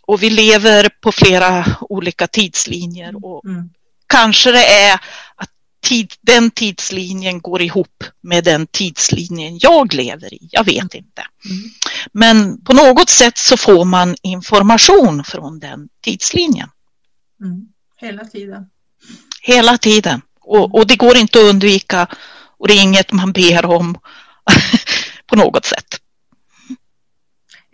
och 0.07 0.23
vi 0.23 0.31
lever 0.31 0.89
på 1.01 1.13
flera 1.13 1.65
olika 1.81 2.27
tidslinjer. 2.27 3.25
Och 3.27 3.45
Mm. 3.45 3.71
kanske 4.07 4.53
det 4.53 4.67
är 4.67 4.95
att 5.37 5.51
tid, 5.87 6.13
den 6.21 6.51
tidslinjen 6.51 7.41
går 7.41 7.63
ihop 7.63 8.05
med 8.23 8.45
den 8.45 8.67
tidslinjen 8.67 9.59
jag 9.61 9.95
lever 9.95 10.35
i. 10.35 10.49
Jag 10.51 10.65
vet 10.65 10.95
inte. 10.95 11.23
Men 12.13 12.65
på 12.65 12.73
något 12.73 13.09
sätt 13.11 13.39
så 13.39 13.57
får 13.57 13.85
man 13.85 14.17
information 14.23 15.25
från 15.25 15.59
den 15.59 15.89
tidslinjen 16.05 16.69
Mm. 17.41 17.67
Hela 17.97 18.25
tiden. 18.25 18.67
hela 19.43 19.79
tiden. 19.79 20.23
Och, 20.41 20.75
och 20.75 20.87
det 20.87 20.97
går 20.97 21.17
inte 21.17 21.39
att 21.39 21.45
undvika 21.45 22.07
och 22.59 22.69
det 22.69 22.75
är 22.75 22.83
inget 22.83 23.13
man 23.13 23.33
ber 23.33 23.65
om 23.67 23.99
på 25.27 25.37
något 25.37 25.65
sätt. 25.65 26.01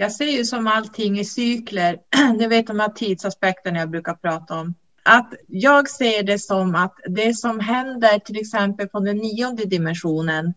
Jag 0.02 0.12
ser 0.12 0.30
ju 0.30 0.44
som 0.44 0.66
allting 0.66 1.18
i 1.18 1.24
cykler, 1.24 1.98
ni 2.38 2.46
vet 2.46 2.66
de 2.66 2.80
här 2.80 2.88
tidsaspekterna 2.88 3.78
jag 3.78 3.90
brukar 3.90 4.14
prata 4.14 4.54
om. 4.54 4.74
Att 5.02 5.34
jag 5.48 5.90
ser 5.90 6.22
det 6.22 6.38
som 6.38 6.74
att 6.74 6.94
det 7.08 7.34
som 7.34 7.60
händer 7.60 8.18
till 8.18 8.40
exempel 8.40 8.88
på 8.88 9.00
den 9.00 9.16
nionde 9.16 9.64
dimensionen, 9.64 10.54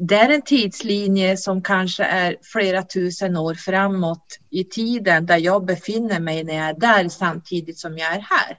det 0.00 0.14
är 0.14 0.28
en 0.28 0.42
tidslinje 0.42 1.36
som 1.36 1.62
kanske 1.62 2.04
är 2.04 2.36
flera 2.42 2.82
tusen 2.82 3.36
år 3.36 3.54
framåt 3.54 4.38
i 4.50 4.64
tiden 4.64 5.26
där 5.26 5.38
jag 5.38 5.64
befinner 5.64 6.20
mig 6.20 6.44
när 6.44 6.54
jag 6.54 6.68
är 6.68 6.74
där 6.80 7.08
samtidigt 7.08 7.78
som 7.78 7.98
jag 7.98 8.12
är 8.12 8.20
här. 8.20 8.58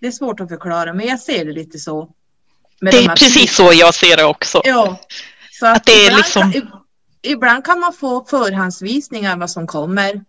Det 0.00 0.06
är 0.06 0.12
svårt 0.12 0.40
att 0.40 0.48
förklara, 0.48 0.92
men 0.92 1.06
jag 1.06 1.20
ser 1.20 1.44
det 1.44 1.52
lite 1.52 1.78
så. 1.78 2.10
Det 2.80 2.90
de 2.90 2.96
är 2.96 3.08
här 3.08 3.16
precis 3.16 3.56
så 3.56 3.72
jag 3.72 3.94
ser 3.94 4.16
det 4.16 4.24
också. 4.24 4.60
Ja. 4.64 5.00
Så 5.50 5.66
att, 5.66 5.76
Att 5.76 5.86
det 5.86 5.92
är 5.92 6.06
ibland, 6.06 6.52
liksom- 6.52 6.83
ibland 7.24 7.64
kan 7.64 7.80
man 7.80 7.92
få 7.92 8.24
förhandsvisningar 8.24 9.36
vad 9.36 9.50
som 9.50 9.66
kommer. 9.66 10.24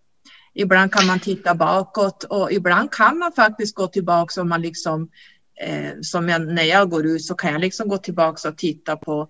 Ibland 0.54 0.92
kan 0.92 1.06
man 1.06 1.20
titta 1.20 1.54
bakåt 1.54 2.24
och 2.24 2.52
ibland 2.52 2.90
kan 2.92 3.18
man 3.18 3.32
faktiskt 3.32 3.74
gå 3.74 3.86
tillbaka 3.86 4.40
om 4.40 4.48
man 4.48 4.62
liksom 4.62 5.08
eh, 5.60 6.00
som 6.02 6.28
jag, 6.28 6.46
när 6.46 6.62
jag 6.62 6.90
går 6.90 7.06
ut 7.06 7.24
så 7.24 7.34
kan 7.34 7.52
jag 7.52 7.60
liksom 7.60 7.88
gå 7.88 7.98
tillbaka 7.98 8.48
och 8.48 8.58
titta 8.58 8.96
på 8.96 9.28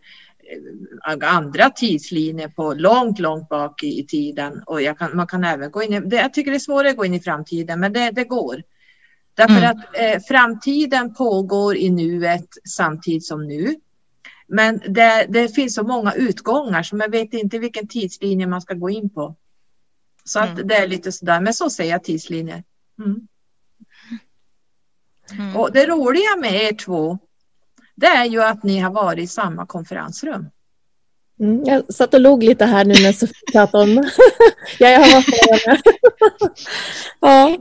eh, 1.08 1.36
andra 1.36 1.70
tidslinjer 1.70 2.48
på 2.48 2.74
långt, 2.74 3.18
långt 3.18 3.48
bak 3.48 3.82
i, 3.82 4.00
i 4.00 4.06
tiden 4.06 4.62
och 4.66 4.80
kan, 4.98 5.16
man 5.16 5.26
kan 5.26 5.44
även 5.44 5.70
gå 5.70 5.82
in 5.82 5.92
i, 5.92 6.00
det, 6.00 6.16
jag 6.16 6.34
tycker 6.34 6.50
det 6.50 6.56
är 6.56 6.58
svårare 6.58 6.90
att 6.90 6.96
gå 6.96 7.04
in 7.04 7.14
i 7.14 7.20
framtiden 7.20 7.80
men 7.80 7.92
det, 7.92 8.10
det 8.10 8.24
går. 8.24 8.62
Därför 9.34 9.58
Mm. 9.58 9.70
att 9.70 9.76
eh, 9.94 10.20
framtiden 10.28 11.14
pågår 11.14 11.76
i 11.76 11.90
nuet 11.90 12.48
samtidigt 12.68 13.26
som 13.26 13.46
nu. 13.46 13.74
Men 14.46 14.80
det, 14.88 15.26
det 15.28 15.48
finns 15.48 15.74
så 15.74 15.82
många 15.82 16.12
utgångar 16.12 16.82
så 16.82 16.96
man 16.96 17.10
vet 17.10 17.34
inte 17.34 17.58
vilken 17.58 17.88
tidslinje 17.88 18.46
man 18.46 18.60
ska 18.60 18.74
gå 18.74 18.90
in 18.90 19.10
på. 19.10 19.34
Så 20.24 20.38
att 20.40 20.50
Mm. 20.50 20.66
det 20.66 20.74
är 20.74 20.86
lite 20.86 21.12
sådär, 21.12 21.40
men 21.40 21.54
så 21.54 21.70
ser 21.70 21.84
jag 21.84 22.04
tidslinjer. 22.04 22.64
Mm. 22.98 23.28
Mm. 25.32 25.56
Och 25.56 25.72
det 25.72 25.86
roliga 25.86 26.36
med 26.40 26.54
er 26.64 26.72
två, 26.72 27.18
det 27.94 28.06
är 28.06 28.24
ju 28.24 28.42
att 28.42 28.62
ni 28.62 28.78
har 28.78 28.90
varit 28.90 29.24
i 29.24 29.26
samma 29.26 29.66
konferensrum. 29.66 30.46
Mm, 31.40 31.64
jag 31.64 31.94
satt 31.94 32.14
och 32.14 32.20
log 32.20 32.42
lite 32.42 32.64
här 32.64 32.84
nu 32.84 32.94
när 33.02 33.12
Sofie 33.12 33.52
pratade 33.52 33.84
om... 33.84 33.94
ja, 34.78 34.88
jag 34.88 35.00
har 35.00 35.12
varit 35.12 35.66
med. 35.66 35.80
ja. 37.20 37.56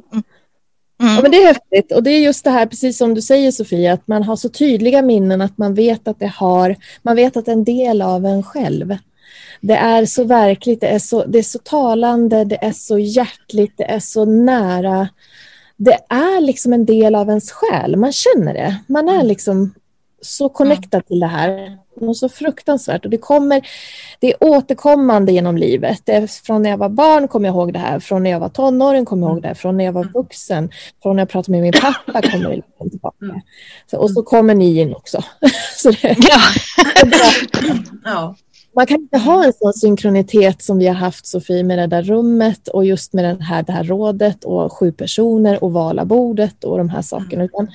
Ja, 1.05 1.11
Mm. 1.11 1.21
men 1.21 1.31
det 1.31 1.37
är 1.43 1.47
häftigt. 1.47 1.91
Och 1.91 2.03
det 2.03 2.09
är 2.11 2.19
just 2.19 2.43
det 2.43 2.49
här, 2.49 2.65
precis 2.65 2.97
som 2.97 3.13
du 3.13 3.21
säger 3.21 3.51
Sofia, 3.51 3.93
att 3.93 4.07
man 4.07 4.23
har 4.23 4.35
så 4.35 4.49
tydliga 4.49 5.01
minnen 5.01 5.41
att 5.41 5.57
man 5.57 5.73
vet 5.73 6.07
att 6.07 6.19
det 6.19 6.27
har... 6.35 6.75
Man 7.01 7.15
vet 7.15 7.37
att 7.37 7.45
det 7.45 7.51
är 7.51 7.53
en 7.53 7.63
del 7.63 8.01
av 8.01 8.25
en 8.25 8.43
själv. 8.43 8.97
Det 9.61 9.73
är 9.75 10.05
så 10.05 10.23
verkligt, 10.23 10.81
det 10.81 10.87
är 10.87 10.99
så, 10.99 11.25
det 11.25 11.39
är 11.39 11.43
så 11.43 11.59
talande, 11.59 12.43
det 12.43 12.65
är 12.65 12.71
så 12.71 12.99
hjärtligt, 12.99 13.73
det 13.77 13.83
är 13.83 13.99
så 13.99 14.25
nära. 14.25 15.09
Det 15.77 15.97
är 16.09 16.41
liksom 16.41 16.73
en 16.73 16.85
del 16.85 17.15
av 17.15 17.29
ens 17.29 17.51
själ, 17.51 17.95
man 17.95 18.11
känner 18.11 18.53
det. 18.53 18.75
Man 18.87 19.09
är 19.09 19.23
liksom 19.23 19.73
så 20.21 20.49
connectad 20.49 21.07
till 21.07 21.19
det 21.19 21.27
här. 21.27 21.77
Och 21.95 22.17
så 22.17 22.29
fruktansvärt. 22.29 23.05
Och 23.05 23.11
det 23.11 23.17
kommer, 23.17 23.67
det 24.19 24.31
är 24.31 24.43
återkommande 24.43 25.31
genom 25.31 25.57
livet. 25.57 26.01
Det 26.03 26.11
är 26.11 26.27
från 26.27 26.61
när 26.61 26.69
jag 26.69 26.77
var 26.77 26.89
barn 26.89 27.27
kommer 27.27 27.47
jag 27.47 27.55
ihåg 27.55 27.73
det 27.73 27.79
här. 27.79 27.99
Från 27.99 28.23
när 28.23 28.31
jag 28.31 28.39
var 28.39 28.49
tonåring 28.49 29.05
kommer 29.05 29.27
jag 29.27 29.33
ihåg 29.33 29.41
det 29.41 29.47
här. 29.47 29.55
Från 29.55 29.77
när 29.77 29.85
jag 29.85 29.93
var 29.93 30.03
vuxen. 30.13 30.69
Från 31.03 31.15
när 31.15 31.21
jag 31.21 31.29
pratade 31.29 31.51
med 31.51 31.61
min 31.61 31.81
pappa 31.81 32.21
kommer 32.21 32.49
det 32.49 32.55
liksom 32.55 32.89
tillbaka. 32.89 33.25
Mm. 33.25 33.41
Så, 33.91 33.97
och 33.97 34.11
så 34.11 34.23
kommer 34.23 34.55
ni 34.55 34.79
in 34.79 34.95
också. 34.95 35.23
så 35.77 35.91
det, 35.91 36.15
Ja. 36.19 36.39
Ja, 38.05 38.35
man 38.75 38.85
kan 38.87 38.97
inte 38.97 39.17
ha 39.17 39.45
en 39.45 39.53
sån 39.53 39.73
synkronitet 39.73 40.61
som 40.61 40.77
vi 40.77 40.87
har 40.87 40.95
haft 40.95 41.25
Sofie 41.25 41.63
med 41.63 41.77
det 41.77 41.87
där 41.87 42.03
rummet 42.03 42.67
och 42.67 42.85
just 42.85 43.13
med 43.13 43.25
den 43.25 43.41
här, 43.41 43.63
det 43.63 43.71
här 43.71 43.83
rådet 43.83 44.43
och 44.43 44.73
sju 44.73 44.91
personer 44.91 45.63
och 45.63 45.73
valabordet 45.73 46.63
och 46.63 46.77
de 46.77 46.89
här 46.89 47.01
sakerna. 47.01 47.43
Utan 47.43 47.67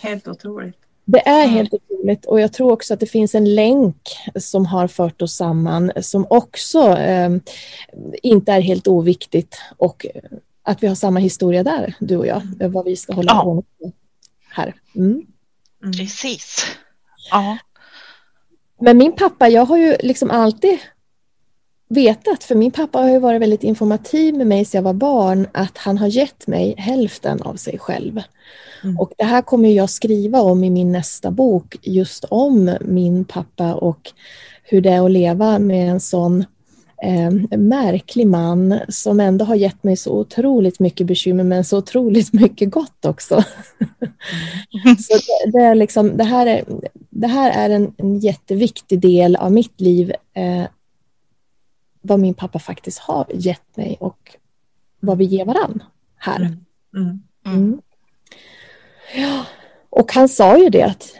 helt 0.00 0.28
otroligt. 0.28 0.76
Det 1.04 1.28
är 1.28 1.46
helt 1.46 1.74
otroligt 1.74 2.26
och 2.26 2.40
jag 2.40 2.52
tror 2.52 2.72
också 2.72 2.94
att 2.94 3.00
det 3.00 3.06
finns 3.06 3.34
en 3.34 3.54
länk 3.54 4.16
som 4.36 4.66
har 4.66 4.88
fört 4.88 5.22
oss 5.22 5.34
samman 5.36 5.92
som 6.00 6.26
också 6.30 6.96
eh, 6.98 7.30
inte 8.22 8.52
är 8.52 8.60
helt 8.60 8.86
oviktigt 8.88 9.58
och 9.76 10.06
eh, 10.14 10.22
att 10.62 10.82
vi 10.82 10.86
har 10.86 10.94
samma 10.94 11.20
historia 11.20 11.62
där, 11.62 11.94
du 12.00 12.16
och 12.16 12.26
jag, 12.26 12.42
eh, 12.60 12.68
vad 12.70 12.84
vi 12.84 12.96
ska 12.96 13.12
hålla 13.12 13.32
Ja. 13.32 13.42
på 13.42 13.54
med 13.54 13.92
här. 14.50 14.74
Mm. 14.96 15.10
Mm. 15.82 15.92
Precis. 15.92 16.66
Ja. 17.30 17.58
Men 18.80 18.98
min 18.98 19.12
pappa, 19.12 19.48
jag 19.48 19.64
har 19.66 19.76
ju 19.76 19.96
liksom 20.00 20.30
alltid 20.30 20.78
vetat, 21.90 22.44
för 22.44 22.54
min 22.54 22.70
pappa 22.70 22.98
har 22.98 23.20
varit 23.20 23.42
väldigt 23.42 23.64
informativ 23.64 24.34
med 24.34 24.46
mig 24.46 24.64
sedan 24.64 24.78
jag 24.78 24.82
var 24.82 24.92
barn, 24.92 25.46
att 25.52 25.78
han 25.78 25.98
har 25.98 26.06
gett 26.06 26.46
mig 26.46 26.74
hälften 26.78 27.42
av 27.42 27.54
sig 27.54 27.78
själv. 27.78 28.20
Mm. 28.84 28.98
Och 28.98 29.12
det 29.18 29.24
här 29.24 29.42
kommer 29.42 29.68
jag 29.68 29.90
skriva 29.90 30.40
om 30.40 30.64
i 30.64 30.70
min 30.70 30.92
nästa 30.92 31.30
bok, 31.30 31.76
just 31.82 32.24
om 32.24 32.76
min 32.80 33.24
pappa 33.24 33.74
och 33.74 34.12
hur 34.62 34.80
det 34.80 34.90
är 34.90 35.04
att 35.04 35.10
leva 35.10 35.58
med 35.58 35.90
en 35.90 36.00
sån 36.00 36.44
eh, 37.02 37.58
märklig 37.58 38.26
man 38.26 38.78
som 38.88 39.20
ändå 39.20 39.44
har 39.44 39.54
gett 39.54 39.84
mig 39.84 39.96
så 39.96 40.18
otroligt 40.18 40.80
mycket 40.80 41.06
bekymmer 41.06 41.44
men 41.44 41.64
så 41.64 41.78
otroligt 41.78 42.32
mycket 42.40 42.70
gott 42.70 43.04
också. 43.04 43.44
så 44.98 45.14
det, 45.14 45.50
det, 45.58 45.64
är 45.64 45.74
liksom, 45.74 46.16
det 46.16 46.24
här 46.24 46.46
är, 46.46 46.64
det 47.10 47.26
här 47.26 47.50
är 47.50 47.74
en, 47.74 47.94
en 47.96 48.18
jätteviktig 48.18 49.00
del 49.00 49.36
av 49.36 49.52
mitt 49.52 49.80
liv. 49.80 50.12
Eh, 50.34 50.64
vad 52.00 52.20
min 52.20 52.34
pappa 52.34 52.58
faktiskt 52.58 52.98
har 52.98 53.26
gett 53.34 53.76
mig 53.76 53.96
och 54.00 54.36
vad 55.00 55.18
vi 55.18 55.24
ger 55.24 55.44
varann 55.44 55.82
här. 56.16 56.36
Mm. 56.36 56.56
Mm. 56.96 57.20
Mm. 57.46 57.80
Ja, 59.14 59.44
och 59.90 60.12
han 60.12 60.28
sa 60.28 60.58
ju 60.58 60.68
det 60.70 60.82
att 60.82 61.12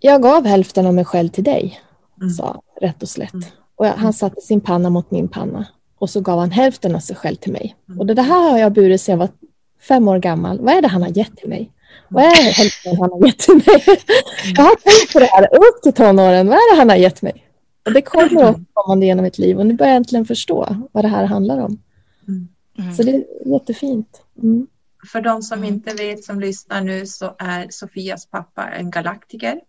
jag 0.00 0.22
gav 0.22 0.46
hälften 0.46 0.86
av 0.86 0.94
mig 0.94 1.04
själv 1.04 1.28
till 1.28 1.44
dig, 1.44 1.80
Mm. 2.20 2.30
sa 2.30 2.62
rätt 2.80 3.02
och 3.02 3.08
slätt. 3.08 3.32
Mm. 3.34 3.46
Och 3.76 3.86
han 3.86 4.12
satte 4.12 4.40
sin 4.40 4.60
panna 4.60 4.90
mot 4.90 5.10
min 5.10 5.28
panna 5.28 5.66
och 5.98 6.10
så 6.10 6.20
gav 6.20 6.38
han 6.38 6.50
hälften 6.50 6.94
av 6.94 7.00
sig 7.00 7.16
själv 7.16 7.36
till 7.36 7.52
mig. 7.52 7.76
Mm. 7.88 8.00
Och 8.00 8.06
det 8.06 8.22
här 8.22 8.50
har 8.50 8.58
jag 8.58 8.72
burit 8.72 9.00
sedan 9.00 9.12
jag 9.12 9.18
var 9.18 9.28
fem 9.80 10.08
år 10.08 10.18
gammal. 10.18 10.60
Vad 10.60 10.74
är 10.74 10.82
det 10.82 10.88
han 10.88 11.02
har 11.02 11.08
gett 11.08 11.36
till 11.36 11.48
mig? 11.48 11.70
Vad 12.08 12.24
är 12.24 12.52
hälften 12.52 12.96
han 12.96 13.10
har 13.12 13.26
gett 13.26 13.38
till 13.38 13.54
mig? 13.54 13.84
Jag 14.56 14.62
har 14.64 14.76
tänkt 14.76 15.12
på 15.12 15.18
det 15.18 15.26
här 15.26 15.48
upp 15.56 15.82
till 15.82 15.92
tonåren. 15.92 16.48
Vad 16.48 16.56
är 16.56 16.72
det 16.74 16.78
han 16.78 16.88
har 16.88 16.96
gett 16.96 17.22
mig? 17.22 17.43
Och 17.84 17.92
det 17.92 18.02
kommer 18.02 18.50
återkommande 18.50 19.06
genom 19.06 19.22
mitt 19.22 19.38
liv 19.38 19.58
och 19.58 19.66
nu 19.66 19.74
börjar 19.74 19.90
jag 19.90 19.96
äntligen 19.96 20.24
förstå 20.24 20.88
vad 20.92 21.04
det 21.04 21.08
här 21.08 21.24
handlar 21.24 21.58
om. 21.58 21.82
Mm. 22.28 22.94
Så 22.94 23.02
det 23.02 23.10
är 23.10 23.52
jättefint. 23.52 24.22
Mm. 24.42 24.66
För 25.12 25.20
de 25.20 25.42
som 25.42 25.64
inte 25.64 25.94
vet 25.94 26.24
som 26.24 26.40
lyssnar 26.40 26.80
nu 26.80 27.06
så 27.06 27.34
är 27.38 27.66
Sofias 27.70 28.26
pappa 28.26 28.70
en 28.70 28.90
galaktiker. 28.90 29.60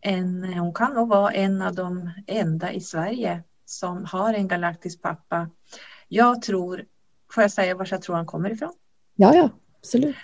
En, 0.00 0.44
hon 0.44 0.74
kan 0.74 0.94
nog 0.94 1.08
vara 1.08 1.32
en 1.32 1.62
av 1.62 1.74
de 1.74 2.10
enda 2.26 2.72
i 2.72 2.80
Sverige 2.80 3.42
som 3.64 4.04
har 4.04 4.34
en 4.34 4.48
galaktisk 4.48 5.02
pappa. 5.02 5.50
Jag 6.08 6.42
tror, 6.42 6.84
får 7.32 7.42
jag 7.42 7.50
säga 7.50 7.74
var 7.74 7.88
jag 7.90 8.02
tror 8.02 8.16
han 8.16 8.26
kommer 8.26 8.50
ifrån? 8.50 8.72
Ja, 9.16 9.34
ja, 9.34 9.50
absolut. 9.78 10.16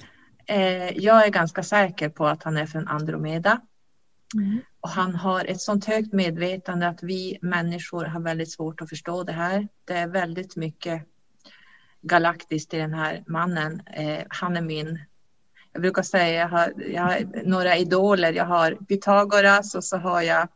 Eh, 0.47 0.99
jag 0.99 1.27
är 1.27 1.31
ganska 1.31 1.63
säker 1.63 2.09
på 2.09 2.27
att 2.27 2.43
han 2.43 2.57
är 2.57 2.67
från 2.67 2.89
Andromeda. 2.89 3.61
Mm. 4.35 4.61
Och 4.83 4.89
han 4.89 5.15
har 5.15 5.45
ett 5.45 5.61
sånt 5.61 5.85
högt 5.85 6.13
medvetande 6.13 6.89
att 6.89 7.03
vi 7.03 7.39
människor 7.43 8.05
har 8.05 8.21
väldigt 8.21 8.53
svårt 8.53 8.81
att 8.81 8.89
förstå 8.89 9.23
det 9.23 9.33
här. 9.33 9.69
Det 9.85 9.95
är 9.95 10.09
väldigt 10.09 10.57
mycket 10.57 11.03
galaktiskt 12.01 12.75
i 12.75 12.79
den 12.79 12.95
här 12.95 13.25
mannen. 13.27 13.83
Eh, 13.95 14.25
han 14.29 14.57
är 14.57 14.63
min, 14.63 14.99
jag 15.73 15.83
brukar 15.83 16.03
säga, 16.03 16.41
jag 16.41 16.49
har, 16.49 16.73
jag 16.93 17.03
har 17.03 17.43
några 17.45 17.77
idoler. 17.77 18.33
Jag 18.33 18.45
har 18.45 18.73
Pythagoras 18.73 19.75
och 19.75 19.85
så 19.85 19.97
har 19.97 20.23
jag, 20.23 20.49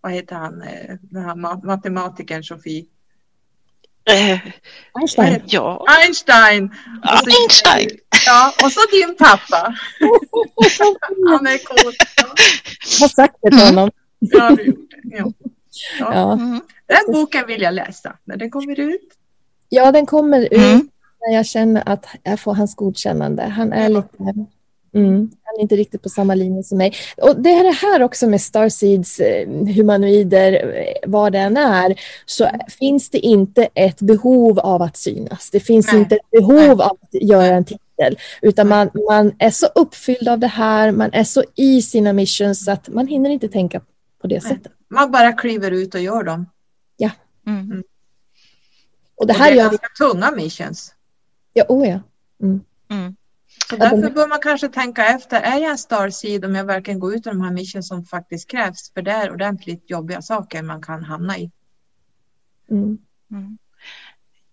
vad 0.00 0.12
heter 0.12 0.36
han, 0.36 0.62
eh, 0.62 0.96
den 1.00 1.24
här 1.24 1.34
matematikern 1.66 2.44
Sofie? 2.44 2.86
Eh, 4.10 4.38
Einstein. 5.00 5.42
ja. 5.46 5.84
Einstein! 5.88 6.64
Och 7.12 7.18
så- 7.18 7.42
Einstein. 7.42 7.90
Ja, 8.26 8.52
och 8.64 8.72
så 8.72 8.80
din 8.92 9.16
pappa. 9.16 9.74
Han 11.28 11.46
är 11.46 11.58
cool. 11.64 11.92
Ja, 12.16 12.26
Jag 12.98 13.04
har 13.04 13.08
sagt 13.08 13.36
det 13.42 13.50
till 13.50 13.60
honom. 13.66 13.90
det 14.20 14.38
har 14.38 14.56
du 14.56 14.64
gjort. 14.64 14.78
Ja. 15.02 15.32
Ja. 15.98 16.14
Ja. 16.14 16.32
Mm. 16.32 16.60
Den 16.86 17.12
boken 17.12 17.46
vill 17.46 17.62
jag 17.62 17.74
läsa 17.74 18.16
när 18.24 18.36
den 18.36 18.50
kommer 18.50 18.80
ut. 18.80 19.08
ja, 19.68 19.92
den 19.92 20.06
kommer 20.06 20.40
ut 20.40 20.52
Mm. 20.52 20.88
när 21.20 21.34
jag 21.36 21.46
känner 21.46 21.82
att 21.88 22.06
jag 22.22 22.40
får 22.40 22.54
hans 22.54 22.74
godkännande. 22.74 23.42
Han 23.42 23.72
är 23.72 23.88
lite... 23.88 24.46
Mm, 24.94 25.30
han 25.44 25.54
är 25.58 25.62
inte 25.62 25.76
riktigt 25.76 26.02
på 26.02 26.08
samma 26.08 26.34
linje 26.34 26.62
som 26.62 26.78
mig. 26.78 26.94
Och 27.16 27.40
det 27.40 27.50
är 27.50 27.64
det 27.64 27.70
här 27.70 28.02
också 28.02 28.26
med 28.26 28.40
Starseeds 28.40 29.20
eh, 29.20 29.48
humanoider, 29.48 30.52
eh, 30.52 31.10
vad 31.10 31.32
det 31.32 31.38
än 31.38 31.56
är, 31.56 32.00
så 32.26 32.48
finns 32.78 33.10
det 33.10 33.18
inte 33.18 33.68
ett 33.74 34.00
behov 34.00 34.58
av 34.58 34.82
att 34.82 34.96
synas. 34.96 35.50
Det 35.50 35.60
finns 35.60 35.92
Nej. 35.92 35.96
inte 36.00 36.14
ett 36.14 36.30
behov 36.30 36.80
av 36.80 36.98
att 37.02 37.22
göra 37.22 37.56
en 37.56 37.64
titel, 37.64 38.18
utan 38.42 38.68
man, 38.68 38.90
man 39.08 39.32
är 39.38 39.50
så 39.50 39.66
uppfylld 39.74 40.28
av 40.28 40.38
det 40.38 40.46
här, 40.46 40.92
man 40.92 41.10
är 41.12 41.24
så 41.24 41.44
i 41.54 41.82
sina 41.82 42.12
missions 42.12 42.68
att 42.68 42.88
man 42.88 43.06
hinner 43.06 43.30
inte 43.30 43.48
tänka 43.48 43.80
på 44.20 44.26
det 44.26 44.42
Nej. 44.42 44.52
sättet. 44.52 44.72
Man 44.88 45.10
bara 45.10 45.32
kliver 45.32 45.70
ut 45.70 45.94
och 45.94 46.00
gör 46.00 46.22
dem. 46.22 46.46
Mm. 47.46 47.82
Och 49.16 49.26
det 49.26 49.32
Och 49.32 49.38
här 49.38 49.50
det 49.50 49.60
är 49.60 49.64
gör 49.64 50.10
tunga 50.10 50.30
missions. 50.30 50.94
Ja, 51.52 51.64
oh 51.68 51.88
ja. 51.88 52.00
Mm. 52.42 53.16
Mm. 53.72 53.90
Så 53.90 53.96
därför 53.96 54.14
bör 54.14 54.28
man 54.28 54.40
kanske 54.40 54.68
tänka 54.68 55.06
efter, 55.06 55.40
är 55.40 55.58
jag 55.58 55.70
en 55.70 55.78
starseed 55.78 56.44
om 56.44 56.54
jag 56.54 56.64
verkligen 56.64 57.00
går 57.00 57.14
ut 57.14 57.26
i 57.26 57.28
de 57.28 57.40
här 57.40 57.52
missions 57.52 57.88
som 57.88 58.04
faktiskt 58.04 58.50
krävs? 58.50 58.92
För 58.94 59.02
det 59.02 59.10
är 59.10 59.32
ordentligt 59.32 59.90
jobbiga 59.90 60.22
saker 60.22 60.62
man 60.62 60.82
kan 60.82 61.04
hamna 61.04 61.38
i. 61.38 61.50
Mm. 62.70 62.98
Mm. 63.30 63.58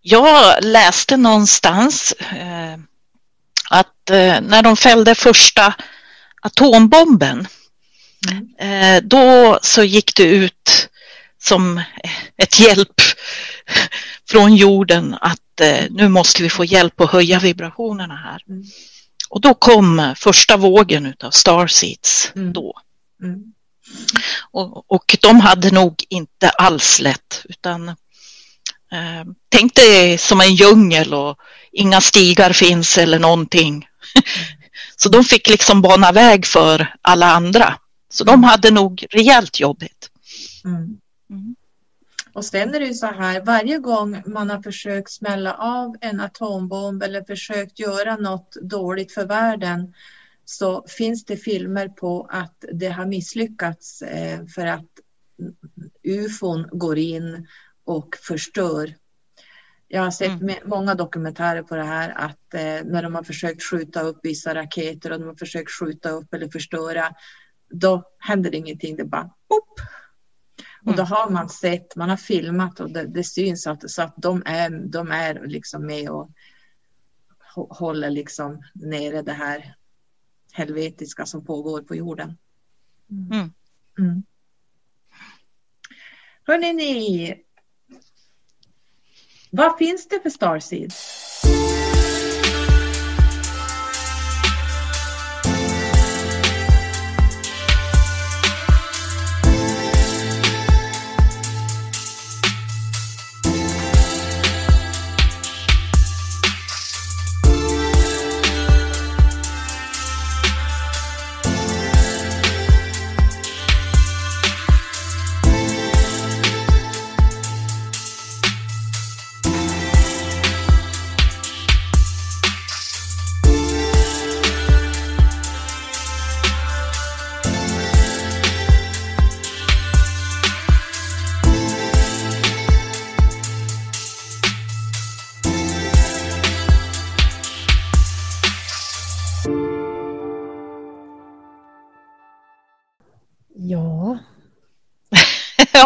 Jag 0.02 0.64
läste 0.64 1.18
någonstans 1.18 2.12
eh, 2.12 2.80
att 3.70 4.10
eh, 4.10 4.42
när 4.42 4.62
de 4.62 4.78
fällde 4.78 5.16
första 5.16 5.74
atombomben 6.42 7.48
eh, 8.60 9.04
då 9.04 9.60
så 9.62 9.84
gick 9.84 10.16
det 10.16 10.24
ut 10.24 10.90
som 11.38 11.82
ett 12.38 12.60
hjälp 12.60 13.02
från 14.30 14.56
jorden 14.56 15.18
att 15.22 15.62
eh, 15.62 15.86
nu 15.90 16.08
måste 16.08 16.44
vi 16.44 16.50
få 16.50 16.66
hjälp 16.66 17.02
att 17.02 17.12
höja 17.12 17.40
vibrationerna 17.40 18.16
här. 18.16 18.44
Mm. 18.50 18.64
Och 19.32 19.42
då 19.42 19.54
kom 19.54 20.14
första 20.18 20.58
vågen 20.58 21.06
utav 21.06 21.32
Starseeds 21.32 22.32
Mm. 22.36 22.54
då. 22.54 22.80
Mm. 23.24 23.54
Och, 24.52 24.92
och 24.92 25.18
de 25.22 25.40
hade 25.40 25.72
nog 25.72 26.04
inte 26.10 26.50
alls 26.50 27.00
lätt 27.00 27.46
utan 27.50 27.90
eh, 27.90 29.24
tänk 29.50 29.76
dig 29.76 30.18
som 30.18 30.42
en 30.42 30.56
djungel 30.56 31.14
och 31.14 31.38
inga 31.72 32.02
stigar 32.02 32.54
finns 32.54 32.98
eller 32.98 33.20
någonting. 33.20 33.88
Så 34.98 35.10
de 35.10 35.24
fick 35.24 35.48
liksom 35.50 35.82
bana 35.82 36.12
väg 36.12 36.46
för 36.46 36.96
alla 37.02 37.32
andra. 37.32 37.78
Så 38.10 38.24
de 38.24 38.44
hade 38.44 38.72
nog 38.72 39.06
rejält 39.12 39.60
jobbigt. 39.60 40.10
Mm. 40.66 41.00
Och 42.34 42.46
sen 42.46 42.76
är 42.76 42.80
det 42.80 42.86
ju 42.86 42.94
så 42.94 43.06
här, 43.06 43.42
varje 43.42 43.78
gång 43.78 44.24
man 44.26 44.50
har 44.50 44.62
försökt 44.62 45.12
smälla 45.12 45.54
av 45.54 45.96
en 46.02 46.20
atombomb 46.20 47.04
eller 47.04 47.24
försökt 47.24 47.80
göra 47.80 48.16
något 48.16 48.56
dåligt 48.62 49.14
för 49.14 49.26
världen 49.26 49.94
så 50.46 50.86
finns 50.88 51.26
det 51.26 51.38
filmer 51.38 51.88
på 51.88 52.28
att 52.30 52.66
det 52.74 52.90
har 52.90 53.06
misslyckats 53.06 54.02
eh, 54.02 54.46
för 54.46 54.66
att 54.66 54.90
ufon 56.04 56.68
går 56.72 56.98
in 56.98 57.48
och 57.84 58.16
förstör. 58.22 58.96
Jag 59.88 60.02
har 60.02 60.12
sett 60.12 60.42
Mm. 60.42 60.56
många 60.66 60.96
dokumentärer 60.96 61.64
på 61.64 61.76
det 61.76 61.84
här 61.84 62.10
att 62.10 62.54
eh, 62.54 62.86
när 62.86 63.04
de 63.04 63.16
har 63.16 63.24
försökt 63.24 63.64
skjuta 63.64 64.02
upp 64.02 64.20
vissa 64.24 64.56
raketer 64.56 65.12
och 65.12 65.20
de 65.20 65.26
har 65.26 65.36
försökt 65.36 65.72
skjuta 65.72 66.10
upp 66.10 66.34
eller 66.34 66.50
förstöra 66.50 67.16
då 67.70 68.04
händer 68.20 68.56
ingenting, 68.56 68.96
det 68.96 69.04
bara 69.04 69.24
pop. 69.24 69.80
Och 70.86 70.96
då 70.96 71.04
har 71.04 71.30
man 71.30 71.50
sett, 71.50 71.96
man 71.96 72.10
har 72.10 72.18
filmat 72.18 72.80
och 72.80 72.92
det, 72.92 73.08
det 73.08 73.24
syns 73.24 73.68
att, 73.68 73.92
så 73.92 74.02
att 74.02 74.14
de 74.18 74.44
är, 74.46 74.70
de 74.70 75.12
är 75.12 75.48
liksom 75.48 75.86
med 75.86 76.10
och 76.10 76.32
hå- 77.56 77.74
håller 77.76 78.10
liksom 78.10 78.64
nere 78.74 79.22
det 79.22 79.34
här 79.34 79.76
helvetiska 80.52 81.26
som 81.26 81.46
pågår 81.46 81.82
på 81.82 81.96
jorden. 81.96 82.38
Mm. 83.10 83.54
Mm. 84.00 84.24
Hörrni 86.48 86.74
ni, 86.74 87.36
vad 89.50 89.78
finns 89.78 90.08
det 90.08 90.20
för 90.20 90.30
Starseed? 90.30 90.94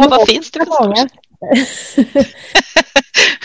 Ja, 0.01 0.07
vad 0.09 0.27
finns 0.27 0.51
det 0.51 0.59
för 0.59 0.65
sorts? 0.65 1.13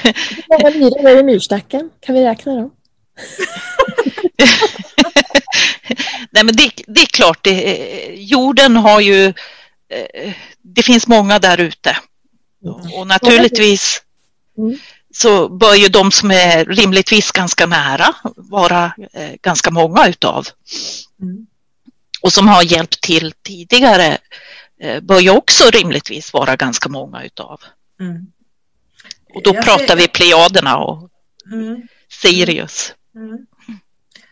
Hur 0.02 0.44
många 0.48 0.70
myror 0.76 1.08
är 1.08 1.14
det 1.14 1.20
i 1.20 1.24
myrstacken? 1.24 1.90
Kan 2.00 2.14
vi 2.14 2.24
räkna 2.24 2.54
dem? 2.54 2.70
Nej, 6.30 6.44
men 6.44 6.56
det, 6.56 6.70
det 6.86 7.00
är 7.00 7.06
klart, 7.06 7.38
det, 7.44 8.14
jorden 8.14 8.76
har 8.76 9.00
ju, 9.00 9.26
eh, 9.88 10.32
det 10.62 10.82
finns 10.82 11.06
många 11.06 11.38
där 11.38 11.60
ute. 11.60 11.96
Och 12.94 13.06
naturligtvis 13.06 14.02
Mm. 14.58 14.78
så 15.14 15.48
bör 15.48 15.74
ju 15.74 15.88
de 15.88 16.12
som 16.12 16.30
är 16.30 16.64
rimligtvis 16.64 17.32
ganska 17.32 17.66
nära 17.66 18.14
vara 18.36 18.92
eh, 19.12 19.30
ganska 19.42 19.70
många 19.70 20.08
utav. 20.08 20.48
Mm. 21.22 21.46
Och 22.22 22.32
som 22.32 22.48
har 22.48 22.62
hjälpt 22.62 23.00
till 23.00 23.32
tidigare 23.42 24.18
bör 25.02 25.20
ju 25.20 25.30
också 25.30 25.64
rimligtvis 25.70 26.32
vara 26.32 26.56
ganska 26.56 26.88
många 26.88 27.24
utav. 27.24 27.60
Mm. 28.00 28.26
Och 29.34 29.42
då 29.42 29.54
Jag 29.54 29.64
pratar 29.64 29.86
ser- 29.86 29.96
vi 29.96 30.08
Plejaderna 30.08 30.78
och 30.78 31.10
Mm. 31.52 31.82
Sirius. 32.22 32.94
Mm. 33.14 33.46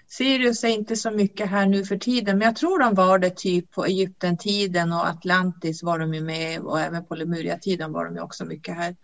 Sirius 0.08 0.64
är 0.64 0.68
inte 0.68 0.96
så 0.96 1.10
mycket 1.10 1.50
här 1.50 1.66
nu 1.66 1.84
för 1.84 1.96
tiden, 1.98 2.38
men 2.38 2.46
jag 2.46 2.56
tror 2.56 2.78
de 2.78 2.94
var 2.94 3.18
det 3.18 3.30
typ 3.36 3.70
på 3.70 3.84
Egypten-tiden 3.86 4.92
och 4.92 5.08
Atlantis 5.08 5.82
var 5.82 5.98
de 5.98 6.14
ju 6.14 6.20
med 6.20 6.60
och 6.60 6.80
även 6.80 7.04
på 7.06 7.14
Lemuria-tiden 7.14 7.92
var 7.92 8.04
de 8.04 8.14
ju 8.14 8.20
också 8.20 8.44
mycket 8.44 8.74
här. 8.76 8.96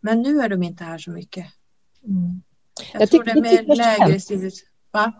Men 0.00 0.22
nu 0.22 0.40
är 0.40 0.48
de 0.48 0.62
inte 0.62 0.84
här 0.84 0.98
så 0.98 1.10
mycket. 1.10 1.46
Mm. 2.06 2.42
Jag, 2.92 3.02
Jag 3.02 3.10
tror 3.10 3.24
det 3.24 3.30
är 3.30 3.40
mer 3.42 3.76
lägre 3.76 4.20
civilis... 4.20 4.64
Va? 4.90 5.12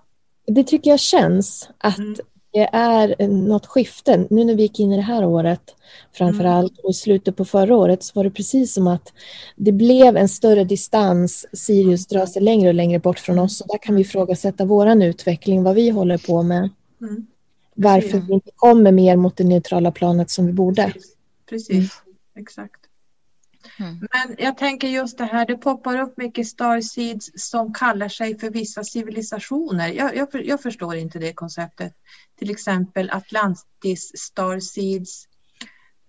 Det 0.47 0.65
tycker 0.65 0.91
jag 0.91 1.01
känns 1.01 1.71
att 1.79 1.99
Mm. 1.99 2.17
Det 2.59 2.69
är 2.73 3.29
något 3.29 3.67
skifte. 3.67 4.27
Nu 4.31 4.45
när 4.45 4.55
vi 4.55 4.63
gick 4.63 4.81
in 4.81 4.93
i 4.93 4.97
det 4.97 5.03
här 5.03 5.25
året 5.25 5.75
framför 6.13 6.41
Mm. 6.45 6.53
allt 6.57 6.79
och 6.79 6.91
i 6.91 6.93
slutet 6.95 7.37
på 7.37 7.45
förra 7.45 7.77
året 7.77 8.03
så 8.03 8.13
var 8.15 8.25
det 8.25 8.31
precis 8.31 8.75
som 8.75 8.87
att 8.87 9.13
det 9.57 9.73
blev 9.73 10.17
en 10.17 10.29
större 10.29 10.65
distans. 10.65 11.47
Sirius 11.53 12.07
drar 12.07 12.27
sig 12.27 12.43
längre 12.43 12.69
och 12.69 12.75
längre 12.75 12.99
bort 12.99 13.19
från 13.19 13.39
oss 13.39 13.61
och 13.61 13.69
där 13.69 13.79
kan 13.79 13.95
vi 13.95 14.01
ifrågasätta 14.01 14.65
våran 14.65 15.03
utveckling, 15.03 15.63
vad 15.63 15.75
vi 15.75 15.91
håller 15.91 16.19
på 16.19 16.43
med. 16.43 16.71
Mm. 17.01 17.27
Varför 17.75 18.19
vi 18.19 18.33
inte 18.35 18.51
kommer 18.57 18.93
mer 18.93 19.17
mot 19.17 19.37
det 19.37 19.45
neutrala 19.45 19.93
planet 19.93 20.31
som 20.31 20.47
vi 20.47 20.53
borde. 20.53 20.83
Precis, 20.83 21.69
Precis. 21.69 21.93
exakt. 22.39 22.81
Mm. 23.81 23.99
Men 23.99 24.37
jag 24.39 24.59
tänker 24.59 24.89
just 24.89 25.19
det 25.19 25.25
här, 25.25 25.47
det 25.47 25.57
poppar 25.57 26.01
upp 26.01 26.17
mycket 26.17 26.47
starseeds 26.47 27.31
som 27.35 27.73
kallar 27.75 28.09
sig 28.09 28.39
för 28.39 28.51
vissa 28.51 28.85
civilisationer. 28.85 29.89
Jag, 29.89 30.17
jag, 30.17 30.29
jag 30.45 30.63
förstår 30.63 30.97
inte 30.97 31.19
det 31.19 31.33
konceptet. 31.33 31.93
Till 32.39 32.51
exempel 32.51 33.11
Atlantis 33.11 34.13
starseeds. 34.15 35.29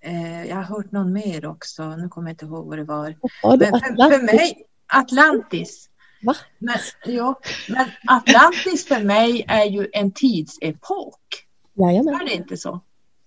Eh, 0.03 0.45
jag 0.45 0.55
har 0.55 0.63
hört 0.63 0.91
någon 0.91 1.13
mer 1.13 1.45
också, 1.45 1.95
nu 1.95 2.09
kommer 2.09 2.29
jag 2.29 2.33
inte 2.33 2.45
ihåg 2.45 2.67
vad 2.67 2.77
det 2.77 2.83
var. 2.83 3.15
Ja, 3.43 3.55
det, 3.55 3.71
Men 3.71 3.79
för, 3.79 4.17
för 4.17 4.23
mig, 4.23 4.65
Atlantis. 4.87 5.89
Va? 6.21 6.35
Men, 6.57 6.77
jo, 7.05 7.35
men 7.69 7.85
Atlantis 8.07 8.87
för 8.87 9.03
mig 9.03 9.45
är 9.47 9.65
ju 9.65 9.89
en 9.93 10.11
tidsepok. 10.11 11.45
Jajamän. 11.73 12.13
Är 12.13 12.25
det 12.25 12.33
inte 12.33 12.57
så? 12.57 12.81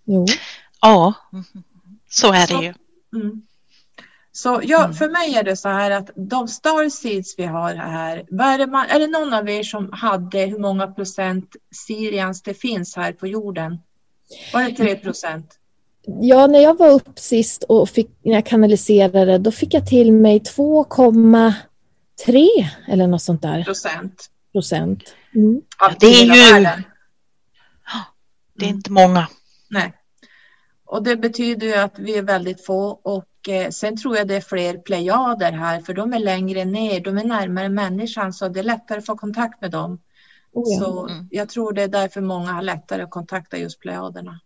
Jo. 0.04 0.26
Ja, 0.80 1.14
så 2.08 2.32
är 2.32 2.46
det 2.46 2.64
ju. 2.64 2.74
Mm. 3.20 3.42
Så 4.34 4.60
ja, 4.64 4.84
Mm. 4.84 4.94
för 4.94 5.08
mig 5.08 5.34
är 5.34 5.42
det 5.42 5.56
så 5.56 5.68
här 5.68 5.90
att 5.90 6.10
de 6.16 6.48
starseeds 6.48 7.34
vi 7.38 7.44
har 7.44 7.74
här, 7.74 8.16
är, 8.40 8.58
det 8.58 8.66
man, 8.66 8.86
är 8.86 8.98
det 8.98 9.06
någon 9.06 9.34
av 9.34 9.48
er 9.48 9.62
som 9.62 9.92
hade 9.92 10.38
hur 10.38 10.58
många 10.58 10.86
procent 10.86 11.56
Sirians 11.86 12.42
det 12.42 12.54
finns 12.54 12.96
här 12.96 13.12
på 13.12 13.26
jorden? 13.26 13.78
Var 14.52 14.62
det 14.62 14.76
3 14.76 14.96
procent? 14.96 15.58
Ja, 16.06 16.46
när 16.46 16.60
jag 16.60 16.78
var 16.78 16.90
upp 16.90 17.18
sist 17.18 17.62
och 17.62 17.88
fick, 17.88 18.10
när 18.22 18.32
jag 18.32 18.46
kanaliserade, 18.46 19.38
då 19.38 19.50
fick 19.50 19.74
jag 19.74 19.86
till 19.86 20.12
mig 20.12 20.38
2,3 20.38 22.48
eller 22.88 23.06
något 23.06 23.22
sånt 23.22 23.42
där 23.42 23.64
procent? 23.64 24.30
procent. 24.52 25.14
Mm. 25.34 25.62
Av 25.78 25.92
det 26.00 26.06
är 26.06 26.24
ju-? 26.24 26.66
Det 28.54 28.64
är 28.64 28.68
inte 28.68 28.92
många. 28.92 29.28
Nej. 29.70 29.92
Och 30.84 31.02
det 31.02 31.16
betyder 31.16 31.66
ju 31.66 31.74
att 31.74 31.98
vi 31.98 32.18
är 32.18 32.22
väldigt 32.22 32.66
få 32.66 33.00
och 33.02 33.24
eh, 33.48 33.70
sen 33.70 33.96
tror 33.96 34.16
jag 34.16 34.28
det 34.28 34.36
är 34.36 34.40
fler 34.40 34.78
plejader 34.78 35.52
här 35.52 35.80
för 35.80 35.94
de 35.94 36.12
är 36.12 36.18
längre 36.18 36.64
ner, 36.64 37.00
de 37.00 37.18
är 37.18 37.24
närmare 37.24 37.68
människan 37.68 38.32
så 38.32 38.48
det 38.48 38.60
är 38.60 38.64
lättare 38.64 38.98
att 38.98 39.06
få 39.06 39.16
kontakt 39.16 39.60
med 39.60 39.70
dem. 39.70 40.00
Oh, 40.52 40.64
ja. 40.72 40.80
Så 40.80 41.06
Mm. 41.08 41.28
jag 41.30 41.48
tror 41.48 41.72
det 41.72 41.82
är 41.82 41.88
därför 41.88 42.20
många 42.20 42.52
har 42.52 42.62
lättare 42.62 43.02
att 43.02 43.10
kontakta 43.10 43.58
just 43.58 43.80
plejaderna. 43.80 44.40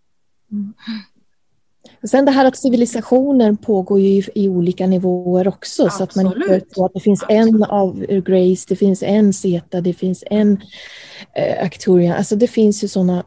Och 2.03 2.09
sen 2.11 2.25
det 2.25 2.31
här 2.31 2.45
att 2.45 2.57
civilisationen 2.57 3.57
pågår 3.57 4.01
ju 4.01 4.09
i, 4.09 4.29
i 4.35 4.49
olika 4.49 4.87
nivåer 4.87 5.49
också. 5.49 5.91
Så 5.91 6.03
att 6.03 6.17
man 6.17 6.27
inte 6.27 6.39
Absolut. 6.39 6.71
tror 6.71 6.87
att 6.87 6.95
det 6.95 7.01
finns 7.01 7.25
en 7.29 7.63
av 7.65 8.07
Grace, 8.07 8.67
det 8.69 8.77
finns 8.77 9.03
en 9.03 9.33
Zeta, 9.33 9.81
det 9.81 9.95
finns 9.95 10.25
en 10.27 10.61
eh, 11.35 11.65
Arcturian. 11.65 12.17
Alltså 12.17 12.37
det 12.37 12.47
finns 12.47 12.85
ju 12.85 12.89
sådana 12.89 13.25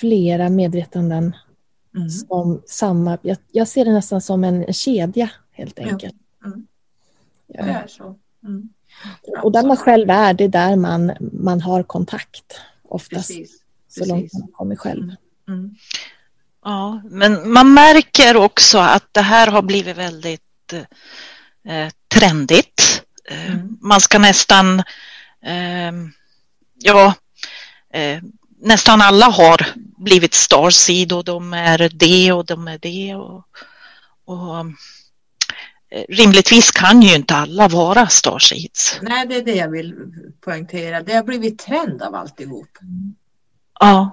flera 0.00 0.48
medvetanden 0.48 1.36
Mm. 1.96 2.10
som 2.10 2.62
samma. 2.66 3.18
Jag, 3.22 3.36
jag 3.50 3.68
ser 3.68 3.84
det 3.84 3.92
nästan 3.92 4.20
som 4.20 4.44
en 4.44 4.72
kedja 4.72 5.30
helt 5.52 5.78
Ja. 5.78 5.88
enkelt. 5.90 6.14
Mm. 6.44 6.66
Ja. 7.46 7.64
Det 7.64 7.70
är 7.70 7.86
så. 7.86 8.16
Mm. 8.44 8.68
Och 9.42 9.52
där 9.52 9.66
man 9.66 9.76
själv 9.76 10.10
är, 10.10 10.34
det 10.34 10.44
är 10.44 10.48
där 10.48 10.76
man, 10.76 11.12
man 11.32 11.60
har 11.60 11.82
kontakt 11.82 12.60
oftast. 12.82 13.28
Precis. 13.28 13.62
Så 13.88 14.04
långt 14.04 14.32
man 14.32 14.48
kommer 14.52 14.76
själv. 14.76 15.14
Mm. 15.48 15.74
Ja, 16.64 17.00
men 17.04 17.52
man 17.52 17.74
märker 17.74 18.36
också 18.36 18.78
att 18.78 19.06
det 19.12 19.20
här 19.22 19.46
har 19.46 19.62
blivit 19.62 19.96
väldigt 19.96 20.72
eh, 21.64 21.88
trendigt. 22.08 23.02
Eh, 23.30 23.52
Mm. 23.54 23.78
Man 23.80 24.00
ska 24.00 24.18
nästan, 24.18 24.78
eh, 25.42 25.92
ja, 26.78 27.14
eh, 27.92 28.22
nästan 28.62 29.00
alla 29.00 29.26
har 29.26 29.66
blivit 29.96 30.34
Starseed 30.34 31.12
och 31.12 31.24
de 31.24 31.54
är 31.54 31.90
det 31.94 32.32
och 32.32 32.46
de 32.46 32.68
är 32.68 32.78
det. 32.78 33.14
Och, 33.14 33.44
och, 34.24 34.58
eh, 35.90 36.04
rimligtvis 36.08 36.70
kan 36.70 37.02
ju 37.02 37.14
inte 37.14 37.34
alla 37.34 37.68
vara 37.68 38.06
Starseeds. 38.06 38.98
Nej, 39.02 39.26
det 39.26 39.36
är 39.36 39.44
det 39.44 39.54
jag 39.54 39.70
vill 39.70 39.94
poängtera. 40.40 41.02
Det 41.02 41.14
har 41.14 41.22
blivit 41.22 41.58
trend 41.58 42.02
av 42.02 42.14
alltihop. 42.14 42.78
Ja, 43.80 44.10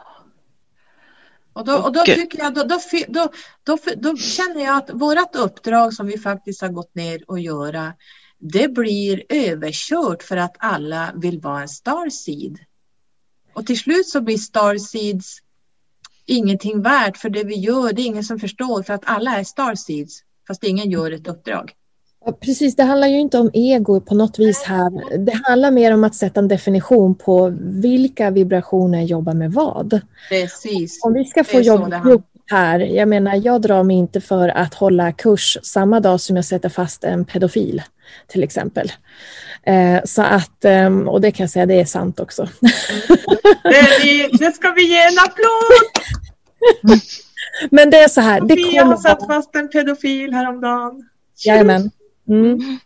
Och 1.54 1.66
då, 1.66 1.74
och 1.74 1.94
då 1.94 2.04
tycker 2.06 2.40
jag, 2.40 2.54
då, 2.54 2.64
då, 2.64 3.30
då, 3.64 3.78
då 3.98 4.18
känner 4.18 4.64
jag 4.66 4.78
att 4.78 4.90
vårt 4.94 5.36
uppdrag 5.36 5.94
som 5.94 6.08
vi 6.08 6.18
faktiskt 6.18 6.62
har 6.62 6.70
gått 6.70 6.96
ner 6.96 7.24
och 7.28 7.40
göra, 7.40 7.94
det 8.38 8.68
blir 8.68 9.24
överkört 9.30 10.24
för 10.24 10.38
att 10.38 10.56
alla 10.60 11.12
vill 11.16 11.40
vara 11.40 11.62
en 11.62 11.70
starseed. 11.70 12.60
Och 13.60 13.66
till 13.66 13.80
slut 13.80 14.08
så 14.08 14.22
blir 14.22 14.38
starseeds 14.38 15.38
ingenting 16.26 16.82
värt 16.82 17.18
för 17.18 17.30
det 17.30 17.44
vi 17.44 17.56
gör, 17.56 17.94
det 17.94 18.02
är 18.02 18.06
ingen 18.06 18.24
som 18.24 18.40
förstår 18.40 18.84
för 18.84 18.94
att 18.94 19.02
alla 19.06 19.40
är 19.40 19.44
starseeds 19.44 20.24
fast 20.48 20.64
ingen 20.64 20.90
gör 20.90 21.12
ett 21.12 21.28
uppdrag. 21.28 21.72
Ja, 22.26 22.32
precis, 22.32 22.76
det 22.76 22.84
handlar 22.84 23.08
ju 23.08 23.20
inte 23.20 23.38
om 23.38 23.50
ego 23.54 24.02
på 24.02 24.16
något 24.16 24.40
vis 24.40 24.64
här. 24.64 25.18
Det 25.26 25.42
handlar 25.44 25.72
mer 25.72 25.94
om 25.94 26.04
att 26.04 26.16
sätta 26.16 26.40
en 26.40 26.48
definition 26.48 27.16
på 27.16 27.54
vilka 27.62 28.30
vibrationer 28.30 29.02
jobbar 29.02 29.34
med 29.34 29.52
vad. 29.52 30.02
Precis. 30.30 31.00
Om 31.04 31.14
vi 31.14 31.26
ska 31.26 31.44
få 31.44 31.60
jobba 31.60 31.98
ihop 31.98 32.26
här, 32.50 32.80
jag 32.80 33.08
menar 33.08 33.42
jag 33.44 33.62
drar 33.62 33.84
mig 33.84 33.96
inte 33.96 34.22
för 34.22 34.50
att 34.50 34.74
hålla 34.74 35.12
kurs 35.12 35.58
samma 35.64 36.00
dag 36.00 36.22
som 36.22 36.36
jag 36.36 36.46
sätter 36.46 36.70
fast 36.70 37.04
en 37.04 37.26
pedofil 37.26 37.82
till 38.28 38.44
exempel. 38.44 38.92
Eh, 39.64 40.00
så 40.06 40.22
att, 40.22 40.66
ehm, 40.66 41.08
och 41.08 41.22
det 41.22 41.32
kan 41.32 41.44
jag 41.44 41.52
säga, 41.52 41.66
det 41.66 41.82
är 41.82 41.86
sant 41.86 42.20
också. 42.20 42.50
Det, 43.64 44.28
det 44.40 44.56
ska 44.56 44.72
vi 44.72 44.90
ge 44.90 45.02
en 45.02 45.20
applåd! 45.20 46.02
Men 47.72 47.90
det 47.90 47.98
är 47.98 48.08
så 48.08 48.22
här, 48.22 48.42
det 48.42 48.56
Sofia 48.56 48.84
har 48.84 48.86
kommer 48.86 48.98
satt 48.98 49.28
fast 49.28 49.56
en 49.56 49.70
pedofil 49.70 50.34
häromdagen. 50.34 51.10
jajamän. 51.46 51.92
Mm. 52.30 52.80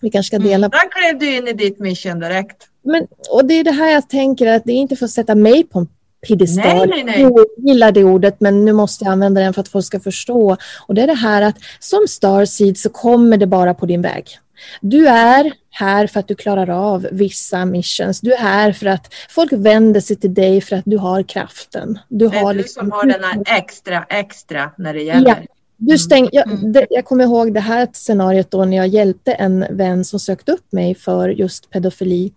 Vi 0.00 0.10
kanske 0.10 0.36
ska 0.36 0.48
dela 0.48 0.68
Där 0.68 0.90
klev 0.90 1.18
du 1.18 1.36
in 1.36 1.48
i 1.48 1.52
ditt 1.52 1.78
mission 1.78 2.20
direkt. 2.20 2.68
Men, 2.82 3.06
och 3.30 3.44
det 3.44 3.54
är 3.54 3.64
det 3.64 3.70
här 3.72 3.90
jag 3.90 4.08
tänker 4.08 4.46
att 4.46 4.64
det 4.64 4.72
är 4.72 4.76
inte 4.76 4.96
för 4.96 5.04
att 5.04 5.10
sätta 5.10 5.34
mig 5.34 5.64
på 5.64 5.78
en 5.78 5.88
piedestal. 6.26 6.64
Nej, 6.64 6.86
nej, 6.88 7.04
nej. 7.04 7.20
Jag 7.20 7.46
gillar 7.58 7.92
det 7.92 8.04
ordet 8.04 8.40
men 8.40 8.64
nu 8.64 8.72
måste 8.72 9.04
jag 9.04 9.12
använda 9.12 9.40
den 9.40 9.54
för 9.54 9.60
att 9.60 9.68
folk 9.68 9.84
ska 9.86 10.00
förstå. 10.00 10.56
Och 10.86 10.94
det 10.94 11.02
är 11.02 11.06
det 11.06 11.14
här 11.14 11.42
att 11.42 11.56
som 11.80 12.06
starseed 12.08 12.78
så 12.78 12.88
kommer 12.88 13.36
det 13.36 13.46
bara 13.46 13.74
på 13.74 13.86
din 13.86 14.02
väg. 14.02 14.38
Du 14.80 15.06
är 15.08 15.52
här 15.70 16.06
för 16.06 16.20
att 16.20 16.28
du 16.28 16.34
klarar 16.34 16.70
av 16.70 17.08
vissa 17.12 17.64
missions. 17.64 18.20
Du 18.20 18.32
är 18.32 18.38
här 18.38 18.72
för 18.72 18.86
att 18.86 19.14
folk 19.30 19.52
vänder 19.52 20.00
sig 20.00 20.16
till 20.16 20.34
dig 20.34 20.60
för 20.60 20.76
att 20.76 20.84
du 20.86 20.96
har 20.96 21.22
kraften. 21.22 21.98
Du 22.08 22.28
Det 22.28 22.38
har 22.38 22.50
är 22.50 22.54
du 22.54 22.58
liksom- 22.60 22.80
som 22.80 22.92
har 22.92 23.06
den 23.06 23.24
här 23.24 23.58
extra, 23.58 24.04
extra 24.08 24.70
när 24.78 24.94
det 24.94 25.02
gäller. 25.02 25.46
du 25.76 25.98
stäng, 25.98 26.28
jag, 26.32 26.46
Mm. 26.46 26.72
det, 26.72 26.86
jag 26.90 27.04
kommer 27.04 27.24
ihåg 27.24 27.54
det 27.54 27.60
här 27.60 27.88
scenariot 27.92 28.50
då 28.50 28.64
när 28.64 28.76
jag 28.76 28.86
hjälpte 28.88 29.32
en 29.32 29.64
vän 29.70 30.04
som 30.04 30.20
sökte 30.20 30.52
upp 30.52 30.72
mig 30.72 30.94
för 30.94 31.28
just 31.28 31.70
pedofili. 31.70 32.32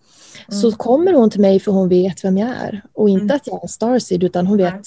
Så 0.47 0.71
kommer 0.71 1.13
hon 1.13 1.29
till 1.29 1.41
mig 1.41 1.59
för 1.59 1.71
hon 1.71 1.89
vet 1.89 2.23
vem 2.23 2.37
jag 2.37 2.49
är. 2.49 2.81
Och 2.93 3.09
inte 3.09 3.23
Mm. 3.23 3.35
att 3.35 3.47
jag 3.47 3.55
är 3.57 3.61
en 3.61 3.67
starseed 3.67 4.23
utan 4.23 4.47
hon 4.47 4.57
vet 4.57 4.73
Nej. 4.73 4.83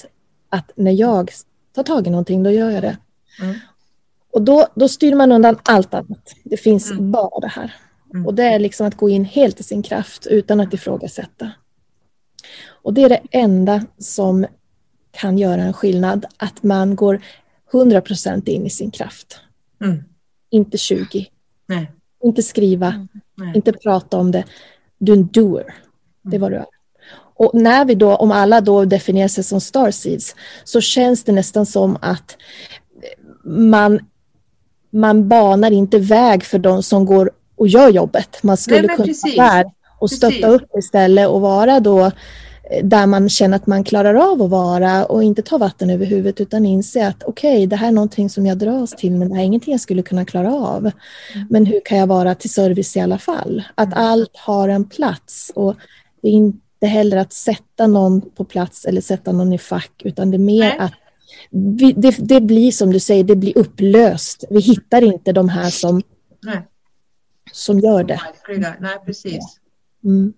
att 0.49 0.71
när 0.75 0.91
jag 0.91 1.31
tar 1.75 1.83
tag 1.83 2.07
i 2.07 2.09
någonting 2.09 2.43
då 2.43 2.51
gör 2.51 2.69
jag 2.71 2.83
det. 2.83 2.97
Mm. 3.41 3.55
Och 4.33 4.41
då, 4.41 4.67
då 4.75 4.87
styr 4.87 5.15
man 5.15 5.31
undan 5.31 5.57
allt 5.63 5.93
annat. 5.93 6.33
Det 6.43 6.57
finns 6.57 6.91
Mm. 6.91 7.11
bara 7.11 7.39
det 7.39 7.47
här. 7.47 7.73
Mm. 8.13 8.25
Och 8.25 8.33
det 8.33 8.43
är 8.43 8.59
liksom 8.59 8.87
att 8.87 8.95
gå 8.97 9.09
in 9.09 9.25
helt 9.25 9.59
i 9.59 9.63
sin 9.63 9.83
kraft 9.83 10.27
utan 10.27 10.59
att 10.59 10.73
ifrågasätta. 10.73 11.51
Och 12.67 12.93
det 12.93 13.03
är 13.03 13.09
det 13.09 13.21
enda 13.31 13.85
som 13.97 14.45
kan 15.11 15.37
göra 15.37 15.61
en 15.61 15.73
skillnad. 15.73 16.25
Att 16.37 16.63
man 16.63 16.95
går 16.95 17.21
100% 17.71 18.49
in 18.49 18.65
i 18.65 18.69
sin 18.69 18.91
kraft. 18.91 19.39
Mm. 19.83 20.03
Inte 20.49 20.77
20. 20.77 21.27
Nej. 21.67 21.91
Inte 22.23 22.43
skriva, 22.43 23.07
Nej. 23.35 23.51
inte 23.55 23.73
prata 23.73 24.17
om 24.17 24.31
det. 24.31 24.43
Du 24.97 25.11
är 25.11 25.17
en 25.17 25.27
doer. 25.27 25.75
Det 26.21 26.35
är 26.35 26.39
vad 26.39 26.51
du 26.51 26.55
är. 26.55 26.65
Och 27.37 27.51
när 27.53 27.85
vi 27.85 27.95
då, 27.95 28.15
om 28.15 28.31
alla 28.31 28.61
då 28.61 28.85
definierar 28.85 29.27
sig 29.27 29.43
som 29.43 29.61
starseeds, 29.61 30.35
så 30.63 30.81
känns 30.81 31.23
det 31.23 31.31
nästan 31.31 31.65
som 31.65 31.97
att 32.01 32.37
man, 33.43 33.99
man 34.89 35.27
banar 35.27 35.71
inte 35.71 35.99
väg 35.99 36.43
för 36.43 36.59
de 36.59 36.83
som 36.83 37.05
går 37.05 37.31
och 37.55 37.67
gör 37.67 37.89
jobbet. 37.89 38.43
Man 38.43 38.57
skulle 38.57 38.81
Nej, 38.81 38.95
kunna 38.95 39.05
precis. 39.05 39.37
vara 39.37 39.53
där 39.53 39.71
och 39.99 40.11
stötta 40.11 40.31
Precis. 40.31 40.45
upp 40.45 40.77
istället 40.77 41.27
och 41.27 41.41
vara 41.41 41.79
då 41.79 41.99
eh, 41.99 42.11
där 42.83 43.07
man 43.07 43.29
känner 43.29 43.55
att 43.55 43.67
man 43.67 43.83
klarar 43.83 44.15
av 44.15 44.41
att 44.41 44.49
vara 44.49 45.05
och 45.05 45.23
inte 45.23 45.41
ta 45.41 45.57
vatten 45.57 45.89
över 45.89 46.05
huvudet 46.05 46.41
utan 46.41 46.65
inse 46.65 47.07
att 47.07 47.23
okej, 47.23 47.67
det 47.67 47.75
här 47.75 47.87
är 47.87 47.91
någonting 47.91 48.29
som 48.29 48.45
jag 48.45 48.57
dras 48.57 48.91
till 48.91 49.11
men 49.11 49.29
det 49.29 49.35
här 49.35 49.41
är 49.41 49.45
ingenting 49.45 49.71
jag 49.71 49.81
skulle 49.81 50.01
kunna 50.01 50.25
klara 50.25 50.53
av. 50.53 50.79
Mm. 50.79 51.47
Men 51.49 51.65
hur 51.65 51.81
kan 51.85 51.97
jag 51.97 52.07
vara 52.07 52.35
till 52.35 52.49
service 52.49 52.95
i 52.95 52.99
alla 52.99 53.17
fall? 53.17 53.63
Att 53.75 53.93
allt 53.93 54.37
har 54.37 54.69
en 54.69 54.85
plats 54.85 55.51
och 55.55 55.75
det 56.21 56.27
är 56.27 56.31
inte 56.31 56.87
heller 56.87 57.17
att 57.17 57.33
sätta 57.33 57.87
någon 57.87 58.21
på 58.21 58.43
plats 58.43 58.85
eller 58.85 59.01
sätta 59.01 59.31
någon 59.31 59.53
i 59.53 59.57
fack 59.57 60.01
utan 60.03 60.31
det 60.31 60.37
är 60.37 60.39
mer 60.39 60.75
att 60.79 60.93
vi, 61.49 61.93
det, 61.93 62.15
det 62.19 62.41
blir 62.41 62.71
som 62.71 62.93
du 62.93 62.99
säger, 62.99 63.23
det 63.23 63.35
blir 63.35 63.57
upplöst. 63.57 64.43
Vi 64.49 64.59
hittar 64.59 65.01
inte 65.01 65.31
de 65.31 65.49
här 65.49 65.69
som, 65.69 66.01
Nej. 66.43 66.61
som 67.51 67.79
gör 67.79 68.03
det. 68.03 68.21
Nej, 68.79 68.97
precis. 69.05 69.59
Mm. 70.03 70.33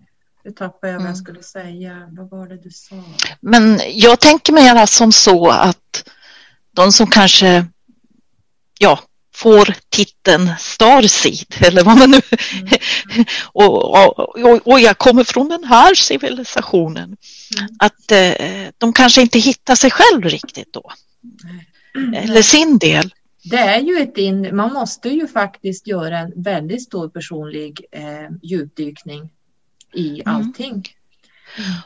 Nu 0.47 0.53
tappade 0.53 0.93
jag 0.93 0.99
vad 0.99 1.07
jag 1.07 1.15
Mm. 1.15 1.15
skulle 1.15 1.43
säga. 1.43 2.09
Vad 2.11 2.29
var 2.29 2.47
det 2.47 2.57
du 2.57 2.71
sa? 2.71 3.03
Men 3.41 3.79
jag 3.93 4.19
tänker 4.19 4.53
mer 4.53 4.85
som 4.85 5.11
så 5.11 5.49
att 5.49 6.09
de 6.71 6.91
som 6.91 7.07
kanske 7.07 7.65
ja, 8.79 8.99
får 9.35 9.73
titeln 9.89 10.51
Starseed 10.59 11.55
eller 11.59 11.83
vad 11.83 11.97
man 11.97 12.11
nu... 12.11 12.21
och, 13.43 13.95
och, 13.95 14.19
och, 14.19 14.67
och 14.67 14.79
jag 14.79 14.97
kommer 14.97 15.23
från 15.23 15.49
den 15.49 15.63
här 15.63 15.95
civilisationen. 15.95 17.03
Mm. 17.03 17.75
Att 17.79 18.11
eh, 18.11 18.67
de 18.77 18.93
kanske 18.93 19.21
inte 19.21 19.39
hittar 19.39 19.75
sig 19.75 19.91
själv 19.91 20.23
riktigt 20.23 20.73
då. 20.73 20.91
Eller 22.15 22.41
sin 22.41 22.77
del. 22.77 23.13
Det 23.43 23.57
är 23.57 23.79
ju 23.79 23.97
ett 23.97 24.17
in, 24.17 24.55
man 24.55 24.73
måste 24.73 25.09
ju 25.09 25.27
faktiskt 25.27 25.87
göra 25.87 26.19
en 26.19 26.33
väldigt 26.35 26.83
stor 26.83 27.09
personlig 27.09 27.85
eh, 27.91 28.29
djupdykning 28.41 29.29
i 29.93 30.21
Mm. 30.21 30.35
allting. 30.35 30.83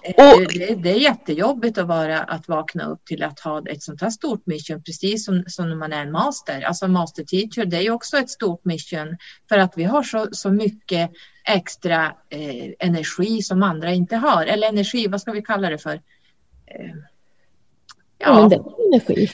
Eh, 0.04 0.34
Och- 0.34 0.54
det, 0.54 0.76
det 0.76 0.90
är 0.90 1.00
jättejobbigt 1.00 1.78
att, 1.78 1.88
vara, 1.88 2.20
att 2.24 2.48
vakna 2.48 2.86
upp 2.86 3.06
till 3.06 3.24
att 3.24 3.40
ha 3.40 3.62
ett 3.70 3.84
sånt 3.84 4.02
här 4.02 4.10
stort 4.10 4.46
mission, 4.46 4.84
precis 4.84 5.26
som, 5.26 5.44
som 5.48 5.70
när 5.70 5.76
man 5.76 5.94
är 5.94 6.02
en 6.02 6.12
master. 6.12 6.62
Alltså 6.62 6.88
master 6.88 7.24
teacher, 7.24 7.66
det 7.66 7.78
är 7.78 7.92
också 7.92 8.18
ett 8.18 8.30
stort 8.30 8.66
mission 8.66 9.18
för 9.50 9.58
att 9.58 9.74
vi 9.78 9.84
har 9.84 10.04
så, 10.04 10.28
så 10.32 10.50
mycket 10.52 11.12
extra 11.46 12.06
eh, 12.30 12.74
energi 12.80 13.42
som 13.42 13.64
andra 13.64 13.92
inte 13.94 14.16
har. 14.16 14.46
Eller 14.46 14.68
energi, 14.68 15.08
vad 15.08 15.22
ska 15.22 15.32
vi 15.32 15.42
kalla 15.42 15.70
det 15.70 15.78
för? 15.78 15.94
Eh, 15.96 16.96
Ja. 18.24 18.40
Men 18.40 18.50
det 18.50 18.56
är 18.56 18.88
energi 18.88 19.28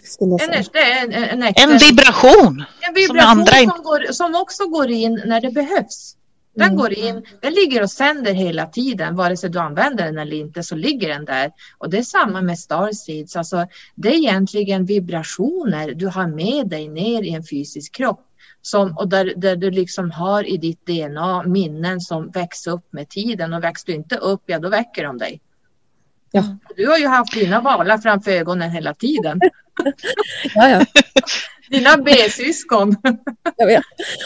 en, 1.01 1.13
en 1.13 1.43
extra... 1.43 1.71
En 1.71 1.77
vibration. 1.77 2.59
En 2.81 2.85
Som 2.85 2.93
vibration 2.95 3.29
andra 3.29 3.51
som, 3.53 3.83
går, 3.83 4.11
som 4.11 4.35
också 4.35 4.67
går 4.67 4.89
in 4.91 5.21
när 5.25 5.41
det 5.41 5.51
behövs. 5.51 6.15
Den 6.57 6.65
Mm. 6.65 6.77
går 6.77 6.93
in, 6.93 7.25
den 7.41 7.53
ligger 7.53 7.81
och 7.83 7.91
sänder 7.91 8.33
hela 8.33 8.65
tiden, 8.65 9.15
vare 9.15 9.37
sig 9.37 9.49
du 9.49 9.59
använder 9.59 10.05
den 10.05 10.17
eller 10.17 10.37
inte 10.37 10.63
så 10.63 10.75
ligger 10.75 11.09
den 11.09 11.25
där. 11.25 11.51
Och 11.77 11.89
det 11.89 11.97
är 11.97 12.03
samma 12.03 12.41
med 12.41 12.59
starseeds, 12.59 13.35
alltså 13.35 13.67
det 13.95 14.09
är 14.09 14.13
egentligen 14.17 14.85
vibrationer 14.85 15.93
du 15.93 16.07
har 16.07 16.27
med 16.27 16.67
dig 16.67 16.87
ner 16.87 17.23
i 17.23 17.29
en 17.33 17.43
fysisk 17.43 17.95
kropp. 17.95 18.23
Som, 18.61 18.97
och 18.97 19.07
där, 19.07 19.33
där 19.37 19.55
du 19.55 19.71
liksom 19.71 20.11
har 20.11 20.49
i 20.49 20.57
ditt 20.57 20.85
DNA 20.85 21.43
minnen 21.43 22.01
som 22.01 22.29
växer 22.29 22.71
upp 22.71 22.93
med 22.93 23.09
tiden 23.09 23.53
och 23.53 23.63
växer 23.63 23.87
du 23.87 23.93
inte 23.93 24.15
upp, 24.15 24.43
ja 24.45 24.59
då 24.59 24.69
väcker 24.69 25.03
de 25.03 25.17
dig. 25.17 25.41
Ja. 26.31 26.43
Du 26.75 26.87
har 26.87 26.97
ju 26.97 27.07
haft 27.07 27.33
dina 27.33 27.61
valar 27.61 27.97
framför 27.97 28.31
ögonen 28.31 28.71
hela 28.71 28.93
tiden. 28.93 29.39
Ja, 30.55 30.69
ja, 30.69 30.85
Dina 31.69 31.97
B-syskon. 31.97 32.95
jag 33.57 33.67
vet. 33.67 33.83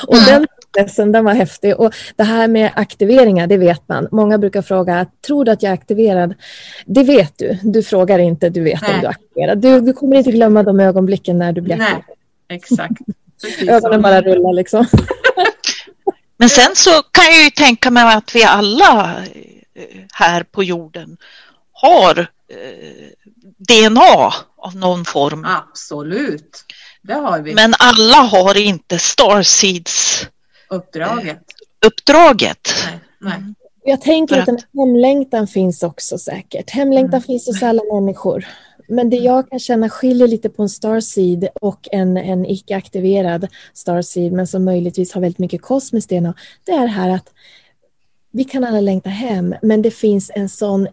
Och 0.08 0.18
den 0.18 0.48
processen, 0.74 1.12
den 1.12 1.26
var 1.26 1.34
häftig. 1.34 1.80
Och 1.80 1.94
det 2.16 2.24
här 2.24 2.48
med 2.48 2.72
aktiveringar, 2.76 3.48
det 3.48 3.58
vet 3.58 3.88
man. 3.88 4.08
Många 4.12 4.38
brukar 4.38 4.62
fråga, 4.62 5.06
tror 5.28 5.46
du 5.46 5.52
att 5.52 5.64
jag 5.64 5.70
är 5.70 5.74
aktiverad? 5.74 6.34
Det 6.86 7.04
vet 7.04 7.38
du. 7.38 7.58
Du 7.64 7.84
frågar 7.84 8.20
inte, 8.20 8.50
du 8.50 8.62
vet 8.64 8.82
Nej. 8.82 8.94
om 8.96 9.00
du 9.02 9.06
är 9.06 9.12
aktiverad. 9.12 9.58
Du, 9.58 9.82
du 9.82 9.94
kommer 9.94 10.16
inte 10.16 10.32
glömma 10.32 10.64
de 10.64 10.80
ögonblicken 10.80 11.38
när 11.38 11.54
du 11.54 11.62
blir 11.62 11.76
Nej, 11.76 11.88
aktiverad. 11.88 12.18
exakt. 12.50 13.02
Precis 13.42 13.70
Ögonen 13.70 14.00
så. 14.00 14.02
bara 14.04 14.22
rullar 14.22 14.54
liksom. 14.54 14.86
Men 16.38 16.50
sen 16.50 16.76
så 16.76 16.90
kan 17.12 17.26
jag 17.26 17.44
ju 17.44 17.50
tänka 17.50 17.92
mig 17.92 18.16
att 18.16 18.36
vi 18.36 18.44
alla 18.44 19.16
eh, 19.74 19.84
här 20.14 20.44
på 20.44 20.64
jorden 20.64 21.18
har 21.72 22.20
eh, 22.20 22.26
DNA 23.58 24.34
av 24.58 24.76
någon 24.76 25.06
form. 25.06 25.46
Absolut. 25.46 26.66
Det 27.02 27.14
har 27.14 27.40
vi. 27.40 27.54
Men 27.54 27.74
alla 27.80 28.16
har 28.16 28.58
inte 28.58 29.00
Starseeds 29.00 30.26
Uppdraget. 30.70 31.40
uppdraget. 31.86 32.70
Nej, 32.90 33.00
nej. 33.20 33.54
Jag 33.84 34.02
tänker 34.02 34.36
att, 34.36 34.42
att- 34.42 34.48
en 34.50 34.60
hemlängtan 34.80 35.48
finns 35.48 35.84
också 35.84 36.18
säkert. 36.18 36.70
Hemlängtan 36.70 37.10
Mm. 37.18 37.22
finns 37.22 37.48
hos 37.48 37.64
alla 37.64 37.82
människor. 37.94 38.48
Men 38.88 39.10
det 39.10 39.18
jag 39.18 39.50
kan 39.50 39.60
känna 39.60 39.90
skiljer 39.90 40.28
lite 40.28 40.50
på 40.50 40.62
en 40.64 40.70
starseed 40.70 41.48
och 41.62 41.88
en, 41.92 42.18
en 42.18 42.46
icke-aktiverad 42.46 43.48
starseed, 43.74 44.32
men 44.32 44.48
som 44.48 44.66
möjligtvis 44.66 45.14
har 45.14 45.22
väldigt 45.22 45.40
mycket 45.40 45.62
kosmiskt 45.62 46.10
DNA, 46.10 46.34
det 46.66 46.72
är 46.72 46.88
här 46.88 47.10
att 47.10 47.30
vi 48.32 48.44
kan 48.44 48.64
alla 48.64 48.80
längta 48.82 49.10
hem, 49.10 49.56
men 49.62 49.82
det 49.82 49.92
finns 49.92 50.32
en 50.36 50.50
sån 50.50 50.88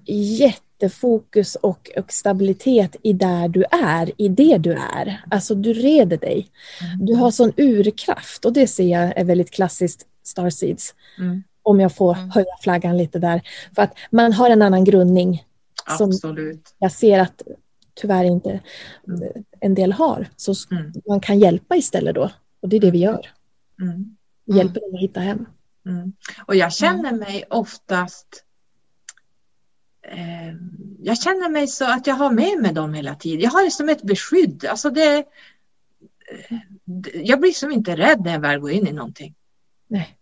jättefokus 0.82 1.54
och, 1.54 1.90
och 1.96 2.12
stabilitet 2.12 2.96
i 3.02 3.12
där 3.12 3.48
du 3.48 3.64
är, 3.70 4.12
i 4.16 4.28
det 4.28 4.58
du 4.58 4.72
är. 4.72 5.24
Alltså 5.30 5.54
du 5.54 5.72
reder 5.72 6.16
dig. 6.16 6.48
Du 7.00 7.14
har 7.14 7.30
sån 7.30 7.52
urkraft 7.56 8.44
och 8.44 8.52
det 8.52 8.66
ser 8.66 8.88
jag 8.88 9.18
är 9.18 9.24
väldigt 9.24 9.50
klassiskt 9.50 10.06
starseeds 10.22 10.94
Mm. 11.18 11.42
om 11.62 11.80
jag 11.80 11.94
får 11.94 12.14
Mm. 12.16 12.30
höja 12.30 12.56
flaggan 12.62 12.96
lite 12.96 13.18
där. 13.18 13.40
För 13.74 13.82
att 13.82 13.94
man 14.10 14.32
har 14.32 14.50
en 14.50 14.62
annan 14.62 14.84
grundning 14.84 15.44
som 15.98 16.08
Absolut. 16.10 16.74
jag 16.78 16.92
ser 16.92 17.18
att 17.18 17.42
tyvärr 17.94 18.24
inte 18.24 18.50
eh, 18.52 19.42
en 19.60 19.74
del 19.74 19.92
har. 19.92 20.28
Så 20.36 20.54
Mm. 20.70 20.92
man 21.08 21.20
kan 21.20 21.38
hjälpa 21.38 21.76
istället 21.76 22.14
då. 22.14 22.30
Och 22.62 22.68
det 22.68 22.76
är 22.76 22.80
det 22.80 22.90
vi 22.90 22.98
gör. 22.98 23.26
Mm. 23.82 24.16
Hjälper 24.46 24.80
dem 24.80 24.94
att 24.94 25.00
hitta 25.00 25.20
hem. 25.20 25.46
Mm. 25.86 26.12
Och 26.46 26.56
jag 26.56 26.72
känner 26.72 27.12
mig 27.12 27.44
oftast 27.50 28.44
eh, 30.10 30.54
jag 31.02 31.18
känner 31.18 31.48
mig 31.48 31.68
så 31.68 31.84
att 31.84 32.06
jag 32.06 32.14
har 32.14 32.30
med 32.30 32.58
mig 32.58 32.72
dem 32.72 32.94
hela 32.94 33.14
tiden. 33.14 33.40
Jag 33.40 33.50
har 33.50 33.64
det 33.64 33.70
som 33.70 33.88
ett 33.88 34.02
beskydd. 34.02 34.66
Alltså 34.66 34.90
det, 34.90 35.16
eh, 35.16 36.58
jag 37.14 37.40
blir 37.40 37.52
som 37.52 37.72
inte 37.72 37.96
rädd 37.96 38.20
när 38.24 38.32
jag 38.32 38.40
väl 38.40 38.60
går 38.60 38.70
in 38.70 38.88
i 38.88 38.92
någonting. 38.92 39.34
Nej. 39.88 40.16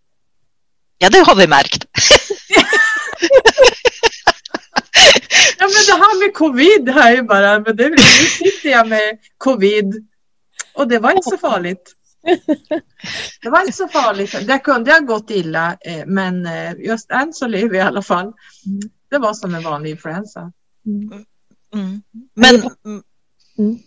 Ja, 0.98 1.10
det 1.10 1.18
har 1.18 1.36
vi 1.36 1.46
märkt. 1.46 1.84
Ja 5.58 5.66
men 5.66 5.86
det 5.86 6.04
här 6.04 6.26
med 6.26 6.34
covid 6.34 6.88
här 6.88 7.16
är 7.16 7.22
bara, 7.22 7.60
men 7.60 7.76
det, 7.76 7.88
nu 7.88 7.96
sitter 8.28 8.68
jag 8.68 8.88
med 8.88 9.18
covid 9.38 10.08
och 10.74 10.88
det 10.88 10.98
var 10.98 11.10
inte 11.10 11.30
så 11.30 11.38
farligt. 11.38 11.92
Det 13.42 13.50
var 13.50 13.60
inte 13.60 13.72
så 13.72 13.88
farligt. 13.88 14.46
Det 14.46 14.58
kunde 14.58 14.92
ha 14.92 14.98
gått 14.98 15.30
illa 15.30 15.76
eh, 15.80 16.06
men 16.06 16.48
just 16.78 17.10
än 17.10 17.32
så 17.32 17.46
lever 17.46 17.76
jag 17.76 17.84
i 17.84 17.88
alla 17.88 18.02
fall. 18.02 18.32
Det 19.10 19.18
var 19.18 19.34
som 19.34 19.54
en 19.54 19.62
vanlig 19.62 19.90
influensa. 19.90 20.52
Mm. 20.86 21.24
Men 22.34 22.54
mm, 22.56 23.02
Mm. 23.58 23.78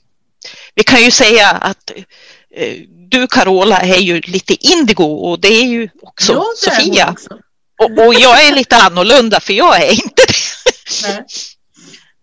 vi 0.76 0.84
kan 0.84 1.03
ju 1.03 1.11
säga 1.11 1.49
att 1.49 1.91
eh, 2.55 2.78
du 3.09 3.28
Carola 3.28 3.78
är 3.80 3.97
ju 3.99 4.22
lite 4.22 4.53
indigo 4.67 5.03
och 5.03 5.39
det 5.39 5.47
är 5.47 5.65
ju 5.65 5.89
också 6.01 6.34
Jo, 6.34 6.41
är 6.72 6.76
Sofia. 6.76 7.11
också. 7.11 7.39
Och, 7.80 8.05
och 8.07 8.13
jag 8.13 8.43
är 8.47 8.55
lite 8.55 8.76
annorlunda 8.76 9.39
för 9.39 9.53
jag 9.53 9.84
är 9.84 9.91
inte 9.91 10.24
det. 10.26 11.26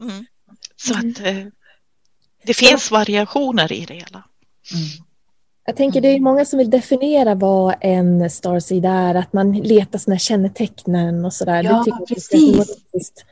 Mm. 0.04 0.26
Så 0.76 0.94
att 0.94 1.20
eh, 1.26 1.46
det 2.44 2.54
finns 2.54 2.90
variationer 2.90 3.72
i 3.72 3.84
det 3.84 3.94
hela. 3.94 4.24
Jag 5.66 5.76
tänker 5.76 6.00
det 6.00 6.08
är 6.08 6.20
många 6.20 6.44
som 6.44 6.58
vill 6.58 6.70
definiera 6.70 7.34
vad 7.34 7.74
en 7.80 8.30
starseed 8.30 8.84
är, 8.84 9.14
att 9.14 9.32
man 9.32 9.52
letar 9.52 9.98
sina 9.98 10.18
kännetecknen 10.18 11.24
och 11.24 11.32
sådär. 11.32 11.62
Ja, 11.64 11.72
det 11.72 11.84
tycker 11.84 11.98
jag 11.98 12.10
är 12.10 12.14
precis. 12.14 12.32
jätteromantiskt. 12.32 13.24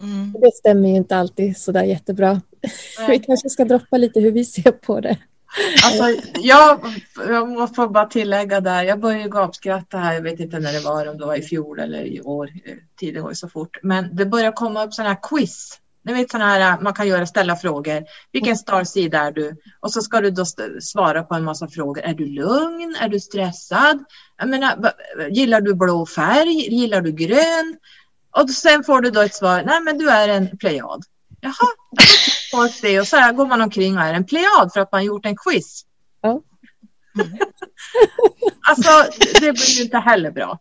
Mm. 0.00 0.32
Det 0.40 0.54
stämmer 0.54 0.88
ju 0.88 0.96
inte 0.96 1.16
alltid 1.16 1.56
sådär 1.56 1.82
jättebra. 1.82 2.40
Vi 3.08 3.18
kanske 3.18 3.48
ska 3.48 3.64
droppa 3.64 3.96
lite 3.96 4.20
hur 4.20 4.32
vi 4.32 4.44
ser 4.44 4.72
på 4.72 5.00
det. 5.00 5.18
Alltså, 5.84 6.22
jag, 6.40 6.80
jag 7.28 7.48
måste 7.48 7.86
bara 7.86 8.06
tillägga 8.06 8.60
där, 8.60 8.82
jag 8.82 9.00
började 9.00 9.28
gapskratta 9.28 9.98
här, 9.98 10.14
jag 10.14 10.22
vet 10.22 10.40
inte 10.40 10.58
när 10.58 10.72
det 10.72 10.80
var, 10.80 11.08
om 11.08 11.18
det 11.18 11.26
var 11.26 11.36
i 11.36 11.42
fjol 11.42 11.78
eller 11.78 12.02
i 12.04 12.20
år, 12.20 12.50
eh, 12.64 12.74
tiden 13.00 13.22
går 13.22 13.30
ju 13.30 13.34
så 13.34 13.48
fort, 13.48 13.78
men 13.82 14.16
det 14.16 14.26
börjar 14.26 14.52
komma 14.52 14.84
upp 14.84 14.94
sådana 14.94 15.10
här 15.10 15.18
quiz. 15.22 15.78
Ni 16.04 16.12
vet 16.12 16.30
sådana 16.30 16.50
här, 16.50 16.80
man 16.80 16.94
kan 16.94 17.08
göra, 17.08 17.26
ställa 17.26 17.56
frågor. 17.56 18.04
Vilken 18.32 18.56
starseed 18.56 19.14
är 19.14 19.32
du? 19.32 19.56
Och 19.80 19.92
så 19.92 20.02
ska 20.02 20.20
du 20.20 20.30
då 20.30 20.44
svara 20.80 21.22
på 21.22 21.34
en 21.34 21.44
massa 21.44 21.68
frågor. 21.68 22.02
Är 22.02 22.14
du 22.14 22.26
lugn? 22.26 22.96
Är 23.00 23.08
du 23.08 23.20
stressad? 23.20 24.04
Jag 24.38 24.48
menar, 24.48 24.92
gillar 25.30 25.60
du 25.60 25.74
blå 25.74 26.06
färg? 26.06 26.74
Gillar 26.74 27.00
du 27.00 27.12
grön? 27.12 27.76
Och 28.30 28.50
sen 28.50 28.84
får 28.84 29.00
du 29.00 29.10
då 29.10 29.20
ett 29.20 29.34
svar, 29.34 29.62
nej 29.66 29.80
men 29.80 29.98
du 29.98 30.10
är 30.10 30.28
en 30.28 30.58
plejad. 30.58 31.04
Jaha, 31.40 31.68
folk 32.50 32.82
det 32.82 33.00
och 33.00 33.06
så 33.06 33.16
här 33.16 33.32
går 33.32 33.46
man 33.46 33.60
omkring 33.60 33.96
och 33.96 34.02
är 34.02 34.14
en 34.14 34.24
plejad 34.24 34.70
för 34.72 34.80
att 34.80 34.92
man 34.92 35.04
gjort 35.04 35.26
en 35.26 35.36
quiz. 35.36 35.82
Ja. 36.20 36.42
Alltså, 38.68 38.90
det 39.40 39.52
blir 39.52 39.78
ju 39.78 39.82
inte 39.82 39.98
heller 39.98 40.30
bra. 40.30 40.58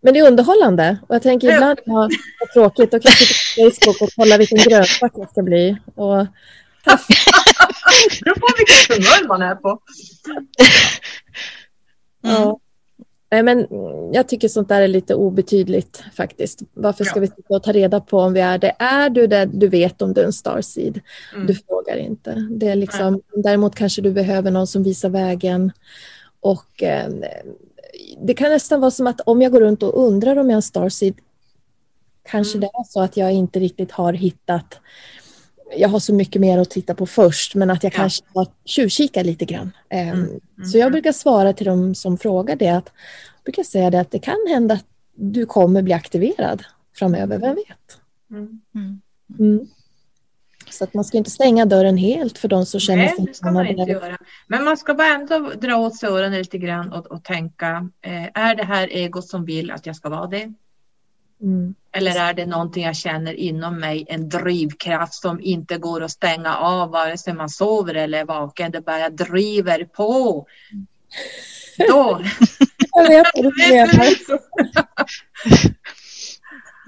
Men 0.00 0.14
det 0.14 0.20
är 0.20 0.26
underhållande. 0.28 0.98
Och 1.08 1.14
jag 1.14 1.22
tänker 1.22 1.48
Ja. 1.48 1.54
ibland 1.54 1.78
när 1.86 1.94
jag 1.94 2.00
har 2.00 2.52
tråkigt, 2.54 2.90
då 2.90 2.98
kan 2.98 3.10
jag 3.10 3.18
sitta 3.18 3.34
på 3.64 3.70
Facebook 3.92 4.02
och 4.02 4.08
kolla 4.16 4.36
vilken 4.38 4.58
grönsak 4.58 5.12
jag 5.14 5.30
ska 5.30 5.42
bli. 5.42 5.76
Och 5.94 6.26
Det 6.84 8.24
beror 8.24 8.34
på 8.34 8.46
vilket 8.58 8.88
humör 8.96 9.28
man 9.28 9.42
är 9.42 9.54
på. 9.54 9.78
Ja. 12.22 12.58
Nej, 13.30 13.42
men 13.42 13.58
mm, 13.64 14.12
jag 14.12 14.28
tycker 14.28 14.48
sånt 14.48 14.68
där 14.68 14.82
är 14.82 14.88
lite 14.88 15.14
obetydligt 15.14 16.02
faktiskt. 16.16 16.60
Varför 16.74 17.04
ska 17.04 17.16
Ja. 17.16 17.20
vi 17.20 17.26
sitta 17.26 17.54
och 17.54 17.62
ta 17.62 17.72
reda 17.72 18.00
på 18.00 18.18
om 18.18 18.32
vi 18.32 18.40
är 18.40 18.58
det? 18.58 18.74
Är 18.78 19.10
du 19.10 19.26
det, 19.26 19.44
du 19.52 19.68
vet 19.68 20.02
om 20.02 20.14
du 20.14 20.20
är 20.20 20.24
en 20.24 20.32
starseed. 20.32 21.00
Mm. 21.34 21.46
Du 21.46 21.54
frågar 21.54 21.96
inte. 21.96 22.46
Det 22.50 22.68
är 22.68 22.76
liksom, 22.76 23.20
däremot 23.36 23.74
kanske 23.74 24.02
du 24.02 24.12
behöver 24.12 24.50
någon 24.50 24.66
som 24.66 24.82
visar 24.82 25.08
vägen. 25.08 25.72
Och 26.40 26.82
eh, 26.82 27.08
det 28.22 28.34
kan 28.34 28.50
nästan 28.50 28.80
vara 28.80 28.90
som 28.90 29.06
att 29.06 29.20
om 29.20 29.42
jag 29.42 29.52
går 29.52 29.60
runt 29.60 29.82
och 29.82 30.06
undrar 30.06 30.36
om 30.36 30.46
jag 30.46 30.52
är 30.52 30.56
en 30.56 30.62
starseed, 30.62 31.14
kanske 32.22 32.58
Mm. 32.58 32.60
det 32.60 32.78
är 32.78 32.84
så 32.84 33.00
att 33.00 33.16
jag 33.16 33.32
inte 33.32 33.60
riktigt 33.60 33.90
har 33.90 34.12
hittat 34.12 34.78
jag 35.76 35.88
har 35.88 35.98
så 35.98 36.14
mycket 36.14 36.40
mer 36.40 36.58
att 36.58 36.70
titta 36.70 36.94
på 36.94 37.06
först, 37.06 37.54
men 37.54 37.70
att 37.70 37.82
jag 37.84 37.92
Ja. 37.92 37.96
kanske 37.96 38.24
har 38.34 38.46
tjuvkikat 38.64 39.26
lite 39.26 39.44
grann. 39.44 39.70
Eh, 39.88 40.08
Mm. 40.08 40.40
Så 40.72 40.78
jag 40.78 40.92
brukar 40.92 41.12
svara 41.12 41.52
till 41.52 41.66
de 41.66 41.94
som 41.94 42.18
frågar 42.18 42.56
det 42.56 42.68
att 42.68 42.90
jag 43.36 43.44
brukar 43.44 43.62
säga 43.62 43.90
det 43.90 44.00
att 44.00 44.10
det 44.10 44.18
kan 44.18 44.36
hända 44.48 44.74
att 44.74 44.84
du 45.14 45.46
kommer 45.46 45.82
bli 45.82 45.92
aktiverad 45.92 46.62
framöver, 46.94 47.38
vem 47.38 47.54
vet? 47.54 47.98
Mm. 49.38 49.68
Mm. 50.68 50.70
Mm. 50.70 50.72
Så 50.72 50.84
att 50.84 50.94
man 50.94 51.04
ska 51.04 51.18
inte 51.18 51.30
stänga 51.30 51.66
dörren 51.66 51.96
helt 51.96 52.38
för 52.38 52.48
de 52.48 52.66
som 52.66 52.80
känner 52.80 53.04
Nej, 53.04 53.16
sig 53.16 53.24
det 53.24 53.34
ska 53.34 53.50
man 53.50 53.66
inte 53.66 53.92
göra. 53.92 54.18
Men 54.46 54.64
man 54.64 54.76
ska 54.76 54.94
bara 54.94 55.14
ändå 55.14 55.52
dra 55.60 55.76
åt 55.76 55.96
sig 55.96 56.08
öronen 56.08 56.38
lite 56.38 56.58
grann 56.58 56.92
och, 56.92 57.06
och 57.06 57.24
tänka, 57.24 57.90
eh, 58.02 58.28
är 58.34 58.54
det 58.54 58.64
här 58.64 58.88
egot 58.88 59.28
som 59.28 59.44
vill 59.44 59.70
att 59.70 59.86
jag 59.86 59.96
ska 59.96 60.08
vara 60.08 60.26
det? 60.26 60.52
Mm. 61.42 61.74
Eller 61.92 62.20
är 62.20 62.34
det 62.34 62.46
någonting 62.46 62.84
jag 62.84 62.96
känner 62.96 63.32
inom 63.34 63.80
mig, 63.80 64.06
en 64.08 64.28
drivkraft 64.28 65.14
som 65.14 65.40
inte 65.40 65.78
går 65.78 66.02
att 66.02 66.10
stänga 66.10 66.56
av 66.56 66.90
vare 66.90 67.18
sig 67.18 67.34
man 67.34 67.48
sover 67.48 67.94
eller 67.94 68.20
är 68.20 68.24
vaken, 68.24 68.70
det 68.70 68.80
bara 68.80 69.10
driver 69.10 69.84
på. 69.84 70.46
Då, 71.88 72.22
Jag 72.92 73.08
vet 73.08 73.26
vad 73.34 73.44
du 73.44 73.50
det 73.56 73.76
är 73.76 73.86
menar. 73.86 74.04
ju 74.04 74.14
så. 74.14 74.38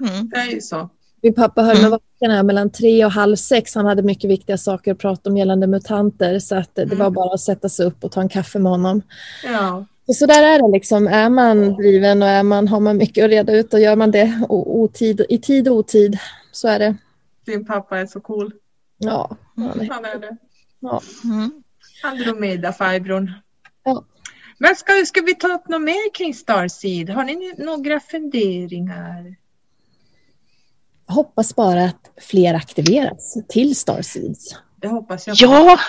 Mm. 0.05 0.29
Det 0.29 0.37
är 0.37 0.51
ju 0.51 0.61
så. 0.61 0.89
Min 1.21 1.33
pappa 1.33 1.61
höll 1.61 1.75
mig 1.75 1.85
Mm. 1.85 1.91
vaken 1.91 2.31
här 2.31 2.43
mellan 2.43 2.69
tre 2.69 3.05
och 3.05 3.11
halv 3.11 3.35
sex. 3.35 3.75
Han 3.75 3.85
hade 3.85 4.01
mycket 4.03 4.29
viktiga 4.29 4.57
saker 4.57 4.91
att 4.91 4.97
prata 4.97 5.29
om 5.29 5.37
gällande 5.37 5.67
mutanter 5.67 6.39
så 6.39 6.55
att 6.55 6.75
det 6.75 6.81
Mm. 6.83 6.97
var 6.97 7.09
bara 7.09 7.33
att 7.33 7.39
sätta 7.39 7.69
sig 7.69 7.85
upp 7.85 8.03
och 8.03 8.11
ta 8.11 8.21
en 8.21 8.29
kaffe 8.29 8.59
med 8.59 8.71
honom. 8.71 9.01
Ja. 9.43 9.85
Och 10.07 10.15
så 10.15 10.25
där 10.25 10.43
är 10.43 10.61
det 10.61 10.71
liksom. 10.71 11.07
Är 11.07 11.29
man 11.29 11.73
driven 11.75 12.21
och 12.21 12.27
är 12.27 12.43
man, 12.43 12.67
har 12.67 12.79
man 12.79 12.97
mycket 12.97 13.23
att 13.25 13.29
reda 13.29 13.53
ut 13.53 13.73
och 13.73 13.79
gör 13.79 13.95
man 13.95 14.11
det 14.11 14.41
o- 14.49 14.83
otid, 14.83 15.25
i 15.29 15.37
tid 15.37 15.67
och 15.67 15.75
otid. 15.75 16.17
Så 16.51 16.67
är 16.67 16.79
det. 16.79 16.95
Din 17.45 17.65
pappa 17.65 17.99
är 17.99 18.05
så 18.05 18.19
cool. 18.19 18.51
Ja, 18.97 19.37
han 19.55 19.79
är, 19.79 19.89
Han 19.89 20.05
är 20.05 20.19
det. 20.19 20.37
ja. 20.79 21.01
Mm. 21.23 21.51
Andromeda-farbrorn. 22.03 23.31
Ja. 23.83 24.03
Men 24.57 24.75
ska, 24.75 24.91
ska 25.05 25.21
vi 25.21 25.35
ta 25.35 25.47
upp 25.47 25.67
något 25.69 25.81
mer 25.81 26.13
kring 26.13 26.33
Starseed? 26.33 27.09
Har 27.09 27.23
ni 27.23 27.53
några 27.57 27.99
funderingar? 27.99 29.35
Jag 31.11 31.15
hoppas 31.15 31.55
bara 31.55 31.83
att 31.85 32.23
fler 32.29 32.53
aktiveras 32.53 33.37
till 33.49 33.75
Starseeds. 33.75 34.55
Det 34.81 34.87
hoppas 34.87 35.27
jag. 35.27 35.35
Ja, 35.37 35.79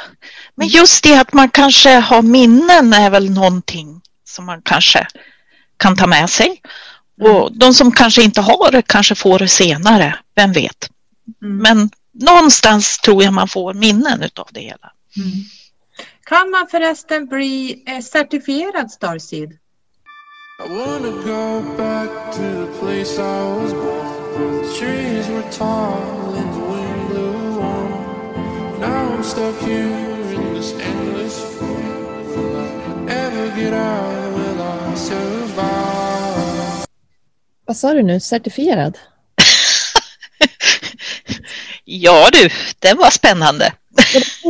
men 0.55 0.69
just 0.69 1.05
det 1.05 1.21
att 1.21 1.33
man 1.33 1.49
kanske 1.49 1.91
har 1.91 2.23
minnen 2.23 2.93
är 2.93 3.11
väl 3.11 3.31
någonting 3.31 4.01
som 4.25 4.47
man 4.47 4.63
kanske 4.63 5.07
kan 5.77 5.97
ta 5.97 6.07
med 6.07 6.31
sig. 6.31 6.63
Och 7.21 7.59
de 7.59 7.75
som 7.75 7.93
kanske 7.93 8.23
inte 8.23 8.41
har 8.41 8.71
det 8.73 8.83
kanske 8.83 9.15
får 9.15 9.39
det 9.39 9.49
senare, 9.49 10.19
vem 10.35 10.53
vet. 10.53 10.91
Mm. 11.43 11.57
Men 11.57 11.91
någonstans 12.13 12.99
tror 12.99 13.23
jag 13.23 13.33
man 13.33 13.49
får 13.49 13.75
minnen 13.75 14.23
utav 14.23 14.49
det 14.51 14.61
hela. 14.61 14.93
Mm. 15.17 15.31
Kan 16.25 16.51
man 16.51 16.67
förresten 16.71 17.27
bli 17.27 17.83
eh, 17.87 18.01
certifierad 18.01 18.91
Starseed? 18.91 19.51
I 19.51 20.69
wanna 20.69 21.11
go 21.11 21.63
back 21.77 22.35
to 22.35 22.43
the 22.43 22.67
place 22.81 23.19
I 23.19 23.63
was 23.63 23.73
born, 23.73 24.22
the 24.37 24.75
trees 24.79 25.29
were 25.29 25.45
tall 25.51 26.35
and 26.35 26.55
the 26.55 26.61
wind 26.71 27.09
blew 27.09 27.59
warm. 27.59 28.81
Now 28.81 29.15
I'm 29.15 29.23
stuck 29.23 29.59
here 29.61 30.35
in 30.35 30.55
this 30.55 30.73
endless 30.73 31.39
void. 31.59 32.27
Will 32.37 32.57
I 32.57 33.13
ever 33.13 33.47
get 33.61 33.73
out? 33.73 34.35
Will 34.37 34.61
I 34.63 34.95
survive? 34.97 36.87
Vad 37.67 37.77
sa 37.77 37.95
du 37.95 38.03
nu? 38.03 38.21
Certifierad? 38.21 38.99
Ja 41.85 42.29
du, 42.33 42.49
det 42.79 42.95
var 42.95 43.11
spännande. 43.11 43.73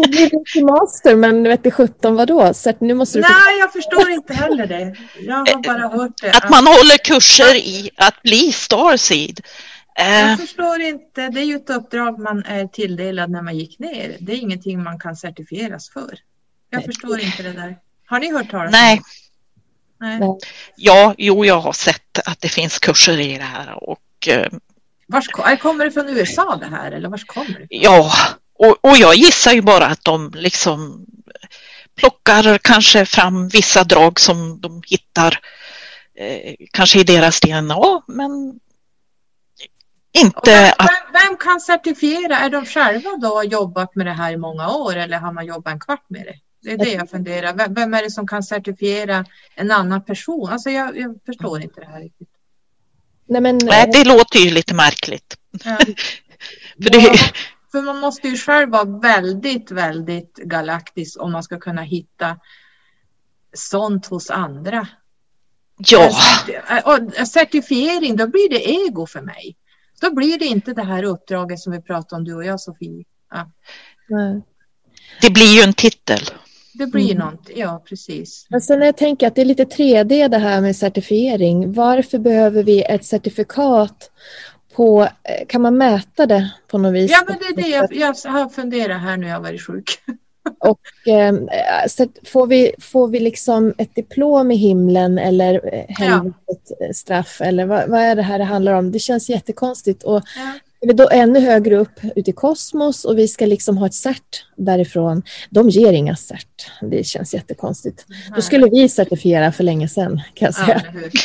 Det 0.03 0.09
blir 0.09 0.45
till 0.53 0.65
master, 0.65 1.17
men 1.17 1.43
vet 1.43 1.65
du 1.65 1.71
sjutton 1.71 2.15
vadå? 2.15 2.43
Cert- 2.53 2.77
Nu 2.81 2.95
måste 2.95 3.19
du... 3.19 3.23
Nej, 3.23 3.59
jag 3.61 3.73
förstår 3.73 4.11
inte 4.11 4.35
heller 4.35 4.67
det. 4.67 4.97
Jag 5.21 5.35
har 5.37 5.63
bara 5.63 5.89
hört 5.89 6.13
det. 6.23 6.31
Att 6.31 6.51
man 6.51 6.67
håller 6.67 6.99
kurser 7.05 7.55
i 7.55 7.91
att 7.97 8.23
bli 8.23 8.53
Starseed. 8.53 9.41
Eh, 9.99 10.21
Jag 10.21 10.41
förstår 10.41 10.81
inte. 10.81 11.29
Det 11.29 11.41
är 11.41 11.45
ju 11.45 11.57
ett 11.57 11.71
uppdrag 11.71 12.19
man 12.19 12.45
är 12.45 12.67
tilldelad 12.67 13.31
när 13.31 13.43
man 13.43 13.57
gick 13.59 13.79
ner. 13.79 14.17
Det 14.21 14.33
är 14.33 14.37
ingenting 14.37 14.83
man 14.83 14.99
kan 14.99 15.17
certifieras 15.17 15.91
för. 15.91 16.19
Jag 16.71 16.79
Nej. 16.79 16.87
förstår 16.87 17.21
inte 17.21 17.43
det 17.43 17.53
där. 17.53 17.79
Har 18.07 18.19
ni 18.21 18.33
hört 18.33 18.51
talas 18.51 18.67
om 18.67 18.73
nej, 18.73 18.97
det? 18.97 19.03
Nej. 20.07 20.19
Nej. 20.21 20.39
ja, 20.77 21.15
jo, 21.19 21.45
jag 21.45 21.61
har 21.61 21.73
sett 21.73 22.19
att 22.25 22.41
det 22.41 22.49
finns 22.49 22.79
kurser 22.79 23.21
i 23.21 23.39
det 23.39 23.45
här 23.45 23.85
och 23.91 24.29
eh, 24.29 24.49
Vars, 25.07 25.29
ko- 25.29 25.57
kommer 25.61 25.85
det 25.85 25.91
från 25.91 26.09
USA 26.09 26.57
det 26.57 26.67
här 26.67 26.93
eller 26.93 27.09
vars 27.09 27.25
kommer 27.25 27.59
det? 27.59 27.67
ja, 27.69 28.13
och, 28.59 28.85
och 28.85 28.97
jag 28.97 29.15
gissar 29.15 29.53
ju 29.53 29.63
bara 29.63 29.87
att 29.87 30.05
de 30.05 30.33
liksom 30.35 31.07
plockar 31.95 32.59
kanske 32.59 33.07
fram 33.07 33.49
vissa 33.49 33.85
drag 33.85 34.21
som 34.21 34.61
de 34.61 34.83
hittar 34.87 35.39
eh, 36.19 36.55
kanske 36.73 37.01
i 37.01 37.05
deras 37.05 37.41
DNA, 37.41 38.03
men 38.07 38.61
inte 40.13 40.41
Vem, 40.51 40.73
att 40.79 40.91
vem, 40.91 41.13
vem 41.29 41.37
kan 41.37 41.61
certifiera? 41.61 42.39
Är 42.39 42.51
de 42.51 42.67
själva 42.67 43.11
då 43.17 43.43
jobbat 43.45 43.95
med 43.95 44.07
det 44.07 44.13
här 44.13 44.33
i 44.33 44.37
många 44.37 44.69
år 44.69 44.97
eller 44.97 45.19
har 45.19 45.33
man 45.33 45.47
jobbat 45.47 45.73
en 45.73 45.81
kvart 45.81 46.05
med 46.09 46.25
det? 46.25 46.35
Det 46.63 46.73
är 46.73 46.79
det 46.79 46.93
jag 46.93 47.11
funderar. 47.11 47.55
Vem, 47.55 47.75
vem 47.75 47.95
är 47.95 48.03
det 48.03 48.11
som 48.11 48.27
kan 48.27 48.43
certifiera 48.43 49.25
en 49.55 49.71
annan 49.71 50.05
person? 50.05 50.49
Alltså 50.49 50.71
jag, 50.71 50.99
jag 50.99 51.19
förstår 51.27 51.63
inte 51.63 51.81
det 51.81 51.87
här 51.87 52.01
riktigt. 52.01 52.29
Nej, 53.27 53.41
men, 53.41 53.59
Nej, 53.63 53.91
det 53.93 54.05
låter 54.05 54.39
ju 54.39 54.51
lite 54.51 54.75
märkligt. 54.75 55.37
Ja. 55.65 55.79
För 56.83 56.91
det, 56.91 57.19
För 57.73 57.83
man 57.83 58.01
måste 58.01 58.29
ju 58.29 58.37
själv 58.37 58.71
vara 58.71 58.85
väldigt, 58.85 59.71
väldigt 59.71 60.37
galaktisk 60.37 61.23
om 61.23 61.33
man 61.33 61.43
ska 61.43 61.59
kunna 61.59 61.83
hitta 61.83 62.37
sånt 63.53 64.07
hos 64.07 64.31
andra. 64.31 64.89
ja, 65.79 66.83
Och 66.85 67.29
certifiering, 67.29 68.17
då 68.17 68.27
blir 68.27 68.49
det 68.51 68.71
ego 68.71 69.07
för 69.07 69.21
mig. 69.21 69.57
Då 70.03 70.15
blir 70.15 70.39
det 70.39 70.45
inte 70.45 70.73
det 70.73 70.83
här 70.83 71.03
uppdraget 71.03 71.61
som 71.61 71.73
vi 71.73 71.83
pratade 71.83 72.19
om 72.21 72.25
du 72.25 72.35
och 72.35 72.45
jag 72.45 72.61
Sofie. 72.61 73.05
Ja, 73.31 73.51
det 75.21 75.31
blir 75.31 75.57
ju 75.57 75.63
en 75.63 75.73
titel. 75.73 76.19
det 76.75 76.87
blir 76.87 77.15
Mm. 77.15 77.27
något, 77.27 77.51
ja 77.57 77.83
precis. 77.89 78.47
Men 78.51 78.61
sen 78.61 78.79
när 78.79 78.87
jag 78.87 78.97
tänker 78.97 79.27
att 79.27 79.35
det 79.35 79.41
är 79.41 79.45
lite 79.45 79.65
3D 79.65 80.29
det 80.29 80.39
här 80.39 80.61
med 80.61 80.77
certifiering. 80.77 81.73
Varför 81.73 82.19
behöver 82.19 82.63
vi 82.63 82.83
ett 82.83 83.05
certifikat 83.05 84.11
på, 84.75 85.03
eh, 85.03 85.47
kan 85.49 85.63
man 85.63 85.77
mäta 85.79 86.27
det 86.27 86.53
på 86.71 86.79
något 86.79 86.95
vis? 86.95 87.11
Ja 87.11 87.25
men 87.29 87.39
det 87.39 87.45
är 87.45 87.63
det 87.65 87.69
jag, 87.69 87.95
jag 88.25 88.31
har 88.31 88.49
funderat 88.49 89.01
här 89.01 89.17
nu 89.17 89.27
jag 89.27 89.35
har 89.35 89.43
varit 89.43 89.67
sjuk. 89.67 89.85
Och 90.59 91.09
eh, 91.09 91.33
cert- 91.87 92.29
får, 92.29 92.47
vi, 92.47 92.73
får 92.79 93.09
vi 93.09 93.21
liksom 93.21 93.75
ett 93.79 93.95
diplom 93.95 94.51
i 94.51 94.57
himlen 94.57 95.19
eller 95.19 95.75
eh, 95.75 95.85
helvetet 95.89 96.81
eh, 96.81 96.91
straff 96.93 97.41
eller 97.41 97.67
vad, 97.67 97.89
vad 97.89 98.01
är 98.01 98.17
det 98.17 98.23
här 98.23 98.39
det 98.39 98.45
handlar 98.45 98.73
om? 98.73 98.93
Det 98.93 98.99
känns 98.99 99.29
jättekonstigt 99.31 100.03
och 100.03 100.23
Ja. 100.37 100.53
Vi 100.87 100.93
då 100.93 101.09
ännu 101.11 101.41
högre 101.41 101.77
upp 101.77 102.01
ute 102.17 102.31
i 102.31 102.33
kosmos 102.33 103.05
och 103.05 103.19
vi 103.19 103.29
ska 103.29 103.47
liksom 103.47 103.79
ha 103.79 103.87
ett 103.87 103.95
cert 103.95 104.45
därifrån. 104.57 105.23
De 105.51 105.69
ger 105.71 105.93
inga 105.93 106.17
cert. 106.17 106.71
Det 106.91 107.07
känns 107.07 107.35
jättekonstigt. 107.35 108.07
Då 108.37 108.43
skulle 108.43 108.67
vi 108.71 108.89
certifiera 108.89 109.53
för 109.53 109.65
länge 109.65 109.89
sedan 109.89 110.21
kan 110.35 110.53
jag 110.53 110.69
Ja, 110.69 110.81
säga. 110.81 110.83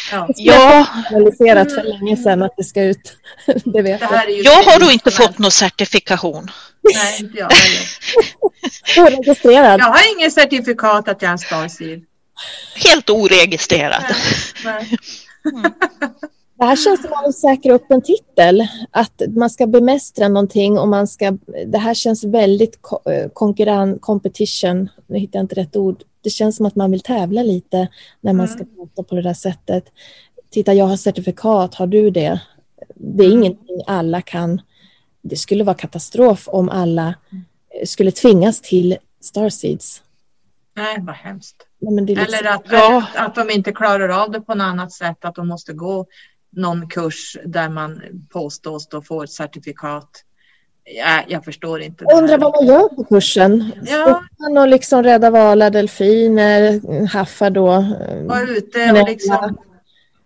ja. 0.10 0.28
Ja, 0.38 0.88
Analyserat 1.12 1.72
för 1.74 1.84
länge 1.84 2.18
sedan 2.18 2.44
att 2.44 2.54
det 2.58 2.64
ska 2.64 2.84
ut. 2.84 3.18
Det 3.66 3.82
vet 3.82 4.00
Det 4.00 4.06
jag. 4.44 4.64
har 4.64 4.80
då 4.80 4.92
inte 4.92 5.12
fått 5.12 5.38
någon 5.40 5.52
certifikation. 5.52 6.52
Nej, 6.94 7.20
inte 7.20 7.38
jag 7.38 7.50
heller. 7.52 7.88
Oregistrerad. 9.18 9.80
Jag 9.80 9.86
har 9.86 10.16
ingen 10.18 10.32
certifikat 10.32 11.08
att 11.08 11.22
jag 11.22 11.30
är 11.30 11.32
en 11.34 11.38
Starseed. 11.40 12.02
Helt 12.76 13.10
oregistrerad. 13.10 14.04
Nej. 14.66 14.98
Det 16.58 16.66
här 16.66 16.76
känns 16.76 17.02
som 17.02 17.14
att 17.14 17.24
man 17.24 17.34
säkra 17.34 17.74
upp 17.74 17.92
en 17.92 18.02
titel. 18.02 18.68
Att 18.92 19.22
man 19.30 19.50
ska 19.50 19.68
bemästra 19.68 20.28
någonting 20.28 20.80
och 20.80 20.88
man 20.88 21.08
ska... 21.08 21.38
Det 21.68 21.78
här 21.78 21.94
känns 21.94 22.24
väldigt 22.24 22.80
eh, 23.10 23.30
konkurrens, 23.34 23.98
competition. 24.02 24.90
Nu 25.08 25.18
hittar 25.20 25.40
jag 25.40 25.44
inte 25.44 25.56
rätt 25.56 25.76
ord. 25.76 26.04
Det 26.22 26.30
känns 26.30 26.56
som 26.58 26.66
att 26.66 26.76
man 26.76 26.92
vill 26.92 27.02
tävla 27.02 27.44
lite 27.44 27.88
när 28.22 28.34
man 28.34 28.48
ska 28.48 28.64
prata 28.66 29.04
på 29.04 29.16
det 29.16 29.22
där 29.22 29.34
sättet. 29.34 29.84
Titta, 30.50 30.74
jag 30.74 30.86
har 30.86 30.98
certifikat. 30.98 31.76
Har 31.76 31.88
du 31.88 32.10
det? 32.10 32.42
Det 32.96 33.24
är 33.24 33.32
ingenting 33.32 33.82
alla 33.88 34.22
kan. 34.22 34.62
Det 35.22 35.36
skulle 35.36 35.64
vara 35.64 35.76
katastrof 35.76 36.48
om 36.48 36.70
alla 36.70 37.08
eh, 37.82 37.86
skulle 37.86 38.12
tvingas 38.12 38.62
till 38.62 38.98
Starseeds. 39.22 40.02
Nej, 40.76 40.98
vad 41.00 41.16
hemskt. 41.16 41.56
Nej, 41.80 41.94
men 41.94 42.06
det 42.06 42.14
är 42.14 42.16
liksom- 42.16 42.34
Eller 42.40 42.50
att, 42.56 42.64
Ja. 42.72 43.04
att 43.16 43.36
de 43.36 43.50
inte 43.50 43.72
klarar 43.72 44.10
av 44.24 44.32
det 44.32 44.42
på 44.42 44.56
något 44.56 44.66
annat 44.66 44.92
sätt, 44.92 45.26
att 45.26 45.36
de 45.36 45.48
måste 45.48 45.74
gå 45.74 46.06
någon 46.52 46.90
kurs 46.90 47.38
där 47.46 47.70
man 47.70 48.02
påstås 48.30 48.88
då 48.88 49.02
få 49.02 49.24
ett 49.24 49.32
certifikat. 49.32 50.24
Ja, 50.96 51.24
jag 51.28 51.46
förstår 51.46 51.82
inte. 51.82 52.06
Jag 52.08 52.18
undrar 52.18 52.38
vad 52.38 52.56
man 52.56 52.66
gör 52.66 52.88
på 52.96 53.04
kursen. 53.04 53.72
Ja. 53.84 54.24
Man 54.40 54.58
och 54.58 54.68
liksom 54.68 55.04
rädda 55.04 55.30
valar, 55.30 55.70
delfiner, 55.70 56.82
haffar 57.08 57.50
då? 57.50 57.74
eh, 57.74 58.24
Vara 58.24 58.42
ute 58.42 58.92
och 58.92 59.10
liksom 59.10 59.58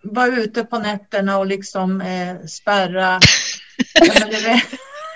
vara 0.03 0.28
ute 0.28 0.63
på 0.63 0.80
nätterna 0.80 1.38
och 1.38 1.45
liksom 1.45 2.01
eh, 2.01 2.45
spärra. 2.47 3.19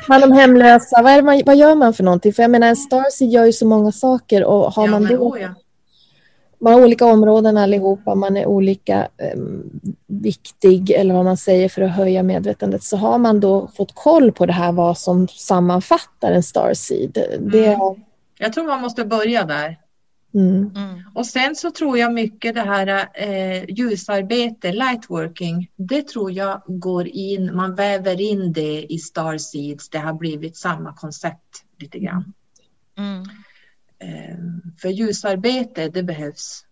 Man 0.08 0.22
de 0.22 0.32
hemlösa, 0.32 1.02
vad, 1.02 1.24
man, 1.24 1.42
vad 1.46 1.56
gör 1.56 1.76
man 1.76 1.94
för 1.94 2.04
någonting? 2.04 2.34
För 2.34 2.44
jag 2.44 2.52
menar, 2.52 2.68
en 2.68 2.76
Starseed 2.76 3.30
gör 3.30 3.46
ju 3.46 3.54
så 3.54 3.68
många 3.68 3.92
saker 3.92 4.44
och 4.44 4.74
har 4.74 4.86
ja, 4.86 4.92
man 4.92 5.04
men, 5.04 5.16
då, 5.16 5.20
oh, 5.20 5.42
ja. 5.42 5.50
Man 6.60 6.74
har 6.74 6.84
olika 6.84 7.06
områden 7.06 7.58
allihopa, 7.58 8.16
man 8.16 8.38
är 8.38 8.46
olika 8.46 9.08
eh, 9.18 9.40
viktig 10.08 10.92
eller 10.92 11.14
vad 11.14 11.26
man 11.26 11.38
säger 11.38 11.70
för 11.70 11.82
att 11.82 11.92
höja 11.92 12.24
medvetandet, 12.24 12.84
så 12.84 12.98
har 12.98 13.18
man 13.18 13.40
då 13.40 13.68
fått 13.68 13.96
koll 13.96 14.32
på 14.32 14.46
det 14.46 14.54
här 14.54 14.72
vad 14.72 14.98
som 14.98 15.28
sammanfattar 15.28 16.32
en 16.32 16.44
Starseed. 16.44 17.12
Det, 17.40 17.66
Mm. 17.66 17.80
Jag 18.38 18.54
tror 18.54 18.68
man 18.68 18.82
måste 18.82 19.06
börja 19.06 19.44
där. 19.44 19.80
mm, 20.34 20.72
Mm. 20.76 21.04
Och 21.14 21.26
sen 21.26 21.56
så 21.56 21.72
tror 21.72 21.98
jag 21.98 22.14
mycket 22.14 22.56
det 22.56 22.62
här 22.62 23.08
eh, 23.14 23.66
ljusarbete, 23.70 24.72
lightworking, 24.72 25.72
det 25.76 26.08
tror 26.08 26.32
jag 26.32 26.62
går 26.68 27.08
in, 27.08 27.56
man 27.56 27.76
väver 27.76 28.22
in 28.22 28.54
det 28.54 28.94
i 28.94 28.98
Starseeds. 29.00 29.90
Det 29.90 29.98
har 29.98 30.14
blivit 30.14 30.58
samma 30.58 30.94
koncept 30.94 31.64
lite 31.80 32.00
grann. 32.00 32.34
Mm. 32.98 33.24
Eh, 34.00 34.38
för 34.82 34.90
ljusarbete, 34.90 35.90
det 35.90 36.04
behövs. 36.04 36.66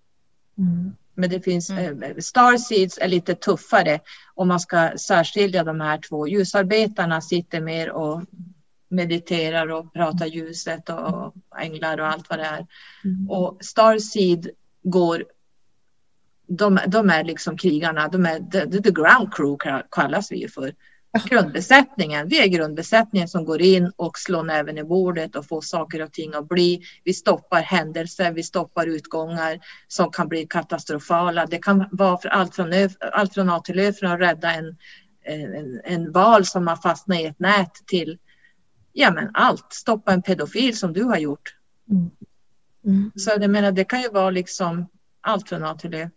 mm, 0.58 0.96
Men 1.16 1.30
det 1.30 1.42
finns, 1.42 1.70
eh, 1.70 2.18
Starseeds 2.18 2.98
är 3.02 3.08
lite 3.08 3.36
tuffare 3.36 4.00
om 4.34 4.48
man 4.48 4.60
ska 4.60 4.92
särskilja 4.98 5.64
de 5.64 5.82
här 5.82 5.98
två. 5.98 6.28
Ljusarbetarna 6.28 7.22
sitter 7.22 7.62
mer 7.62 7.92
och 7.92 8.22
mediterar 8.90 9.72
och 9.72 9.94
pratar 9.94 10.26
ljuset 10.26 10.90
och 10.90 11.34
änglar 11.60 12.00
och 12.00 12.08
allt 12.08 12.30
vad 12.30 12.40
det 12.40 12.46
är. 12.46 12.68
mm. 13.04 13.30
Och 13.30 13.58
Starseed 13.62 14.50
går 14.84 15.24
de, 16.48 16.80
de 16.88 17.10
är 17.10 17.24
liksom 17.24 17.58
krigarna, 17.58 18.08
de 18.08 18.26
är 18.26 18.40
the, 18.40 18.82
the 18.82 18.92
ground 18.92 19.34
crew 19.34 19.84
kallas 19.92 20.32
vi 20.32 20.38
ju 20.42 20.50
för. 20.50 20.74
Grundbesättningen, 21.30 22.28
vi 22.28 22.44
är 22.44 22.48
grundbesättningen 22.48 23.28
som 23.28 23.46
går 23.46 23.62
in 23.62 23.92
och 23.96 24.18
slår 24.18 24.44
näven 24.44 24.78
i 24.78 24.84
bordet 24.84 25.36
och 25.36 25.48
får 25.48 25.62
saker 25.62 26.04
och 26.04 26.12
ting 26.12 26.34
att 26.34 26.48
bli. 26.48 26.82
Vi 27.04 27.14
stoppar 27.14 27.62
händelser, 27.62 28.32
vi 28.32 28.44
stoppar 28.44 28.88
utgångar 28.88 29.60
som 29.88 30.12
kan 30.12 30.28
bli 30.28 30.46
katastrofala. 30.46 31.46
Det 31.46 31.58
kan 31.58 31.86
vara 31.92 32.18
för 32.18 32.30
allt 32.30 32.56
från, 32.56 32.74
Ö, 32.74 32.90
allt 33.00 33.34
från 33.34 33.50
A 33.50 33.60
till 33.60 33.80
Ö 33.80 33.94
för 33.94 34.06
att 34.06 34.20
rädda 34.20 34.54
en, 34.54 34.78
en, 35.24 35.82
en 35.84 36.12
val 36.12 36.46
som 36.46 36.68
har 36.68 36.76
fastnat 36.76 37.20
i 37.20 37.26
ett 37.26 37.40
nät 37.40 37.74
till 37.88 38.18
ja 38.94 39.12
men 39.12 39.30
allt, 39.34 39.74
stoppa 39.74 40.14
en 40.14 40.22
pedofil 40.22 40.78
som 40.78 40.94
du 40.94 41.04
har 41.04 41.18
gjort. 41.18 41.56
Mm. 42.86 43.12
Så 43.16 43.32
jag 43.40 43.50
menar, 43.50 43.72
det 43.72 43.84
kan 43.84 44.02
ju 44.02 44.10
vara 44.10 44.30
liksom 44.30 44.88
allt 45.22 45.50
från 45.50 45.64
A 45.64 45.76
till 45.76 45.94
Ö. 45.94 46.10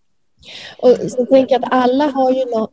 Och 0.78 1.10
så 1.10 1.26
tänker 1.26 1.54
jag 1.54 1.64
att 1.64 1.72
alla 1.72 2.06
har 2.10 2.32
ju 2.32 2.44
nå- 2.44 2.72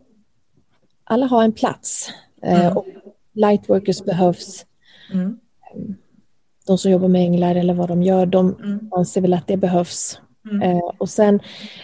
alla 1.04 1.26
har 1.26 1.44
en 1.44 1.52
plats. 1.54 2.10
Eh, 2.44 2.60
Mm. 2.66 2.78
och 2.78 2.86
lightworkers 3.34 4.04
behövs. 4.04 4.66
Mm. 5.14 5.38
De 6.68 6.78
som 6.78 6.92
jobbar 6.92 7.08
med 7.08 7.22
änglar 7.22 7.56
eller 7.56 7.74
vad 7.74 7.88
de 7.90 8.04
gör, 8.04 8.26
de 8.26 8.56
Mm. 8.64 8.90
anser 8.92 9.22
väl 9.22 9.34
att 9.34 9.48
det 9.48 9.58
behövs. 9.58 10.20
Mm. 10.52 10.62
Eh, 10.62 10.84
och 10.98 11.10
sen 11.10 11.40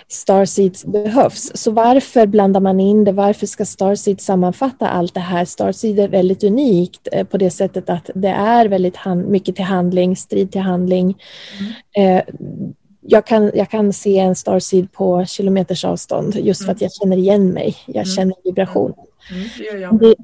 Starseeds 0.07 0.85
behövs. 0.85 1.51
Så 1.55 1.71
varför 1.71 2.27
blandar 2.27 2.59
man 2.59 2.79
in 2.79 3.03
det? 3.03 3.11
Varför 3.11 3.45
ska 3.47 3.65
Starseed 3.65 4.21
sammanfatta 4.21 4.87
allt 4.89 5.13
det 5.13 5.19
här? 5.19 5.45
Starseed 5.45 5.99
är 5.99 6.07
väldigt 6.07 6.43
unikt 6.43 7.07
eh, 7.11 7.23
på 7.27 7.37
det 7.37 7.49
sättet 7.49 7.89
att 7.89 8.09
det 8.15 8.27
är 8.29 8.65
väldigt 8.65 8.97
mycket 9.27 9.55
till 9.55 9.65
handling, 9.65 10.15
strid 10.15 10.51
till 10.51 10.61
handling. 10.61 11.17
Mm. 11.95 12.23
Jag, 13.01 13.25
kan, 13.25 13.51
jag 13.55 13.69
kan 13.69 13.93
se 13.93 14.19
en 14.19 14.35
starseed 14.35 14.91
på 14.91 15.25
kilometers 15.25 15.85
avstånd 15.85 16.35
just 16.35 16.65
för 16.65 16.71
att 16.71 16.81
jag 16.81 16.93
känner 16.93 17.17
igen 17.17 17.47
mig. 17.49 17.75
Jag 17.85 17.95
Mm. 17.95 18.05
känner 18.05 18.35
vibrationen. 18.43 18.95
Mm, 19.31 19.47
det 19.57 19.63
gör 19.63 19.77
jag. 19.77 19.99
Det 19.99 20.05
är 20.05 20.15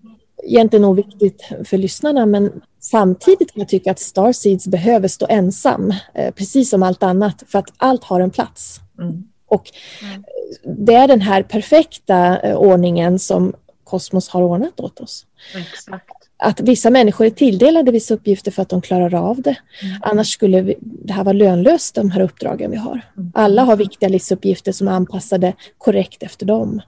egentligen 0.43 0.85
oviktigt 0.85 1.43
för 1.63 1.77
lyssnarna 1.77 2.25
men 2.25 2.61
samtidigt 2.79 3.53
kan 3.53 3.59
jag 3.59 3.69
tycka 3.69 3.91
att 3.91 3.99
starseeds 3.99 4.67
behöver 4.67 5.07
stå 5.07 5.25
ensam, 5.29 5.93
eh, 6.13 6.33
precis 6.33 6.69
som 6.69 6.83
allt 6.83 7.03
annat, 7.03 7.43
för 7.47 7.59
att 7.59 7.73
allt 7.77 8.03
har 8.03 8.19
en 8.19 8.31
plats. 8.31 8.79
Mm. 8.99 9.23
Och 9.47 9.71
Mm. 10.01 10.23
det 10.85 10.93
är 10.93 11.07
den 11.07 11.21
här 11.21 11.43
perfekta 11.43 12.39
eh, 12.39 12.55
ordningen 12.55 13.19
som 13.19 13.53
kosmos 13.83 14.29
har 14.29 14.41
ordnat 14.41 14.79
åt 14.79 14.99
oss. 14.99 15.25
Exakt. 15.55 16.11
Att 16.37 16.59
vissa 16.59 16.89
människor 16.89 17.25
är 17.25 17.29
tilldelade 17.29 17.91
vissa 17.91 18.13
uppgifter 18.13 18.51
för 18.51 18.61
att 18.61 18.69
de 18.69 18.81
klarar 18.81 19.15
av 19.15 19.41
det. 19.41 19.55
Mm. 19.81 19.97
Annars 20.01 20.33
skulle 20.33 20.61
vi, 20.61 20.75
det 20.81 21.13
här 21.13 21.23
vara 21.23 21.33
lönlöst, 21.33 21.95
de 21.95 22.11
här 22.11 22.21
uppdragen 22.21 22.71
vi 22.71 22.77
har. 22.77 23.01
Mm. 23.17 23.31
Alla 23.35 23.63
har 23.63 23.75
viktiga 23.75 24.09
livsuppgifter 24.09 24.71
som 24.71 24.87
är 24.87 24.91
anpassade 24.91 25.53
korrekt 25.77 26.23
efter 26.23 26.45
dem. 26.45 26.81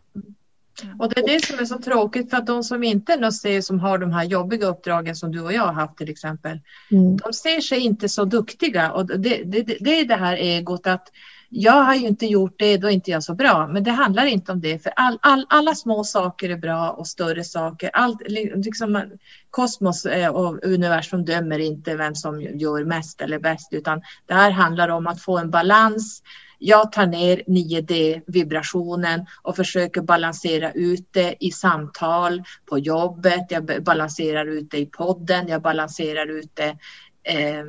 Och 0.99 1.09
det 1.09 1.19
är 1.19 1.27
det 1.27 1.45
som 1.45 1.59
är 1.59 1.65
så 1.65 1.77
tråkigt 1.77 2.29
för 2.29 2.37
att 2.37 2.47
de 2.47 2.63
som 2.63 2.83
inte 2.83 3.13
är 3.13 3.31
ser 3.31 3.61
som 3.61 3.79
har 3.79 3.97
de 3.97 4.11
här 4.11 4.23
jobbiga 4.23 4.67
uppdragen 4.67 5.15
som 5.15 5.31
du 5.31 5.41
och 5.41 5.53
jag 5.53 5.61
har 5.61 5.73
haft 5.73 5.97
till 5.97 6.09
exempel. 6.09 6.59
Mm. 6.91 7.17
De 7.17 7.33
ser 7.33 7.61
sig 7.61 7.79
inte 7.79 8.09
så 8.09 8.25
duktiga 8.25 8.91
och 8.91 9.05
det, 9.05 9.43
det, 9.43 9.63
det, 9.79 9.99
är 9.99 10.05
det 10.05 10.15
här 10.15 10.37
egot 10.37 10.87
att 10.87 11.11
jag 11.49 11.83
har 11.83 11.95
ju 11.95 12.07
inte 12.07 12.25
gjort 12.25 12.55
det, 12.57 12.77
då 12.77 12.87
är 12.87 12.91
inte 12.91 13.11
jag 13.11 13.23
så 13.23 13.35
bra. 13.35 13.67
Men 13.67 13.83
det 13.83 13.91
handlar 13.91 14.25
inte 14.25 14.51
om 14.51 14.61
det, 14.61 14.83
för 14.83 14.93
all, 14.95 15.19
all, 15.21 15.45
alla 15.49 15.75
små 15.75 16.03
saker 16.03 16.49
är 16.49 16.57
bra 16.57 16.89
och 16.89 17.07
större 17.07 17.43
saker. 17.43 17.89
Allt, 17.93 18.21
liksom, 18.27 19.03
kosmos 19.49 20.05
eh, 20.05 20.29
och 20.29 20.63
universum 20.63 21.25
dömer 21.25 21.59
inte 21.59 21.95
vem 21.95 22.15
som 22.15 22.41
gör 22.41 22.85
mest 22.85 23.21
eller 23.21 23.39
bäst, 23.39 23.73
utan 23.73 24.01
det 24.25 24.33
här 24.33 24.51
handlar 24.51 24.89
om 24.89 25.07
att 25.07 25.21
få 25.21 25.37
en 25.37 25.49
balans. 25.49 26.21
Jag 26.59 26.91
tar 26.91 27.05
ner 27.05 27.43
9D-vibrationen 27.47 29.25
och 29.41 29.55
försöker 29.55 30.01
balansera 30.01 30.71
ut 30.71 31.07
det 31.11 31.35
i 31.39 31.51
samtal, 31.51 32.43
på 32.65 32.79
jobbet, 32.79 33.45
jag 33.49 33.83
balanserar 33.83 34.45
ut 34.45 34.71
det 34.71 34.77
i 34.77 34.85
podden, 34.85 35.47
jag 35.47 35.61
balanserar 35.61 36.27
ut 36.27 36.51
det 36.55 36.77
eh, 37.23 37.65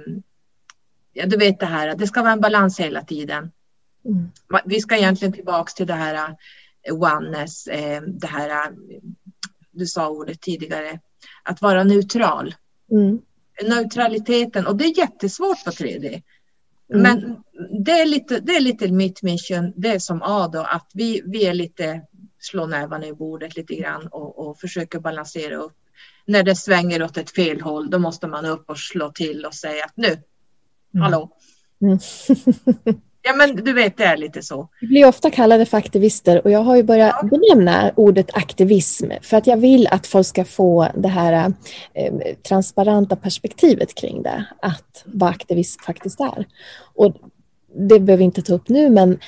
ja, 1.18 1.26
du 1.26 1.36
vet 1.36 1.60
det 1.60 1.66
här, 1.66 1.94
det 1.94 2.06
ska 2.06 2.22
vara 2.22 2.32
en 2.32 2.40
balans 2.40 2.80
hela 2.80 3.02
tiden. 3.02 3.52
Mm. 4.04 4.30
Vi 4.64 4.80
ska 4.80 4.96
egentligen 4.96 5.32
tillbaks 5.32 5.74
till 5.74 5.86
det 5.86 5.94
här 5.94 6.36
eh, 6.82 6.94
oneness, 6.94 7.66
eh, 7.66 8.02
det 8.02 8.26
här, 8.26 8.50
eh, 8.50 8.72
du 9.70 9.86
sa 9.86 10.08
ordet 10.08 10.40
tidigare, 10.40 11.00
att 11.42 11.62
vara 11.62 11.84
neutral. 11.84 12.54
Mm. 12.90 13.18
Neutraliteten, 13.62 14.66
och 14.66 14.76
det 14.76 14.84
är 14.84 14.98
jättesvårt 14.98 15.64
på 15.64 15.70
3D. 15.70 16.22
Mm. 16.94 17.02
Men 17.02 17.42
det 17.84 17.92
är, 17.92 18.06
lite, 18.06 18.40
det 18.40 18.56
är 18.56 18.60
lite 18.60 18.92
mitt 18.92 19.22
mission, 19.22 19.72
det 19.76 19.88
är 19.88 19.98
som 19.98 20.22
A 20.22 20.48
då, 20.52 20.60
att 20.60 20.90
vi, 20.94 21.22
vi 21.24 21.46
är 21.46 21.54
lite, 21.54 22.02
slå 22.38 22.66
nävarna 22.66 23.06
i 23.06 23.12
bordet 23.12 23.56
lite 23.56 23.74
grann 23.74 24.06
och, 24.06 24.48
och 24.48 24.58
försöker 24.58 24.98
balansera 25.00 25.56
upp. 25.56 25.76
När 26.26 26.42
det 26.42 26.56
svänger 26.56 27.02
åt 27.02 27.16
ett 27.16 27.30
fel 27.30 27.60
håll, 27.60 27.90
då 27.90 27.98
måste 27.98 28.26
man 28.26 28.44
upp 28.44 28.70
och 28.70 28.78
slå 28.78 29.10
till 29.10 29.44
och 29.44 29.54
säga 29.54 29.84
att 29.84 29.96
nu, 29.96 30.22
hallå. 31.00 31.30
Mm. 31.80 31.98
Ja 33.28 33.34
men 33.34 33.56
du 33.56 33.72
vet, 33.72 33.96
det 33.96 34.04
är 34.04 34.16
lite 34.16 34.42
så. 34.42 34.68
Vi 34.80 34.86
blir 34.86 35.06
ofta 35.06 35.30
kallade 35.30 35.66
för 35.66 35.76
aktivister 35.76 36.44
och 36.44 36.50
jag 36.50 36.60
har 36.60 36.76
ju 36.76 36.82
börjat 36.82 37.30
benämna 37.30 37.92
ordet 37.96 38.36
aktivism 38.36 39.10
för 39.22 39.36
att 39.36 39.46
jag 39.46 39.56
vill 39.56 39.88
att 39.90 40.06
folk 40.06 40.26
ska 40.26 40.44
få 40.44 40.88
det 40.94 41.08
här 41.08 41.52
eh, 41.94 42.12
transparenta 42.48 43.16
perspektivet 43.16 43.94
kring 43.94 44.22
det, 44.22 44.44
att 44.62 45.02
vad 45.04 45.30
aktivism 45.30 45.82
faktiskt 45.82 46.20
är. 46.20 46.46
Och 46.94 47.16
det 47.74 48.00
behöver 48.00 48.16
vi 48.16 48.24
inte 48.24 48.42
ta 48.42 48.54
upp 48.54 48.68
nu, 48.68 48.90
men 48.90 49.18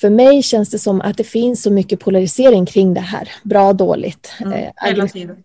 för 0.00 0.10
mig 0.10 0.42
känns 0.42 0.70
det 0.70 0.78
som 0.78 1.00
att 1.00 1.16
det 1.16 1.24
finns 1.24 1.62
så 1.62 1.70
mycket 1.70 2.00
polarisering 2.00 2.66
kring 2.66 2.94
det 2.94 3.00
här, 3.00 3.28
bra 3.42 3.68
och 3.68 3.76
dåligt. 3.76 4.32
Mm, 4.40 4.52
eh, 4.52 4.70
hela 4.76 5.08
tiden. 5.08 5.36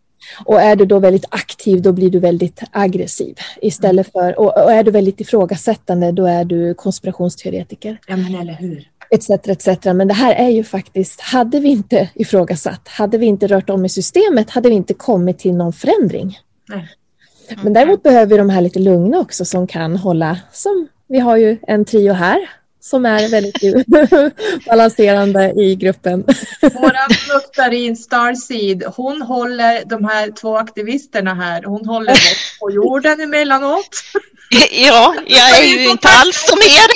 Och 0.46 0.62
är 0.62 0.76
du 0.76 0.86
då 0.86 1.00
väldigt 1.00 1.26
aktiv, 1.30 1.82
då 1.82 1.92
blir 1.92 2.10
du 2.10 2.20
väldigt 2.20 2.64
aggressiv. 2.72 3.36
Istället 3.62 4.12
för, 4.12 4.40
och, 4.40 4.72
är 4.72 4.84
du 4.84 4.92
väldigt 4.92 5.22
ifrågasättande, 5.22 6.12
då 6.12 6.26
är 6.26 6.46
du 6.46 6.74
konspirationsteoretiker. 6.74 8.00
Ja 8.08 8.18
men 8.18 8.36
eller 8.36 8.54
hur. 8.54 8.88
Etc, 9.10 9.30
etc. 9.30 9.86
Men 9.86 10.08
det 10.08 10.14
här 10.14 10.34
är 10.36 10.50
ju 10.50 10.64
faktiskt, 10.64 11.22
hade 11.22 11.60
vi 11.60 11.70
inte 11.70 12.10
ifrågasatt, 12.16 12.88
hade 12.88 13.18
vi 13.18 13.26
inte 13.26 13.48
rört 13.48 13.70
om 13.70 13.86
i 13.86 13.90
systemet, 13.90 14.50
hade 14.50 14.70
vi 14.70 14.76
inte 14.76 14.94
kommit 14.94 15.40
till 15.40 15.56
någon 15.56 15.74
förändring. 15.74 16.40
Nej. 16.70 16.90
Men 17.64 17.74
däremot 17.74 18.04
behöver 18.04 18.26
vi 18.26 18.38
de 18.38 18.50
här 18.50 18.62
lite 18.62 18.80
lugna 18.80 19.20
också 19.20 19.46
som 19.46 19.68
kan 19.68 19.98
hålla, 19.98 20.40
som 20.52 20.88
vi 21.08 21.20
har 21.20 21.38
ju 21.38 21.58
en 21.68 21.86
trio 21.86 22.14
här 22.14 22.40
som 22.84 23.06
är 23.06 23.30
väldigt 23.30 23.86
balanserande 24.66 25.54
i 25.58 25.76
gruppen. 25.76 26.24
Våran 26.62 27.10
Muktarin 27.34 27.96
Starseed, 27.98 28.84
hon 28.96 29.22
håller 29.22 29.86
de 29.86 30.06
här 30.06 30.32
två 30.32 30.58
aktivisterna 30.58 31.34
här, 31.34 31.64
hon 31.64 31.86
håller 31.86 32.12
oss 32.12 32.58
på 32.60 32.72
jorden 32.72 33.22
emellanåt. 33.22 33.90
Ja, 34.72 35.16
jag 35.28 35.60
är 35.60 35.66
ju 35.66 35.90
inte 35.90 36.08
alls 36.08 36.46
som 36.50 36.58
er. 36.58 36.92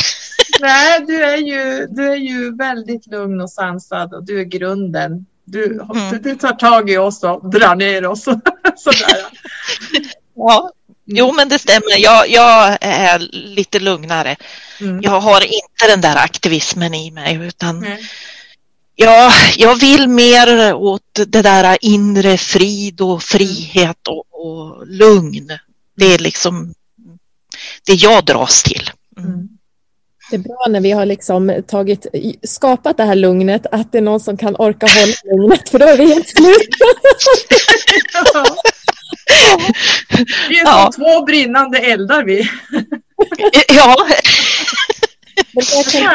Nej, 0.61 1.03
du 1.07 1.23
är, 1.23 1.37
ju, 1.37 1.87
du 1.89 2.09
är 2.11 2.15
ju 2.15 2.55
väldigt 2.55 3.07
lugn 3.07 3.41
och 3.41 3.49
sansad 3.51 4.13
och 4.13 4.25
du 4.25 4.39
är 4.39 4.43
grunden. 4.43 5.25
Du, 5.45 5.65
Mm. 5.65 6.11
du, 6.11 6.19
du 6.19 6.35
tar 6.35 6.51
tag 6.53 6.89
i 6.89 6.97
oss 6.97 7.23
och 7.23 7.51
drar 7.51 7.75
ner 7.75 8.07
oss. 8.07 8.23
Sådär. 8.75 9.17
Ja. 10.35 10.71
Jo, 11.09 11.31
men 11.31 11.49
det 11.49 11.59
stämmer. 11.59 11.97
Jag, 11.97 12.29
jag 12.29 12.77
är 12.81 13.19
lite 13.31 13.79
lugnare. 13.79 14.35
Mm. 14.81 15.01
Jag 15.01 15.21
har 15.21 15.41
inte 15.41 15.87
den 15.87 16.01
där 16.01 16.15
aktivismen 16.15 16.93
i 16.93 17.11
mig 17.11 17.35
utan 17.35 17.79
Nej. 17.79 17.99
ja, 18.95 19.31
jag 19.57 19.75
vill 19.75 20.07
mer 20.07 20.73
åt 20.73 21.19
det 21.27 21.41
där 21.41 21.77
inre 21.81 22.37
frid 22.37 23.01
och 23.01 23.23
frihet 23.23 24.07
och, 24.07 24.25
och 24.31 24.87
lugn. 24.87 25.47
Det 25.95 26.13
är 26.13 26.19
liksom 26.19 26.73
det 27.85 27.93
jag 27.93 28.25
dras 28.25 28.63
till. 28.63 28.91
Mm. 29.17 29.47
Det 30.29 30.35
är 30.35 30.39
bra 30.39 30.65
när 30.69 30.81
vi 30.81 30.91
har 30.91 31.05
liksom 31.05 31.63
tagit, 31.67 32.05
skapat 32.43 32.97
det 32.97 33.03
här 33.03 33.15
lugnet, 33.15 33.65
att 33.71 33.91
det 33.91 33.97
är 33.97 34.01
någon 34.01 34.19
som 34.19 34.37
kan 34.37 34.55
orka 34.55 34.87
hålla 34.87 35.13
lugnet, 35.23 35.69
för 35.69 35.79
då 35.79 35.85
är 35.85 35.97
vi 35.97 36.13
helt 36.13 36.29
slut. 36.29 36.69
Vi 40.49 40.59
är 40.59 40.63
Ja. 40.65 40.91
som 40.93 41.03
två 41.03 41.25
brinnande 41.25 41.77
eldar 41.77 42.23
vi. 42.23 42.49
Ja, 43.67 44.07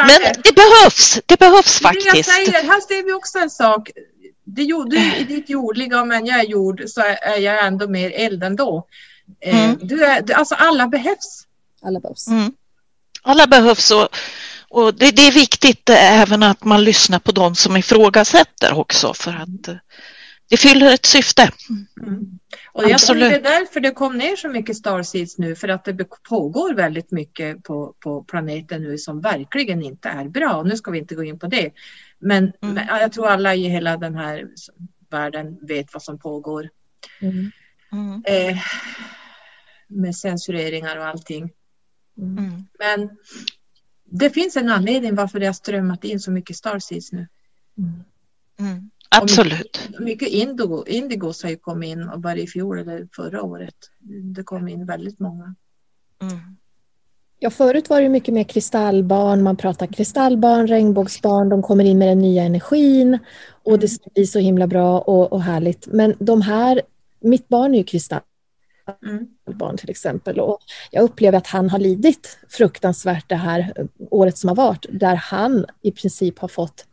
Men 0.07 0.21
det 0.43 0.55
behövs. 0.55 1.19
Det 1.25 1.39
behövs 1.39 1.81
är 1.81 1.83
det 1.83 1.99
jag 1.99 2.05
faktiskt. 2.05 2.29
säger, 2.31 2.51
här 2.63 2.81
ser 2.87 3.05
vi 3.05 3.13
också 3.13 3.37
en 3.39 3.49
sak. 3.49 3.89
Det 4.45 4.63
jord, 4.63 4.89
du, 4.89 5.15
I 5.15 5.23
ditt 5.23 5.49
jordliga, 5.49 6.05
men 6.05 6.25
jag 6.25 6.39
är 6.39 6.43
jord, 6.43 6.83
så 6.87 7.01
är 7.21 7.37
jag 7.37 7.65
ändå 7.65 7.87
mer 7.87 8.11
eld 8.15 8.43
ändå. 8.43 8.87
Eh, 9.45 9.63
Mm. 9.65 9.77
Du 9.81 10.05
är, 10.05 10.21
du, 10.21 10.33
alltså 10.33 10.55
alla 10.55 10.87
behövs. 10.87 11.43
Alla 11.85 11.99
behövs. 11.99 12.27
Mm. 12.27 12.51
Alla 13.21 13.47
behövs 13.47 13.91
och, 13.91 14.07
och 14.69 14.93
det, 14.95 15.11
det 15.11 15.27
är 15.27 15.31
viktigt 15.31 15.89
även 15.89 16.43
att 16.43 16.63
man 16.63 16.83
lyssnar 16.83 17.19
på 17.19 17.31
de 17.31 17.55
som 17.55 17.77
ifrågasätter 17.77 18.73
också 18.79 19.13
för 19.13 19.31
att 19.31 19.77
det 20.53 20.57
fyller 20.57 20.93
ett 20.93 21.05
syfte. 21.05 21.51
Och 22.71 22.89
jag 22.89 22.99
tror 22.99 23.15
det 23.15 23.35
är 23.35 23.41
därför 23.41 23.79
det 23.79 23.91
kom 23.91 24.17
ner 24.17 24.35
så 24.35 24.49
mycket 24.49 24.77
starseeds 24.77 25.37
nu, 25.37 25.55
för 25.55 25.67
att 25.67 25.85
det 25.85 26.05
pågår 26.29 26.73
väldigt 26.73 27.11
mycket 27.11 27.63
på, 27.63 27.95
på 27.99 28.23
planeten 28.23 28.81
nu 28.81 28.97
som 28.97 29.21
verkligen 29.21 29.83
inte 29.83 30.09
är 30.09 30.29
bra. 30.29 30.63
Nu 30.63 30.77
ska 30.77 30.91
vi 30.91 30.99
inte 30.99 31.15
gå 31.15 31.23
in 31.23 31.39
på 31.39 31.47
det. 31.47 31.71
Men, 32.19 32.53
Mm. 32.61 32.75
men 32.75 32.87
jag 32.87 33.11
tror 33.11 33.27
alla 33.27 33.55
i 33.55 33.67
hela 33.67 33.97
den 33.97 34.15
här 34.15 34.47
världen 35.09 35.57
vet 35.61 35.93
vad 35.93 36.03
som 36.03 36.19
pågår. 36.19 36.69
Mm. 37.21 37.51
Mm. 37.91 38.23
Eh, 38.25 38.57
med 39.87 40.15
censureringar 40.15 40.97
och 40.97 41.05
allting. 41.05 41.51
Mm. 42.17 42.67
Men 42.79 43.09
det 44.05 44.29
finns 44.29 44.57
en 44.57 44.69
anledning 44.69 45.15
varför 45.15 45.39
det 45.39 45.45
har 45.45 45.53
strömmat 45.53 46.03
in 46.03 46.19
så 46.19 46.31
mycket 46.31 46.55
starseeds 46.55 47.11
nu. 47.11 47.27
Mm. 48.59 48.89
Absolut. 49.21 49.89
Mycket 49.99 50.29
indigo, 50.29 50.83
indigos 50.87 51.43
har 51.43 51.49
ju 51.49 51.57
kommit 51.57 51.89
in 51.89 52.09
och 52.09 52.19
bara 52.19 52.35
i 52.35 52.47
fjol 52.47 52.79
eller 52.79 53.07
förra 53.15 53.43
året. 53.43 53.75
Det 54.35 54.43
kom 54.43 54.67
in 54.67 54.85
väldigt 54.85 55.19
många. 55.19 55.55
Mm. 56.21 56.39
Ja, 57.39 57.49
förut 57.49 57.89
var 57.89 58.01
det 58.01 58.09
mycket 58.09 58.33
mer 58.33 58.43
kristallbarn, 58.43 59.43
man 59.43 59.57
pratar 59.57 59.87
kristallbarn, 59.87 60.67
regnbågsbarn, 60.67 61.49
de 61.49 61.61
kommer 61.61 61.83
in 61.83 61.97
med 61.97 62.07
den 62.07 62.19
nya 62.19 62.43
energin 62.43 63.19
och 63.63 63.79
det 63.79 63.87
ska 63.87 64.09
bli 64.13 64.27
så 64.27 64.39
himla 64.39 64.67
bra 64.67 64.99
och, 64.99 65.33
och 65.33 65.41
härligt. 65.41 65.87
Men 65.87 66.15
de 66.19 66.41
här, 66.41 66.81
mitt 67.19 67.47
barn 67.47 67.73
är 67.73 67.77
ju 67.77 67.83
kristallbarn 67.83 68.27
Mm. 69.05 69.77
till 69.77 69.89
exempel 69.89 70.39
och 70.39 70.59
jag 70.91 71.03
upplever 71.03 71.37
att 71.37 71.47
han 71.47 71.69
har 71.69 71.79
lidit 71.79 72.37
fruktansvärt 72.49 73.29
det 73.29 73.35
här 73.35 73.87
året 74.09 74.37
som 74.37 74.47
har 74.47 74.55
varit, 74.55 74.85
där 74.91 75.15
han 75.15 75.65
i 75.81 75.91
princip 75.91 76.39
har 76.39 76.47
fått 76.47 76.85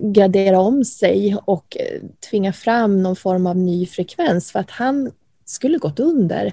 gradera 0.00 0.60
om 0.60 0.84
sig 0.84 1.36
och 1.44 1.76
eh, 1.80 2.00
tvinga 2.30 2.52
fram 2.52 3.02
någon 3.02 3.16
form 3.16 3.46
av 3.46 3.56
ny 3.56 3.86
frekvens 3.86 4.52
för 4.52 4.58
att 4.58 4.70
han 4.70 5.10
skulle 5.44 5.78
gått 5.78 6.00
under 6.00 6.52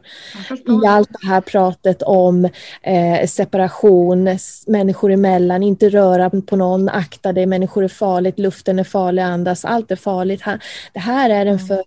i 0.84 0.88
allt 0.88 1.09
det 1.21 1.28
här 1.28 1.41
pratet 1.41 2.01
om 2.01 2.49
eh, 2.82 3.28
separation, 3.28 4.38
människor 4.67 5.11
emellan, 5.11 5.63
inte 5.63 5.89
röra 5.89 6.30
på 6.30 6.55
någon, 6.55 6.89
akta 6.89 7.34
dig, 7.34 7.45
människor 7.45 7.84
är 7.84 7.88
farligt, 7.88 8.39
luften 8.39 8.80
är 8.80 8.84
farlig, 8.84 9.21
andas, 9.21 9.65
allt 9.65 9.91
är 9.91 9.95
farligt. 9.95 10.43
Det 10.93 10.99
här 10.99 11.30
är 11.30 11.45
en 11.45 11.59
för 11.59 11.84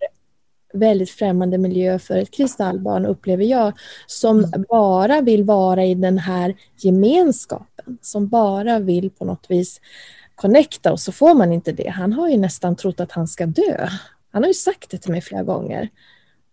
väldigt 0.72 1.10
främmande 1.10 1.58
miljö 1.58 1.98
för 1.98 2.16
ett 2.16 2.30
kristallbarn, 2.30 3.06
upplever 3.06 3.44
jag, 3.44 3.72
som 4.06 4.52
bara 4.68 5.20
vill 5.20 5.44
vara 5.44 5.84
i 5.84 5.94
den 5.94 6.18
här 6.18 6.54
gemenskapen, 6.76 7.98
som 8.02 8.28
bara 8.28 8.78
vill 8.78 9.10
på 9.10 9.24
något 9.24 9.46
vis 9.48 9.80
connecta 10.36 10.92
och 10.92 11.00
så 11.00 11.12
får 11.12 11.34
man 11.34 11.52
inte 11.52 11.72
det. 11.72 11.88
Han 11.88 12.12
har 12.12 12.28
ju 12.28 12.36
nästan 12.36 12.76
trott 12.76 13.00
att 13.00 13.12
han 13.12 13.28
ska 13.28 13.46
dö. 13.46 13.88
Han 14.32 14.42
har 14.42 14.48
ju 14.48 14.54
sagt 14.54 14.90
det 14.90 14.98
till 14.98 15.12
mig 15.12 15.20
flera 15.20 15.42
gånger. 15.42 15.88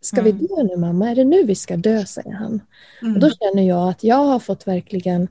Ska 0.01 0.21
vi 0.21 0.29
Mm. 0.29 0.45
dö 0.45 0.63
nu 0.63 0.77
mamma? 0.77 1.09
Är 1.09 1.15
det 1.15 1.23
nu 1.23 1.43
vi 1.43 1.55
ska 1.55 1.77
dö? 1.77 2.05
säger 2.05 2.31
han. 2.31 2.61
Mm. 3.01 3.13
Och 3.13 3.19
då 3.19 3.29
känner 3.29 3.67
jag 3.67 3.89
att 3.89 4.03
jag 4.03 4.15
har 4.25 4.39
fått 4.39 4.67
verkligen 4.67 5.27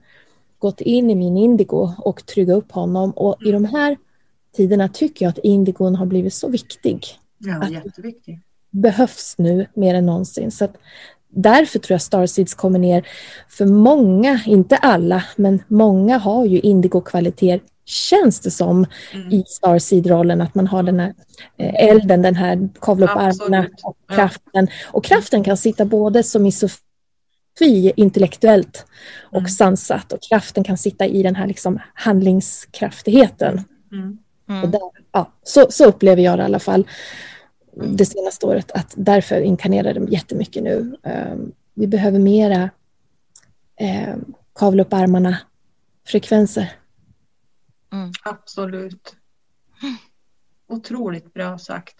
gått 0.59 0.80
in 0.80 1.11
i 1.11 1.14
min 1.14 1.36
indigo 1.36 1.92
och 1.98 2.26
trygga 2.26 2.55
upp 2.55 2.72
honom. 2.72 3.11
Och 3.11 3.36
i 3.46 3.53
de 3.53 3.64
här 3.64 3.96
tiderna 4.57 4.88
tycker 4.88 5.24
jag 5.24 5.30
att 5.30 5.38
indigon 5.38 5.94
har 5.96 6.07
blivit 6.07 6.34
så 6.34 6.48
viktig. 6.48 7.07
Ja, 7.38 7.68
jätteviktigt. 7.68 8.40
Behövs 8.70 9.34
nu 9.38 9.66
mer 9.74 9.94
än 9.94 10.07
någonsin. 10.07 10.50
Så 10.50 10.64
att 10.64 10.76
därför 11.28 11.78
tror 11.78 11.94
jag 11.94 12.03
Starseeds 12.03 12.55
kommer 12.55 12.78
ner. 12.78 13.07
För 13.48 13.66
många, 13.66 14.40
inte 14.46 14.76
alla, 14.76 15.24
men 15.36 15.62
många 15.68 16.18
har 16.18 16.44
ju 16.46 16.61
indigo-kvaliteter 16.61 17.61
känns 17.84 18.40
det 18.40 18.50
som 18.50 18.86
Mm. 19.14 19.32
i 19.32 19.44
Starseed-rollen 19.46 20.40
att 20.40 20.54
man 20.54 20.66
har 20.66 20.82
den 20.82 21.00
här 21.00 21.14
eh, 21.58 21.88
elden, 21.88 22.22
den 22.22 22.34
här 22.34 22.68
kavla 22.80 23.06
upp 23.06 23.16
armarna 23.16 23.66
och 23.82 23.96
Ja. 24.08 24.14
kraften. 24.14 24.68
Och 24.92 25.04
kraften 25.04 25.44
kan 25.44 25.56
sitta 25.56 25.84
både 25.84 26.22
som 26.22 26.46
i 26.46 26.52
Sofie 26.52 27.92
intellektuellt 27.96 28.86
och 29.22 29.38
Mm. 29.38 29.48
sansat 29.50 30.12
och 30.12 30.22
kraften 30.22 30.64
kan 30.64 30.78
sitta 30.78 31.06
i 31.06 31.22
den 31.22 31.34
här 31.36 31.46
liksom 31.46 31.78
handlingskraftigheten. 31.94 33.60
Mm. 33.92 34.18
Och 34.62 34.68
där, 34.68 34.80
ja, 35.12 35.32
så, 35.42 35.66
så 35.70 35.84
upplever 35.84 36.22
jag 36.22 36.38
det 36.38 36.42
i 36.42 36.44
alla 36.44 36.58
fall 36.58 36.86
det 37.76 38.04
senaste 38.06 38.46
året 38.46 38.70
att 38.70 38.94
därför 38.96 39.40
inkarnerar 39.40 39.94
de 39.94 40.08
jättemycket 40.08 40.62
nu. 40.62 40.96
Um, 41.32 41.52
vi 41.74 41.86
behöver 41.86 42.18
mera 42.18 42.70
um, 44.12 44.34
kavla 44.54 44.82
upp 44.82 44.92
armarna 44.92 45.36
frekvenser. 47.93 48.30
Absolut. 48.30 49.16
Otroligt 50.68 51.34
bra 51.34 51.59
sagt. 51.59 51.95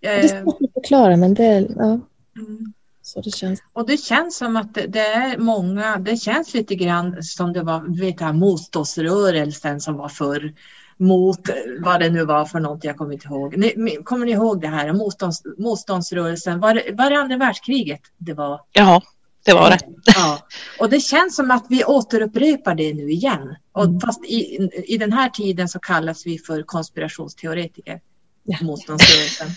Det 0.00 0.08
är 0.08 0.36
Eh, 0.36 0.42
svårt 0.42 0.62
att 0.62 0.72
förklara 0.72 1.16
men 1.16 1.34
det 1.34 1.44
är 1.44 1.66
ja, 1.76 1.84
mm. 1.84 2.72
så 3.02 3.20
det 3.20 3.30
känns. 3.30 3.62
Och 3.72 3.86
det 3.86 3.96
känns 3.96 4.36
som 4.36 4.56
att 4.56 4.74
det, 4.74 4.86
det 4.86 5.06
är 5.06 5.38
många, 5.38 5.96
det 5.96 6.16
känns 6.16 6.54
lite 6.54 6.74
grann 6.74 7.22
som 7.22 7.52
det 7.52 7.62
var, 7.62 8.00
vet 8.00 8.20
här 8.20 8.32
motståndsrörelsen 8.32 9.80
som 9.80 9.96
var 9.96 10.08
förr 10.08 10.54
mot 10.98 11.40
vad 11.80 12.00
det 12.00 12.10
nu 12.10 12.24
var 12.24 12.44
för 12.44 12.60
något, 12.60 12.84
jag 12.84 12.96
kommer 12.96 13.12
inte 13.12 13.26
ihåg. 13.26 13.56
Ni, 13.56 13.98
kommer 14.04 14.26
ni 14.26 14.32
ihåg 14.32 14.60
det 14.60 14.68
här 14.68 14.92
motstånds, 14.92 15.42
motståndsrörelsen? 15.58 16.60
Var 16.60 16.74
det, 16.74 16.92
var 16.92 17.10
det 17.10 17.18
andra 17.18 17.36
världskriget 17.36 18.00
det 18.18 18.34
var? 18.34 18.60
Ja, 18.72 19.02
det 19.46 19.54
var 19.54 19.70
det. 19.70 19.78
Ja, 20.04 20.46
och 20.78 20.90
det 20.90 21.00
känns 21.00 21.36
som 21.36 21.50
att 21.50 21.66
vi 21.68 21.84
återupprepar 21.84 22.74
det 22.74 22.94
nu 22.94 23.10
igen. 23.10 23.56
Och 23.72 24.02
fast 24.04 24.24
i, 24.24 24.68
i 24.86 24.98
den 24.98 25.12
här 25.12 25.28
tiden 25.28 25.68
så 25.68 25.78
kallas 25.78 26.26
vi 26.26 26.38
för 26.38 26.62
konspirationsteoretiker. 26.62 28.00
Ja. 28.44 28.58
Motståndsrörelsen. 28.60 29.48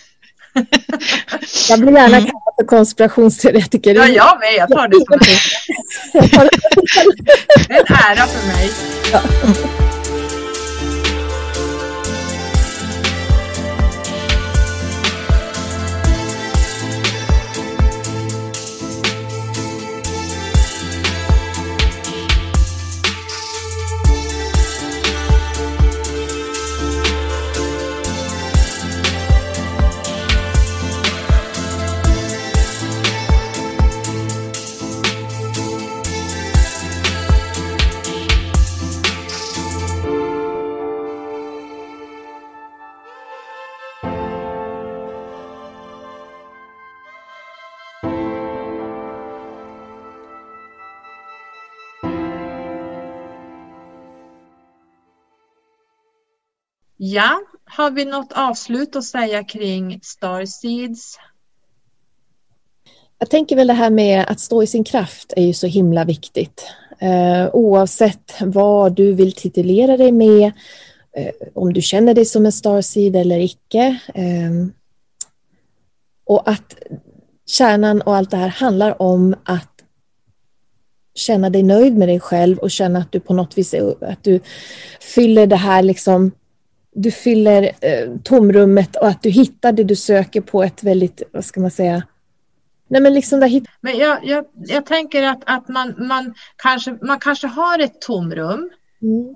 Jag 1.69 1.79
blir 1.79 1.91
gärna 1.91 2.17
kallad 2.17 2.53
för 2.59 2.65
konspirationsteoretiker. 2.65 3.95
Ja, 3.95 4.07
jag 4.07 4.39
med. 4.39 4.53
Jag 4.57 4.69
tar 4.69 4.87
det 4.87 4.95
som 4.95 5.13
en 7.69 7.85
ära 7.95 8.25
för 8.27 8.47
mig. 8.47 8.69
Ja, 9.11 9.21
Ja, 57.01 57.41
har 57.65 57.91
vi 57.91 58.05
något 58.05 58.31
avslut 58.31 58.95
att 58.95 59.03
säga 59.03 59.43
kring 59.43 59.99
Starseeds? 60.03 61.17
Jag 63.19 63.29
tänker 63.29 63.55
väl 63.55 63.67
det 63.67 63.73
här 63.73 63.89
med 63.89 64.25
att 64.27 64.39
stå 64.39 64.63
i 64.63 64.67
sin 64.67 64.83
kraft 64.83 65.33
är 65.35 65.45
ju 65.45 65.53
så 65.53 65.67
himla 65.67 66.05
viktigt. 66.05 66.65
Eh, 66.99 67.49
oavsett 67.53 68.35
vad 68.39 68.95
du 68.95 69.13
vill 69.13 69.33
titulera 69.33 69.97
dig 69.97 70.11
med, 70.11 70.51
eh, 71.17 71.31
om 71.53 71.73
du 71.73 71.81
känner 71.81 72.13
dig 72.13 72.25
som 72.25 72.45
en 72.45 72.51
starseed 72.51 73.15
eller 73.15 73.39
icke. 73.39 73.99
Eh, 74.13 74.51
och 76.25 76.49
att 76.49 76.75
kärnan 77.45 78.01
och 78.01 78.15
allt 78.15 78.31
det 78.31 78.37
här 78.37 78.47
handlar 78.47 79.01
om 79.01 79.35
att 79.43 79.83
känna 81.15 81.49
dig 81.49 81.63
nöjd 81.63 81.97
med 81.97 82.07
dig 82.07 82.19
själv 82.19 82.57
och 82.57 82.71
känna 82.71 82.99
att 82.99 83.11
du 83.11 83.19
på 83.19 83.33
något 83.33 83.57
vis 83.57 83.73
är, 83.73 84.03
att 84.03 84.23
du 84.23 84.39
fyller 84.99 85.47
det 85.47 85.55
här 85.55 85.81
liksom 85.81 86.31
du 87.01 87.11
fyller 87.11 87.63
eh, 87.63 88.17
tomrummet 88.23 88.95
och 88.95 89.07
att 89.07 89.23
du 89.23 89.29
hittar 89.29 89.71
det 89.71 89.83
du 89.83 89.95
söker 89.95 90.41
på 90.41 90.63
ett 90.63 90.83
väldigt, 90.83 91.23
vad 91.31 91.45
ska 91.45 91.59
man 91.59 91.71
säga, 91.71 92.03
Nej 92.89 93.01
men 93.01 93.13
liksom 93.13 93.39
där 93.39 93.61
Men 93.81 93.97
jag, 93.97 94.25
jag, 94.25 94.45
jag 94.55 94.85
tänker 94.85 95.23
att, 95.23 95.41
att 95.45 95.67
man, 95.67 95.95
man, 95.97 96.33
kanske, 96.55 96.97
man 97.01 97.19
kanske 97.19 97.47
har 97.47 97.79
ett 97.79 98.01
tomrum 98.01 98.69
mm. 99.01 99.35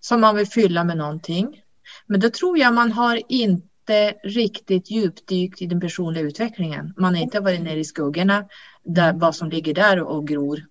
som 0.00 0.20
man 0.20 0.36
vill 0.36 0.46
fylla 0.46 0.84
med 0.84 0.96
någonting. 0.96 1.62
Men 2.06 2.20
då 2.20 2.30
tror 2.30 2.58
jag 2.58 2.74
man 2.74 2.92
har 2.92 3.22
inte 3.28 4.14
riktigt 4.24 4.90
djupdykt 4.90 5.62
i 5.62 5.66
den 5.66 5.80
personliga 5.80 6.24
utvecklingen. 6.24 6.94
Man 6.96 7.14
har 7.14 7.22
inte 7.22 7.40
varit 7.40 7.60
nere 7.60 7.78
i 7.78 7.84
skuggorna, 7.84 8.44
där, 8.84 9.12
vad 9.12 9.34
som 9.34 9.50
ligger 9.50 9.74
där 9.74 10.00
och 10.00 10.28
gror. 10.28 10.66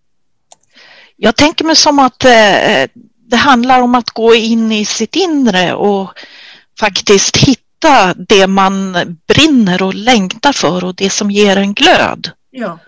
Jag 1.15 1.35
tänker 1.35 1.65
mig 1.65 1.75
som 1.75 1.99
att 1.99 2.25
eh, 2.25 2.87
det 3.29 3.37
handlar 3.37 3.81
om 3.81 3.95
att 3.95 4.09
gå 4.09 4.35
in 4.35 4.71
i 4.71 4.85
sitt 4.85 5.15
inre 5.15 5.73
och 5.73 6.19
faktiskt 6.79 7.37
hitta 7.37 8.13
det 8.13 8.47
man 8.47 8.97
brinner 9.27 9.83
och 9.83 9.93
längtar 9.93 10.53
för 10.53 10.83
och 10.83 10.95
det 10.95 11.09
som 11.09 11.31
ger 11.31 11.57
en 11.57 11.73
glöd. 11.73 12.31
Ja, 12.51 12.79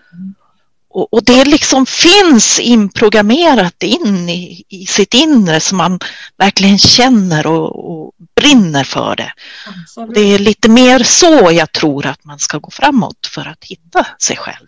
Och, 0.88 1.14
och 1.14 1.24
det 1.24 1.44
liksom 1.44 1.86
finns 1.86 2.60
inprogrammerat 2.60 3.82
in 3.82 4.28
i, 4.28 4.64
i 4.68 4.86
sitt 4.86 5.14
inre 5.14 5.60
som 5.60 5.78
man 5.78 5.98
verkligen 6.36 6.78
känner 6.78 7.46
och, 7.46 7.90
och 7.90 8.12
brinner 8.36 8.84
för 8.84 9.16
det. 9.16 9.32
absolut. 9.66 10.14
Det 10.14 10.20
är 10.20 10.38
lite 10.38 10.68
mer 10.68 11.02
så 11.02 11.50
jag 11.52 11.72
tror 11.72 12.06
att 12.06 12.24
man 12.24 12.38
ska 12.38 12.58
gå 12.58 12.70
framåt 12.70 13.26
för 13.26 13.48
att 13.48 13.64
hitta 13.64 14.06
sig 14.18 14.36
själv. 14.36 14.66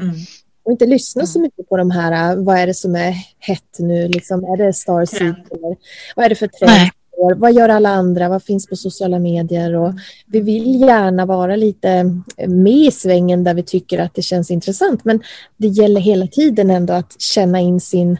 Mm. 0.00 0.16
Och 0.64 0.72
inte 0.72 0.86
lyssna 0.86 1.26
så 1.26 1.40
mycket 1.40 1.68
på 1.68 1.76
de 1.76 1.90
här, 1.90 2.32
äh, 2.32 2.42
vad 2.44 2.58
är 2.58 2.66
det 2.66 2.74
som 2.74 2.94
är 2.96 3.14
hett 3.38 3.78
nu, 3.78 4.08
liksom, 4.08 4.44
är 4.44 4.56
det 4.56 4.72
Starseed 4.72 5.18
Trend. 5.18 5.36
eller 5.50 5.76
vad 6.16 6.24
är 6.24 6.28
det 6.28 6.34
för 6.34 6.46
trend? 6.46 6.70
Nej. 6.72 6.90
Vad 7.36 7.52
gör 7.52 7.68
alla 7.68 7.88
andra? 7.88 8.28
Vad 8.28 8.42
finns 8.42 8.66
på 8.66 8.76
sociala 8.76 9.18
medier? 9.18 9.74
Och 9.74 9.94
vi 10.26 10.40
vill 10.40 10.80
gärna 10.80 11.26
vara 11.26 11.56
lite 11.56 12.04
med 12.48 12.72
i 12.72 12.90
svängen 12.90 13.44
där 13.44 13.54
vi 13.54 13.62
tycker 13.62 13.98
att 13.98 14.14
det 14.14 14.22
känns 14.22 14.50
intressant. 14.50 15.04
Men 15.04 15.22
det 15.56 15.68
gäller 15.68 16.00
hela 16.00 16.26
tiden 16.26 16.70
ändå 16.70 16.92
att 16.94 17.20
känna 17.20 17.60
in 17.60 17.80
sin, 17.80 18.18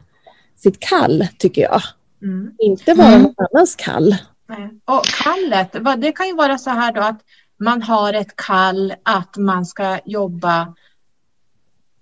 sitt 0.57 0.81
kall, 0.81 1.27
tycker 1.39 1.63
jag. 1.63 1.83
Mm. 2.23 2.51
Inte 2.59 2.95
vara 2.95 3.09
Mm. 3.09 3.23
någon 3.23 3.35
annans 3.53 3.75
kall. 3.75 4.17
Och 4.85 5.05
kallet, 5.05 6.01
det 6.03 6.13
kan 6.13 6.27
ju 6.27 6.35
vara 6.35 6.59
så 6.59 6.71
här 6.71 6.93
då 6.93 7.01
att 7.01 7.21
man 7.57 7.83
har 7.83 8.13
ett 8.13 8.37
kall 8.37 8.95
att 9.03 9.37
man 9.37 9.67
ska 9.67 9.99
jobba 10.05 10.75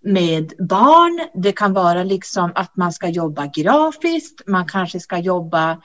med 0.02 0.52
barn. 0.58 1.28
Det 1.34 1.52
kan 1.52 1.72
vara 1.72 2.02
liksom 2.02 2.52
att 2.54 2.76
man 2.76 2.92
ska 2.92 3.08
jobba 3.08 3.46
grafiskt, 3.46 4.42
man 4.46 4.68
kanske 4.68 5.00
ska 5.00 5.18
jobba, 5.18 5.82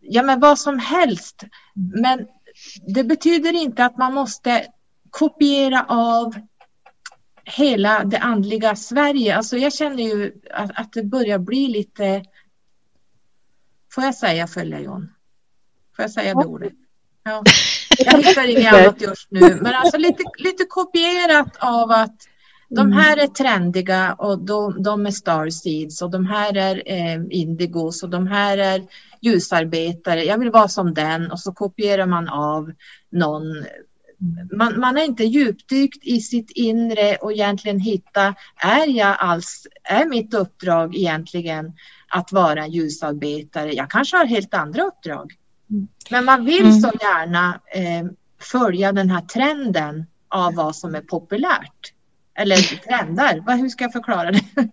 ja 0.00 0.22
men 0.22 0.40
vad 0.40 0.58
som 0.58 0.78
helst. 0.78 1.44
Men 1.74 2.26
det 2.86 3.04
betyder 3.04 3.52
inte 3.52 3.84
att 3.84 3.98
man 3.98 4.14
måste 4.14 4.66
kopiera 5.10 5.84
av 5.88 6.34
hela 7.44 8.04
det 8.04 8.18
andliga 8.18 8.76
Sverige. 8.76 9.36
Alltså 9.36 9.56
jag 9.56 9.72
känner 9.72 10.02
ju 10.02 10.32
att, 10.50 10.70
att 10.74 10.92
det 10.92 11.02
börjar 11.02 11.38
bli 11.38 11.68
lite, 11.68 12.24
får 13.92 14.04
jag 14.04 14.14
säga 14.14 14.46
följa 14.46 14.80
John? 14.80 15.12
Får 15.96 16.02
jag 16.02 16.10
säga 16.10 16.34
det 16.34 16.44
ordet? 16.44 16.72
Ja. 17.22 17.42
Jag 17.98 18.22
hittar 18.22 18.48
inget 18.48 18.74
annat 18.74 19.00
just 19.00 19.30
nu, 19.30 19.58
men 19.60 19.74
alltså 19.74 19.98
lite, 19.98 20.22
lite 20.38 20.64
kopierat 20.64 21.56
av 21.56 21.90
att 21.90 22.28
de 22.68 22.92
här 22.92 23.16
är 23.16 23.26
trendiga 23.26 24.12
och 24.12 24.38
de, 24.38 24.82
de 24.82 25.06
är 25.06 25.10
starseeds 25.10 26.02
och 26.02 26.10
de 26.10 26.26
här 26.26 26.56
är 26.56 26.82
eh, 26.86 27.22
indigos 27.30 28.02
och 28.02 28.10
de 28.10 28.26
här 28.26 28.58
är 28.58 28.82
ljusarbetare. 29.20 30.24
Jag 30.24 30.38
vill 30.38 30.50
vara 30.50 30.68
som 30.68 30.94
den 30.94 31.30
och 31.30 31.40
så 31.40 31.52
kopierar 31.52 32.06
man 32.06 32.28
av 32.28 32.72
någon. 33.10 33.42
Man, 34.52 34.80
man 34.80 34.96
är 34.98 35.04
inte 35.04 35.24
djupdykt 35.24 36.04
i 36.06 36.20
sitt 36.20 36.50
inre 36.50 37.16
och 37.16 37.32
egentligen 37.32 37.80
hitta, 37.80 38.34
är 38.56 38.86
jag 38.86 39.16
alls, 39.18 39.66
är 39.84 40.06
mitt 40.06 40.34
uppdrag 40.34 40.96
egentligen 40.96 41.72
att 42.08 42.32
vara 42.32 42.66
ljusarbetare? 42.66 43.72
Jag 43.72 43.90
kanske 43.90 44.16
har 44.16 44.24
helt 44.24 44.54
andra 44.54 44.82
uppdrag. 44.82 45.32
Men 46.10 46.24
man 46.24 46.44
vill 46.44 46.60
Mm. 46.66 46.80
så 46.80 46.90
gärna 47.00 47.60
eh, 47.74 48.10
följa 48.40 48.92
den 48.92 49.10
här 49.10 49.20
trenden 49.20 50.06
av 50.28 50.54
vad 50.54 50.76
som 50.76 50.94
är 50.94 51.00
populärt. 51.00 51.92
Eller 52.38 52.56
trender, 52.56 53.42
vad, 53.46 53.58
hur 53.58 53.68
ska 53.68 53.84
jag 53.84 53.92
förklara 53.92 54.32
det? 54.32 54.40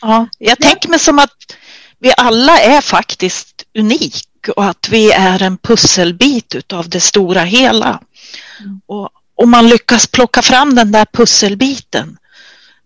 Ja, 0.00 0.28
jag 0.38 0.58
tänker 0.58 0.88
mig 0.88 0.98
som 0.98 1.18
att 1.18 1.56
vi 1.98 2.12
alla 2.16 2.60
är 2.60 2.80
faktiskt 2.80 3.64
unik 3.78 4.26
och 4.56 4.64
att 4.64 4.88
vi 4.88 5.12
är 5.12 5.42
en 5.42 5.58
pusselbit 5.58 6.54
utav 6.54 6.88
det 6.88 7.00
stora 7.00 7.40
hela. 7.40 8.00
Och 8.86 9.10
om 9.34 9.50
man 9.50 9.68
lyckas 9.68 10.06
plocka 10.06 10.42
fram 10.42 10.74
den 10.74 10.92
där 10.92 11.04
pusselbiten 11.12 12.16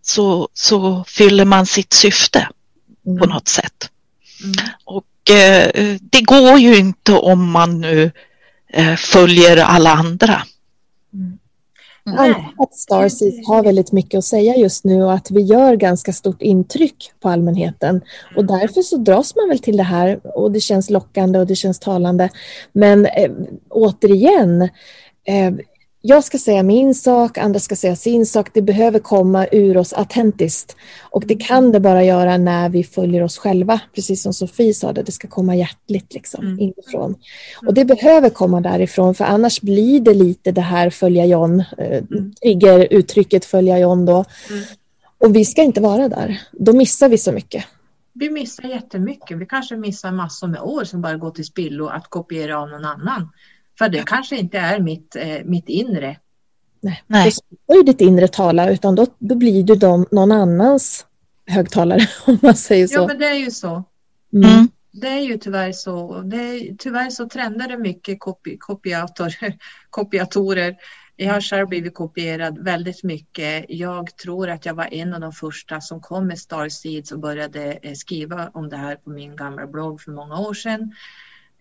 så, 0.03 0.49
så 0.55 1.05
fyller 1.09 1.45
man 1.45 1.67
sitt 1.67 1.93
syfte 1.93 2.49
på 3.19 3.27
något 3.27 3.49
sätt. 3.49 3.91
Mm. 4.43 4.55
Och 4.85 5.31
eh, 5.31 5.97
det 6.01 6.21
går 6.21 6.59
ju 6.59 6.77
inte 6.77 7.13
om 7.13 7.51
man 7.51 7.81
nu 7.81 8.13
eh, 8.73 8.97
följer 8.97 9.57
alla 9.57 9.91
andra. 9.93 10.43
Antar 12.07 12.53
att 12.59 12.75
Starseed 12.75 13.47
har 13.47 13.63
väldigt 13.63 13.93
mycket 13.93 14.19
att 14.19 14.25
säga 14.25 14.57
just 14.57 14.85
nu 14.85 15.03
och 15.03 15.13
att 15.13 15.31
vi 15.31 15.41
gör 15.41 15.77
ganska 15.77 16.13
stort 16.13 16.43
intryck 16.43 17.13
på 17.21 17.29
allmänheten. 17.29 18.01
Och 18.37 18.45
därför 18.45 18.83
så 18.83 18.97
dras 18.97 19.37
man 19.37 19.49
väl 19.49 19.59
till 19.59 19.77
det 19.77 19.83
här 19.83 20.21
och 20.37 20.53
det 20.53 20.61
känns 20.61 20.91
lockande 20.91 21.39
och 21.39 21.47
det 21.47 21.55
känns 21.55 21.79
talande. 21.79 22.31
Men 22.73 23.07
eh, 23.07 23.31
återigen, 23.71 24.63
eh, 25.25 25.55
jag 26.07 26.25
ska 26.25 26.39
säga 26.39 26.63
min 26.63 26.95
sak, 26.95 27.39
andra 27.39 27.61
ska 27.61 27.77
säga 27.77 27.97
sin 27.97 28.27
sak. 28.27 28.51
Det 28.53 28.63
behöver 28.63 28.99
komma 28.99 29.47
ur 29.53 29.77
oss 29.77 29.93
autentiskt. 29.93 30.77
Och 31.03 31.27
det 31.27 31.35
kan 31.35 31.73
det 31.73 31.81
bara 31.81 32.05
göra 32.05 32.37
när 32.37 32.69
vi 32.69 32.85
följer 32.85 33.23
oss 33.23 33.39
själva. 33.39 33.81
Precis 33.95 34.23
som 34.23 34.33
Sofie 34.33 34.75
sa, 34.75 34.93
det, 34.93 35.03
det 35.03 35.13
ska 35.13 35.29
komma 35.29 35.57
hjärtligt 35.57 36.15
liksom, 36.15 36.45
Mm. 36.45 36.61
inifrån. 36.61 37.15
Och 37.67 37.75
det 37.75 37.85
behöver 37.85 38.31
komma 38.31 38.61
därifrån, 38.61 39.15
för 39.15 39.25
annars 39.25 39.61
blir 39.61 40.01
det 40.01 40.15
lite 40.15 40.53
det 40.53 40.61
här 40.61 40.91
följa 40.91 41.25
John, 41.25 41.65
eh, 41.79 42.05
trigger 42.43 42.89
uttrycket 42.91 43.45
följa 43.45 43.79
John 43.79 44.07
då. 44.07 44.25
Mm. 44.51 44.65
Och 45.19 45.37
vi 45.37 45.45
ska 45.45 45.63
inte 45.63 45.81
vara 45.81 46.09
där. 46.09 46.43
Då 46.53 46.73
missar 46.73 47.09
vi 47.09 47.19
så 47.19 47.33
mycket. 47.33 47.65
Vi 48.13 48.31
missar 48.31 48.65
jättemycket. 48.65 49.39
Vi 49.39 49.47
kanske 49.47 49.77
missar 49.77 50.13
massor 50.13 50.49
med 50.49 50.61
år 50.61 50.85
som 50.85 51.03
bara 51.03 51.17
går 51.17 51.31
till 51.31 51.45
spillo 51.45 51.87
att 51.87 52.11
kopiera 52.11 52.61
av 52.61 52.69
någon 52.69 52.85
annan. 52.85 53.29
För 53.79 53.89
det 53.89 54.03
kanske 54.07 54.37
inte 54.37 54.59
är 54.59 54.81
mitt, 54.81 55.17
eh, 55.17 55.45
mitt 55.45 55.69
inre. 55.69 56.17
Nej. 56.81 57.03
Nej. 57.07 57.33
Slutar 57.33 57.75
ju 57.75 57.83
ditt 57.83 58.01
inre 58.01 58.29
tala, 58.29 58.71
utan 58.71 58.95
då, 58.95 59.07
då 59.19 59.35
blir 59.35 59.63
du 59.63 59.75
de, 59.75 60.07
någon 60.11 60.33
annans 60.33 61.07
högtalare, 61.47 62.01
om 62.27 62.39
man 62.43 62.55
säger 62.55 62.87
så. 62.87 62.95
Ja, 62.95 63.07
men 63.07 63.19
det 63.19 63.27
är 63.27 63.39
ju 63.39 63.51
så. 63.51 63.85
Mm. 64.33 64.51
Mm. 64.51 64.69
Det 64.93 65.09
är 65.09 65.21
ju 65.21 65.39
tyvärr 65.39 65.73
så. 65.73 66.21
Det 66.21 66.37
är, 66.37 66.77
tyvärr 66.77 67.11
så 67.11 67.29
trendar 67.29 67.69
det 67.69 67.79
mycket 67.79 68.21
kopi, 68.21 68.57
kopiator, 68.59 69.35
kopiatorer. 69.91 70.77
Jag 71.17 71.33
har 71.33 71.41
själv 71.41 71.69
blivit 71.69 71.95
kopierad 71.95 72.59
väldigt 72.59 73.03
mycket. 73.03 73.65
Jag 73.69 74.17
tror 74.17 74.51
att 74.51 74.67
jag 74.67 74.75
var 74.75 74.95
en 74.95 75.15
av 75.15 75.21
de 75.21 75.33
första 75.33 75.81
som 75.81 76.01
kom 76.01 76.27
med 76.27 76.39
Starseeds 76.39 77.13
och 77.13 77.19
började 77.19 77.73
eh, 77.73 77.93
skriva 77.93 78.51
om 78.55 78.69
det 78.69 78.77
här 78.77 78.97
på 78.97 79.11
min 79.11 79.37
gamla 79.37 79.67
blogg 79.67 80.01
för 80.01 80.11
många 80.11 80.39
år 80.39 80.55
sedan. 80.55 80.95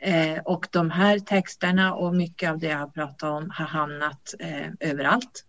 Eh, 0.03 0.39
och 0.45 0.67
de 0.71 0.91
här 0.91 1.19
texterna 1.19 1.93
och 1.93 2.15
mycket 2.15 2.49
av 2.49 2.59
det 2.59 2.67
jag 2.67 2.77
har 2.77 2.87
pratat 2.87 3.23
om 3.23 3.49
har 3.49 3.65
hamnat 3.65 4.33
eh, 4.39 4.89
överallt. 4.89 5.45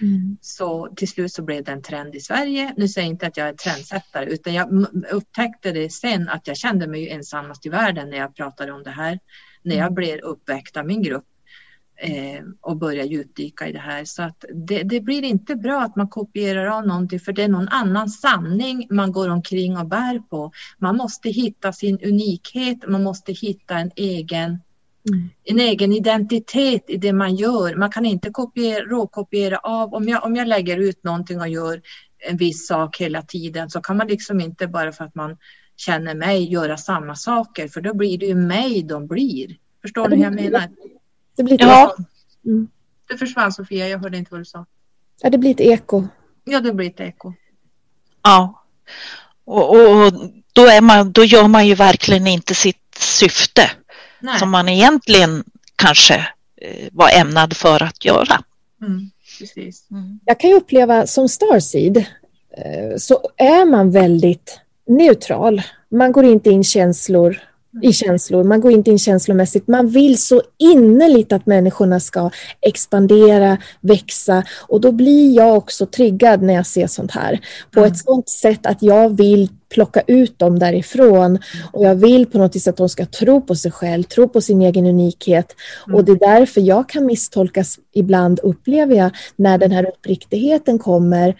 Mm. 0.00 0.38
Så 0.40 0.88
till 0.96 1.08
slut 1.08 1.32
så 1.32 1.42
blev 1.42 1.64
det 1.64 1.72
en 1.72 1.82
trend 1.82 2.14
i 2.14 2.20
Sverige. 2.20 2.74
Nu 2.76 2.88
säger 2.88 3.06
jag 3.06 3.14
inte 3.14 3.26
att 3.26 3.36
jag 3.36 3.48
är 3.48 3.52
trendsättare 3.52 4.24
utan 4.24 4.54
jag 4.54 4.86
upptäckte 5.10 5.72
det 5.72 5.92
sen 5.92 6.28
att 6.28 6.46
jag 6.46 6.56
kände 6.56 6.86
mig 6.86 7.10
ensammast 7.10 7.66
i 7.66 7.68
världen 7.68 8.10
när 8.10 8.16
jag 8.16 8.36
pratade 8.36 8.72
om 8.72 8.82
det 8.82 8.90
här. 8.90 9.18
När 9.62 9.76
jag 9.76 9.94
blev 9.94 10.18
uppväckt 10.18 10.76
av 10.76 10.86
min 10.86 11.02
grupp 11.02 11.24
och 12.60 12.76
började 12.76 13.08
djupdyka 13.08 13.68
i 13.68 13.72
det 13.72 13.78
här. 13.78 14.04
Så 14.04 14.22
att 14.22 14.44
det, 14.54 14.82
det 14.82 15.00
blir 15.00 15.22
inte 15.22 15.56
bra 15.56 15.82
att 15.82 15.96
man 15.96 16.08
kopierar 16.08 16.66
av 16.66 16.86
någonting 16.86 17.20
för 17.20 17.32
det 17.32 17.42
är 17.42 17.48
någon 17.48 17.68
annan 17.68 18.08
sanning 18.08 18.86
man 18.90 19.12
går 19.12 19.28
omkring 19.28 19.76
och 19.78 19.86
bär 19.86 20.18
på. 20.18 20.52
Man 20.78 20.96
måste 20.96 21.28
hitta 21.28 21.72
sin 21.72 21.98
unikhet, 22.02 22.78
man 22.88 23.02
måste 23.02 23.32
hitta 23.32 23.78
en 23.78 23.90
egen 23.96 24.58
Mm. 25.10 25.28
en 25.44 25.60
egen 25.60 25.92
identitet 25.92 26.84
i 26.90 26.96
det 26.96 27.12
man 27.12 27.34
gör. 27.34 27.74
Man 27.76 27.90
kan 27.90 28.06
inte 28.06 28.30
kopiera, 28.30 28.84
råkopiera 28.84 29.58
av. 29.58 29.94
Om 29.94 30.08
jag, 30.08 30.24
om 30.24 30.36
jag 30.36 30.48
lägger 30.48 30.76
ut 30.76 31.04
någonting 31.04 31.40
och 31.40 31.48
gör 31.48 31.82
en 32.18 32.36
viss 32.36 32.66
sak 32.66 33.00
hela 33.00 33.22
tiden 33.22 33.70
så 33.70 33.80
kan 33.80 33.96
man 33.96 34.06
liksom 34.06 34.40
inte 34.40 34.66
bara 34.66 34.92
för 34.92 35.04
att 35.04 35.14
man 35.14 35.36
känner 35.76 36.14
mig 36.14 36.52
göra 36.52 36.76
samma 36.76 37.14
saker 37.14 37.68
för 37.68 37.80
då 37.80 37.94
blir 37.94 38.18
det 38.18 38.26
ju 38.26 38.34
mig 38.34 38.82
de 38.82 39.06
blir. 39.06 39.56
Förstår 39.82 40.08
ni 40.08 40.16
hur 40.16 40.22
jag 40.22 40.34
menar? 40.34 40.68
Det, 41.36 41.42
blir 41.42 41.54
ett 41.54 41.60
Ja. 41.60 41.96
Mm. 42.46 42.68
Det 43.08 43.18
försvann 43.18 43.52
Sofia, 43.52 43.88
jag 43.88 43.98
hörde 43.98 44.18
inte 44.18 44.30
vad 44.30 44.40
du 44.40 44.44
sa. 44.44 44.66
ja, 45.22 45.30
det 45.30 45.38
blir 45.38 45.50
ett 45.50 45.60
eko. 45.60 46.06
Ja, 46.44 46.60
det 46.60 46.72
blir 46.72 46.86
ett 46.86 47.00
eko. 47.00 47.32
Ja. 48.22 48.64
Och, 49.44 49.70
och 49.70 50.12
då, 50.52 50.66
är 50.66 50.80
man, 50.80 51.12
då 51.12 51.24
gör 51.24 51.48
man 51.48 51.66
ju 51.66 51.74
verkligen 51.74 52.26
inte 52.26 52.54
sitt 52.54 52.94
syfte 52.98 53.70
Nej. 54.20 54.38
som 54.38 54.50
man 54.50 54.68
egentligen 54.68 55.44
kanske 55.76 56.14
eh, 56.56 56.88
var 56.92 57.10
ämnad 57.20 57.56
för 57.56 57.82
att 57.82 58.04
göra. 58.04 58.42
Mm, 58.80 59.10
precis. 59.38 59.86
Jag 60.24 60.40
kan 60.40 60.50
ju 60.50 60.56
uppleva 60.56 61.06
som 61.06 61.28
Starseed 61.28 61.96
eh, 61.96 62.96
så 62.98 63.30
är 63.36 63.64
man 63.70 63.90
väldigt 63.90 64.60
neutral. 64.86 65.62
Man 65.88 66.12
går 66.12 66.24
inte 66.24 66.50
in 66.50 66.64
känslor 66.64 67.40
i 67.82 67.92
känslor, 67.92 68.44
man 68.44 68.60
går 68.60 68.72
inte 68.72 68.90
in 68.90 68.98
känslomässigt. 68.98 69.68
Man 69.68 69.88
vill 69.88 70.18
så 70.18 70.42
innerligt 70.58 71.32
att 71.32 71.46
människorna 71.46 72.00
ska 72.00 72.30
expandera, 72.60 73.58
växa 73.80 74.44
och 74.68 74.80
då 74.80 74.92
blir 74.92 75.36
jag 75.36 75.56
också 75.56 75.86
triggad 75.86 76.42
när 76.42 76.54
jag 76.54 76.66
ser 76.66 76.86
sånt 76.86 77.10
här. 77.10 77.40
På 77.70 77.80
Mm. 77.80 77.92
ett 77.92 77.98
sånt 77.98 78.28
sätt 78.28 78.66
att 78.66 78.82
jag 78.82 79.16
vill 79.16 79.48
plocka 79.68 80.02
ut 80.06 80.38
dem 80.38 80.58
därifrån. 80.58 81.38
Och 81.72 81.84
jag 81.84 81.94
vill 81.94 82.26
på 82.26 82.38
något 82.38 82.56
vis 82.56 82.68
att 82.68 82.76
de 82.76 82.88
ska 82.88 83.06
tro 83.06 83.40
på 83.40 83.54
sig 83.54 83.70
själv, 83.70 84.02
tro 84.02 84.28
på 84.28 84.40
sin 84.40 84.62
egen 84.62 84.86
unikhet. 84.86 85.54
Och 85.92 86.04
det 86.04 86.12
är 86.12 86.38
därför 86.38 86.60
jag 86.60 86.88
kan 86.88 87.06
misstolkas 87.06 87.78
ibland, 87.92 88.40
upplever 88.42 88.96
jag, 88.96 89.10
när 89.36 89.58
den 89.58 89.72
här 89.72 89.88
uppriktigheten 89.88 90.78
kommer, 90.78 91.34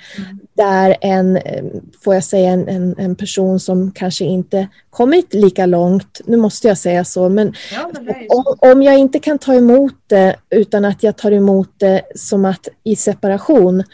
där 0.57 0.97
en, 1.01 1.37
eh, 1.37 1.65
får 2.05 2.15
jag 2.15 2.25
säga, 2.25 2.51
en, 2.51 2.69
en, 2.69 2.95
en 2.99 3.17
person 3.17 3.61
som 3.61 3.93
kanske 3.93 4.25
inte 4.25 4.69
kommit 4.91 5.35
lika 5.35 5.67
långt, 5.67 6.21
nu 6.25 6.37
måste 6.37 6.69
jag 6.69 6.79
säga 6.79 7.05
så, 7.05 7.29
men 7.29 7.55
Ja, 7.73 7.91
men 7.93 8.15
om, 8.29 8.73
om 8.73 8.83
jag 8.83 8.99
inte 8.99 9.19
kan 9.19 9.39
ta 9.39 9.55
emot 9.55 9.95
det 10.07 10.37
utan 10.51 10.85
att 10.85 11.03
jag 11.03 11.17
tar 11.17 11.33
emot 11.33 11.71
det 11.77 12.03
som 12.15 12.45
att 12.45 12.69
i 12.85 12.97
separation, 12.97 13.85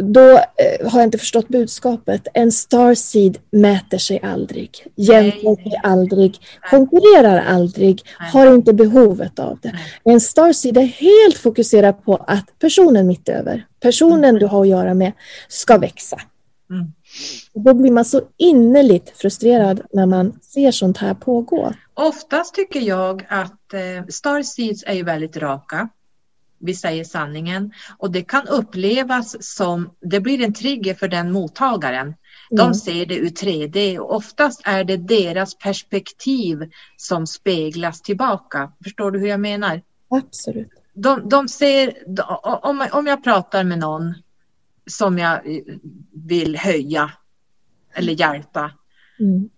då 0.00 0.30
eh, 0.30 0.90
har 0.90 0.98
jag 0.98 1.06
inte 1.06 1.18
förstått 1.18 1.48
budskapet. 1.48 2.28
En 2.34 2.52
starseed 2.52 3.38
mäter 3.50 3.98
sig 3.98 4.20
aldrig, 4.22 4.86
jämför 4.96 5.62
sig 5.62 5.80
aldrig, 5.82 6.38
konkurrerar 6.70 7.38
aldrig, 7.38 8.02
har 8.32 8.54
inte 8.54 8.72
behovet 8.72 9.38
av 9.38 9.58
det. 9.62 9.72
En 10.04 10.20
starseed 10.20 10.76
är 10.76 10.82
helt 10.82 11.38
fokuserad 11.38 12.04
på 12.04 12.16
att 12.16 12.58
personen 12.58 13.06
mitt 13.06 13.28
över, 13.28 13.66
personen 13.80 14.34
du 14.34 14.46
har 14.46 14.60
att 14.60 14.68
göra 14.68 14.94
med, 14.94 15.12
ska 15.48 15.78
växa. 15.78 16.16
Mm. 16.70 16.92
Då 17.54 17.74
blir 17.74 17.90
man 17.90 18.04
så 18.04 18.20
innerligt 18.36 19.12
frustrerad 19.16 19.80
när 19.92 20.06
man 20.06 20.32
ser 20.42 20.70
sånt 20.70 20.98
här 20.98 21.14
pågå. 21.14 21.72
Oftast 21.94 22.54
tycker 22.54 22.80
jag 22.80 23.26
att 23.28 23.74
eh, 23.74 24.06
Starseeds 24.08 24.84
är 24.86 24.94
ju 24.94 25.02
väldigt 25.02 25.36
raka. 25.36 25.88
Vi 26.60 26.74
säger 26.74 27.04
sanningen 27.04 27.72
och 27.98 28.10
det 28.10 28.22
kan 28.22 28.48
upplevas 28.48 29.36
som, 29.40 29.90
det 30.00 30.20
blir 30.20 30.40
en 30.44 30.54
trigger 30.54 30.94
för 30.94 31.08
den 31.08 31.32
mottagaren. 31.32 32.14
De 32.50 32.60
Mm. 32.60 32.74
ser 32.74 33.06
det 33.06 33.16
ur 33.16 33.28
3D 33.28 33.98
och 33.98 34.14
oftast 34.14 34.60
är 34.64 34.84
det 34.84 34.96
deras 34.96 35.58
perspektiv 35.58 36.70
som 36.96 37.26
speglas 37.26 38.02
tillbaka. 38.02 38.72
Förstår 38.84 39.10
du 39.10 39.18
hur 39.18 39.26
jag 39.28 39.40
menar? 39.40 39.82
Absolut. 40.10 40.68
De, 40.94 41.28
de 41.28 41.48
ser, 41.48 41.94
om, 42.62 42.86
om 42.92 43.06
jag 43.06 43.24
pratar 43.24 43.64
med 43.64 43.78
någon 43.78 44.14
som 44.86 45.18
jag 45.18 45.56
eh, 45.56 45.62
vill 46.12 46.56
höja 46.56 47.12
eller 47.94 48.12
hjälpa. 48.12 48.72
Mm. 49.20 49.50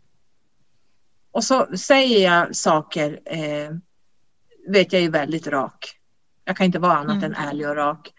Och 1.30 1.44
så 1.44 1.66
säger 1.76 2.24
jag 2.24 2.56
saker, 2.56 3.20
eh, 3.24 3.70
vet 4.68 4.92
jag 4.92 5.02
är 5.02 5.10
väldigt 5.10 5.46
rak. 5.46 5.96
Jag 6.44 6.56
kan 6.56 6.66
inte 6.66 6.78
vara 6.78 6.96
annat 6.96 7.16
Mm. 7.16 7.24
än 7.24 7.34
ärlig 7.34 7.68
och 7.68 7.76
rak. 7.76 8.12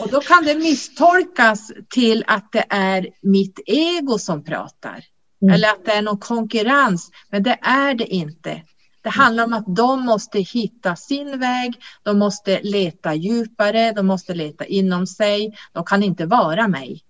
Och 0.00 0.10
då 0.10 0.20
kan 0.20 0.44
det 0.44 0.54
misstolkas 0.54 1.72
till 1.88 2.24
att 2.26 2.52
det 2.52 2.64
är 2.70 3.08
mitt 3.22 3.60
ego 3.66 4.18
som 4.18 4.44
pratar. 4.44 5.04
Mm. 5.42 5.54
Eller 5.54 5.68
att 5.68 5.84
det 5.84 5.92
är 5.92 6.02
någon 6.02 6.18
konkurrens. 6.18 7.10
Men 7.30 7.42
det 7.42 7.58
är 7.62 7.94
det 7.94 8.06
inte. 8.06 8.62
Det 9.02 9.10
handlar 9.10 9.44
om 9.44 9.52
att 9.52 9.76
de 9.76 10.04
måste 10.04 10.38
hitta 10.40 10.96
sin 10.96 11.38
väg. 11.38 11.74
De 12.02 12.18
måste 12.18 12.60
leta 12.62 13.14
djupare. 13.14 13.92
De 13.92 14.06
måste 14.06 14.34
leta 14.34 14.64
inom 14.64 15.06
sig. 15.06 15.56
De 15.72 15.84
kan 15.84 16.02
inte 16.02 16.26
vara 16.26 16.68
mig. 16.68 17.00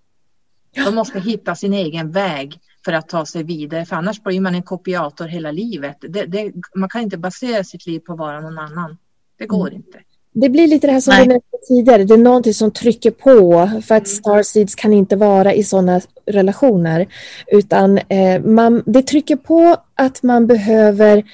De 0.84 0.94
måste 0.94 1.20
hitta 1.20 1.54
sin 1.54 1.74
egen 1.74 2.10
väg 2.10 2.60
för 2.84 2.92
att 2.92 3.08
ta 3.08 3.26
sig 3.26 3.42
vidare. 3.42 3.86
För 3.86 3.96
annars 3.96 4.22
blir 4.22 4.40
man 4.40 4.54
en 4.54 4.62
kopiator 4.62 5.26
hela 5.26 5.50
livet. 5.50 5.96
Det, 6.00 6.26
det, 6.26 6.52
man 6.74 6.88
kan 6.88 7.02
inte 7.02 7.18
basera 7.18 7.64
sitt 7.64 7.86
liv 7.86 8.00
på 8.00 8.12
att 8.12 8.18
vara 8.18 8.40
någon 8.40 8.58
annan. 8.58 8.98
Det 9.38 9.46
går 9.46 9.72
inte. 9.72 9.98
Det 10.34 10.48
blir 10.48 10.68
lite 10.68 10.86
det 10.86 10.92
här 10.92 11.00
som 11.00 11.14
Nej. 11.14 11.22
du 11.22 11.28
nämnde 11.28 11.58
tidigare. 11.68 12.04
Det 12.04 12.14
är 12.14 12.18
någonting 12.18 12.54
som 12.54 12.70
trycker 12.70 13.10
på 13.10 13.70
för 13.86 13.94
att 13.94 14.08
Starseeds 14.08 14.74
kan 14.74 14.92
inte 14.92 15.16
vara 15.16 15.54
i 15.54 15.64
sådana 15.64 16.00
relationer. 16.26 17.06
Utan 17.46 17.98
eh, 17.98 18.40
man, 18.42 18.82
det 18.86 19.02
trycker 19.02 19.36
på 19.36 19.76
att 19.94 20.22
man 20.22 20.46
behöver 20.46 21.24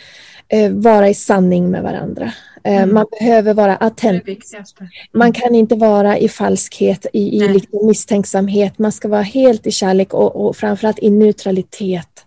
eh, 0.48 0.70
vara 0.70 1.08
i 1.08 1.14
sanning 1.14 1.70
med 1.70 1.82
varandra. 1.82 2.24
Eh, 2.64 2.82
Mm. 2.82 2.94
Man 2.94 3.06
behöver 3.18 3.54
vara 3.54 3.76
autentisk. 3.76 4.28
viktigaste. 4.28 4.88
Man 5.12 5.32
kan 5.32 5.54
inte 5.54 5.74
vara 5.74 6.18
i 6.18 6.28
falskhet, 6.28 7.06
i, 7.12 7.36
i 7.36 7.48
liksom 7.48 7.86
misstänksamhet. 7.86 8.78
Man 8.78 8.92
ska 8.92 9.08
vara 9.08 9.22
helt 9.22 9.66
i 9.66 9.70
kärlek 9.70 10.14
och, 10.14 10.36
och 10.36 10.56
framförallt 10.56 10.98
i 10.98 11.10
neutralitet. 11.10 12.26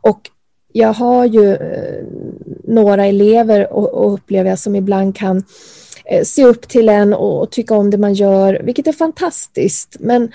Och 0.00 0.30
jag 0.72 0.92
har 0.92 1.24
ju 1.24 1.54
eh, 1.54 2.04
några 2.64 3.06
elever 3.06 3.72
och, 3.72 3.94
och 3.94 4.14
upplever 4.14 4.50
jag 4.50 4.58
som 4.58 4.76
ibland 4.76 5.16
kan 5.16 5.44
se 6.24 6.44
upp 6.44 6.68
till 6.68 6.88
en 6.88 7.14
och, 7.14 7.50
tycka 7.50 7.74
om 7.76 7.90
det 7.90 7.98
man 7.98 8.14
gör, 8.14 8.60
vilket 8.64 8.86
är 8.86 8.92
fantastiskt. 8.92 9.96
Men 10.00 10.32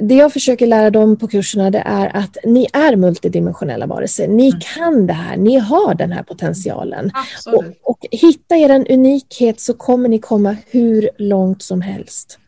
det 0.00 0.14
jag 0.14 0.32
försöker 0.32 0.66
lära 0.66 0.90
dem 0.90 1.16
på 1.16 1.28
kurserna 1.28 1.70
det 1.70 1.82
är 1.86 2.16
att 2.16 2.36
ni 2.44 2.66
är 2.72 2.96
multidimensionella 2.96 3.86
varelser. 3.86 4.28
Ni 4.28 4.48
Mm. 4.48 4.60
kan 4.74 5.06
det 5.06 5.12
här, 5.12 5.36
ni 5.36 5.56
har 5.58 5.94
den 5.94 6.12
här 6.12 6.22
potentialen. 6.22 7.10
Och, 7.46 7.64
och 7.82 7.98
hitta 8.10 8.56
er 8.56 8.92
unikhet 8.92 9.60
så 9.60 9.74
kommer 9.74 10.08
ni 10.08 10.18
komma 10.18 10.56
hur 10.70 11.10
långt 11.18 11.62
som 11.62 11.80
helst. 11.80 12.38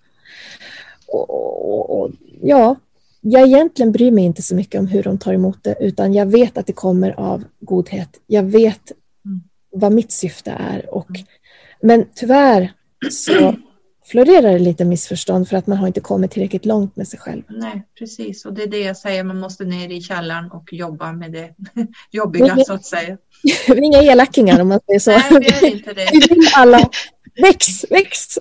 Och, 1.08 1.30
och, 1.30 2.00
och, 2.00 2.10
ja, 2.42 2.76
jag 3.20 3.46
egentligen 3.48 3.92
bryr 3.92 4.10
mig 4.10 4.24
inte 4.24 4.42
så 4.42 4.54
mycket 4.54 4.78
om 4.78 4.86
hur 4.86 5.02
de 5.02 5.18
tar 5.18 5.32
emot 5.32 5.58
det 5.64 5.76
utan 5.80 6.12
jag 6.14 6.26
vet 6.26 6.58
att 6.58 6.66
det 6.66 6.72
kommer 6.72 7.20
av 7.20 7.44
godhet. 7.60 8.08
Jag 8.26 8.42
vet 8.42 8.92
Mm. 9.24 9.40
vad 9.72 9.92
mitt 9.92 10.12
syfte 10.12 10.50
är. 10.50 10.94
Och, 10.94 11.06
men 11.82 12.04
tyvärr 12.14 12.72
så 13.10 13.54
florerar 14.04 14.52
det 14.52 14.58
lite 14.58 14.84
missförstånd 14.84 15.48
för 15.48 15.56
att 15.56 15.66
man 15.66 15.78
har 15.78 15.86
inte 15.86 16.00
kommit 16.00 16.30
tillräckligt 16.30 16.64
långt 16.64 16.96
med 16.96 17.08
sig 17.08 17.18
själv. 17.18 17.42
Nej, 17.48 17.86
precis. 17.98 18.44
Och 18.44 18.52
det 18.54 18.62
är 18.62 18.66
det 18.66 18.78
jag 18.80 18.96
säger, 18.96 19.24
man 19.24 19.38
måste 19.38 19.64
ner 19.64 19.88
i 19.88 20.00
källaren 20.00 20.50
och 20.50 20.72
jobba 20.72 21.12
med 21.12 21.32
det 21.32 21.54
jobbiga 22.10 22.54
Men- 22.54 22.64
så 22.64 22.72
att 22.72 22.84
säga. 22.84 23.18
Inga 23.76 24.02
elackingar 24.02 24.60
om 24.60 24.68
man 24.68 24.80
säger 24.86 25.00
så. 25.00 25.10
Nej, 25.10 25.40
vi 25.60 25.66
är 25.66 25.72
inte 25.72 25.92
det. 25.92 26.08
Vi 26.30 26.48
alla 26.56 26.90
väx, 27.42 27.90
väx. 27.90 28.38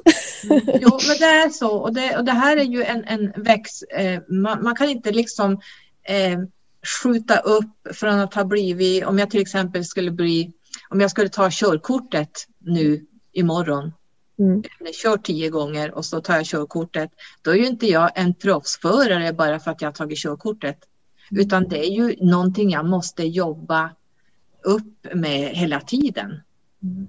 Jo, 0.82 1.00
men 1.08 1.18
det 1.20 1.26
är 1.26 1.50
så. 1.50 1.72
Och 1.78 1.94
det, 1.94 2.18
och 2.18 2.26
det 2.26 2.32
här 2.32 2.58
är 2.58 2.64
ju 2.64 2.84
en, 2.84 3.04
en 3.06 3.44
växt. 3.44 3.84
Eh, 3.98 4.20
man, 4.30 4.64
man 4.64 4.76
kan 4.76 4.90
inte 4.90 5.12
liksom 5.12 5.54
eh, 6.08 6.40
skjuta 7.04 7.38
upp 7.38 7.96
från 7.96 8.20
att 8.20 8.34
ha 8.34 8.44
blivit, 8.44 9.06
om 9.06 9.20
jag 9.20 9.30
till 9.30 9.42
exempel 9.42 9.86
skulle 9.86 10.12
bli, 10.12 10.52
om 10.90 11.02
jag 11.02 11.12
skulle 11.12 11.30
ta 11.30 11.50
körkortet 11.52 12.32
nu 12.60 13.06
imorgon, 13.36 13.92
Mm. 14.40 14.64
jag 14.80 14.96
kör 14.96 15.18
tio 15.18 15.50
gånger 15.50 15.92
och 15.92 16.06
så 16.06 16.22
tar 16.22 16.36
jag 16.36 16.46
körkortet, 16.46 17.12
då 17.42 17.52
är 17.52 17.56
ju 17.56 17.68
inte 17.68 17.88
jag 17.88 18.12
en 18.16 18.34
proffsförare 18.34 19.34
bara 19.34 19.60
för 19.60 19.72
att 19.72 19.82
jag 19.82 19.88
har 19.88 19.94
tagit 19.94 20.18
körkortet. 20.18 20.78
Utan 21.32 21.68
det 21.68 21.88
är 21.88 21.92
ju 21.92 22.16
någonting 22.22 22.70
jag 22.70 22.86
måste 22.86 23.24
jobba 23.24 23.90
upp 24.64 25.08
med 25.14 25.50
hela 25.50 25.82
tiden. 25.82 26.42
Mm. 26.84 27.08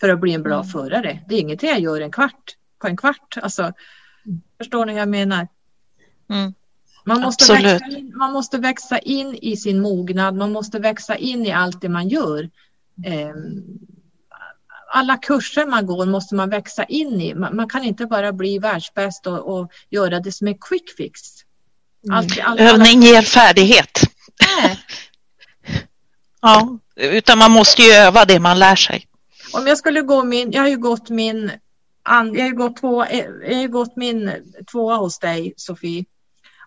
För 0.00 0.08
att 0.08 0.20
bli 0.20 0.34
en 0.34 0.42
bra 0.42 0.64
förare. 0.64 1.24
Det 1.28 1.34
är 1.34 1.40
ingenting 1.40 1.68
jag 1.68 1.80
gör 1.80 2.00
en 2.00 2.12
kvart, 2.12 2.56
på 2.78 2.86
en 2.86 2.96
kvart. 2.96 3.38
Alltså, 3.42 3.72
förstår 4.58 4.86
ni 4.86 4.92
hur 4.92 4.98
jag 4.98 5.08
menar? 5.08 5.48
Mm. 6.28 6.54
Man 7.04 7.20
måste, 7.20 7.52
växa 7.52 7.86
in, 7.86 8.12
man 8.16 8.32
måste 8.32 8.58
växa 8.58 8.98
in 8.98 9.34
i 9.34 9.56
sin 9.56 9.80
mognad, 9.80 10.34
man 10.36 10.52
måste 10.52 10.78
växa 10.78 11.16
in 11.16 11.46
i 11.46 11.52
allt 11.52 11.80
det 11.80 11.88
man 11.88 12.08
gör. 12.08 12.50
Ehm, 13.04 13.78
alla 14.92 15.16
kurser 15.16 15.66
man 15.66 15.86
går 15.86 16.06
måste 16.06 16.34
man 16.34 16.50
växa 16.50 16.84
in 16.84 17.20
i. 17.20 17.34
Man, 17.34 17.56
man 17.56 17.68
kan 17.68 17.84
inte 17.84 18.06
bara 18.06 18.32
bli 18.32 18.58
världsbäst 18.58 19.26
och, 19.26 19.58
och 19.58 19.72
göra 19.90 20.20
det 20.20 20.32
som 20.32 20.46
en 20.46 20.58
quick 20.58 20.96
fix. 20.96 21.20
Allt, 22.10 22.30
allt, 22.40 22.60
alla, 22.60 22.70
Övning 22.70 23.02
ger 23.02 23.22
färdighet. 23.22 24.00
nej. 24.62 24.78
Ja, 26.40 26.78
utan 26.96 27.38
man 27.38 27.50
måste 27.50 27.82
ju 27.82 27.92
öva 27.92 28.24
det 28.24 28.40
man 28.40 28.58
lär 28.58 28.76
sig. 28.76 29.06
Om 29.52 29.66
jag 29.66 29.78
skulle 29.78 30.00
gå 30.02 30.24
min, 30.24 30.52
jag 30.52 30.62
har 30.62 30.68
ju 30.68 30.76
gått 30.76 31.08
min, 31.10 31.50
an- 32.02 32.34
jag 32.34 32.40
har 32.42 32.48
ju 32.48 32.56
gått, 32.56 32.76
två, 32.80 33.06
jag 33.46 33.56
har 33.56 33.68
gått 33.68 33.96
min 33.96 34.32
tvåa 34.72 34.96
hos 34.96 35.18
dig 35.18 35.54
Sofie. 35.56 36.04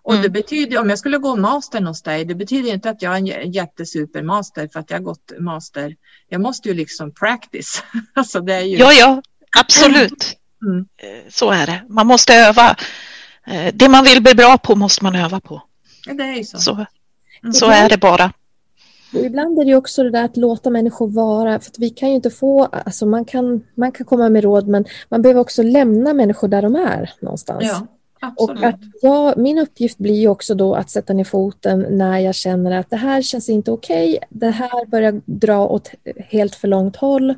Och 0.02 0.12
Mm. 0.12 0.22
det 0.22 0.28
betyder, 0.30 0.78
om 0.78 0.88
jag 0.90 0.98
skulle 0.98 1.18
gå 1.18 1.36
mastern 1.36 1.86
hos 1.86 2.02
dig, 2.02 2.24
det 2.24 2.34
betyder 2.34 2.72
inte 2.72 2.90
att 2.90 3.02
jag 3.02 3.12
är 3.12 3.16
en 3.16 3.26
jä- 3.26 3.50
jättesupermaster 3.54 4.68
för 4.72 4.80
att 4.80 4.90
jag 4.90 4.98
har 4.98 5.02
gått 5.04 5.32
master. 5.38 5.96
Jag 6.28 6.40
måste 6.40 6.68
ju 6.68 6.74
liksom 6.74 7.12
practice. 7.14 7.82
Alltså 8.14 8.40
det 8.40 8.54
är 8.54 8.60
ju, 8.60 8.76
Ja, 8.76 8.92
ja, 8.92 9.22
absolut. 9.60 10.36
Mm. 10.66 10.78
Eh, 10.96 11.30
Så 11.30 11.50
är 11.50 11.66
det. 11.66 11.82
Man 11.88 12.06
måste 12.06 12.34
öva. 12.34 12.76
Eh, 13.46 13.74
Det 13.74 13.88
man 13.88 14.04
vill 14.04 14.22
bli 14.22 14.34
bra 14.34 14.58
på 14.58 14.74
måste 14.76 15.04
man 15.04 15.16
öva 15.16 15.40
på. 15.40 15.62
det 16.06 16.22
är 16.22 16.34
ju 16.36 16.44
så. 16.44 16.58
Så, 16.58 16.72
Mm. 17.42 17.52
så 17.52 17.70
är 17.70 17.88
det 17.88 17.98
bara. 17.98 18.32
Och 19.14 19.20
ibland 19.20 19.58
är 19.58 19.64
det 19.64 19.74
också 19.74 20.02
det 20.02 20.10
där 20.10 20.24
att 20.24 20.36
låta 20.36 20.70
människor 20.70 21.08
vara, 21.08 21.60
för 21.60 21.70
att 21.70 21.78
vi 21.78 21.90
kan 21.90 22.08
ju 22.08 22.14
inte 22.14 22.30
få, 22.30 22.64
alltså 22.64 23.06
man 23.06 23.24
kan, 23.24 23.62
man 23.74 23.92
kan 23.92 24.06
komma 24.06 24.28
med 24.28 24.44
råd 24.44 24.68
men 24.68 24.84
man 25.08 25.22
behöver 25.22 25.40
också 25.40 25.62
lämna 25.62 26.14
människor 26.14 26.48
där 26.48 26.62
de 26.62 26.74
är 26.76 27.10
någonstans. 27.22 27.64
Ja, 27.66 27.86
Och 28.36 28.64
att 28.64 28.80
jag, 29.02 29.38
min 29.38 29.58
uppgift 29.58 29.98
blir 29.98 30.28
också 30.28 30.54
då 30.54 30.74
att 30.74 30.90
sätta 30.90 31.12
ner 31.12 31.24
foten 31.24 31.86
när 31.90 32.18
jag 32.18 32.34
känner 32.34 32.78
att 32.78 32.90
det 32.90 32.96
här 32.96 33.22
känns 33.22 33.48
inte 33.48 33.72
okej, 33.72 34.18
det 34.28 34.50
här 34.50 34.86
börjar 34.86 35.20
dra 35.24 35.66
åt 35.66 35.90
helt 36.28 36.54
för 36.54 36.68
långt 36.68 36.96
håll. 36.96 37.34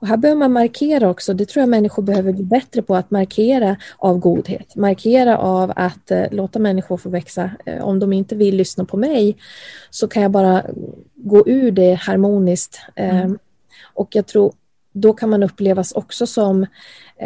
Och 0.00 0.06
här 0.06 0.16
behöver 0.16 0.38
man 0.38 0.52
markera 0.52 1.10
också, 1.10 1.34
det 1.34 1.46
tror 1.46 1.60
jag 1.60 1.68
människor 1.68 2.02
behöver 2.02 2.32
bli 2.32 2.44
bättre 2.44 2.82
på, 2.82 2.96
att 2.96 3.10
markera 3.10 3.76
av 3.96 4.18
godhet, 4.18 4.76
markera 4.76 5.38
av 5.38 5.72
att 5.76 6.10
eh, 6.10 6.24
låta 6.30 6.58
människor 6.58 6.96
få 6.96 7.08
växa. 7.08 7.50
Eh, 7.66 7.84
om 7.84 7.98
de 7.98 8.12
inte 8.12 8.34
vill 8.36 8.56
lyssna 8.56 8.84
på 8.84 8.96
mig 8.96 9.36
så 9.90 10.08
kan 10.08 10.22
jag 10.22 10.30
bara 10.30 10.62
gå 11.14 11.48
ur 11.48 11.70
det 11.70 11.94
harmoniskt. 11.94 12.80
Eh, 12.94 13.14
Mm. 13.14 13.38
och 13.94 14.16
jag 14.16 14.26
tror 14.26 14.52
då 14.92 15.12
kan 15.12 15.30
man 15.30 15.42
upplevas 15.42 15.92
också 15.92 16.26
som 16.26 16.66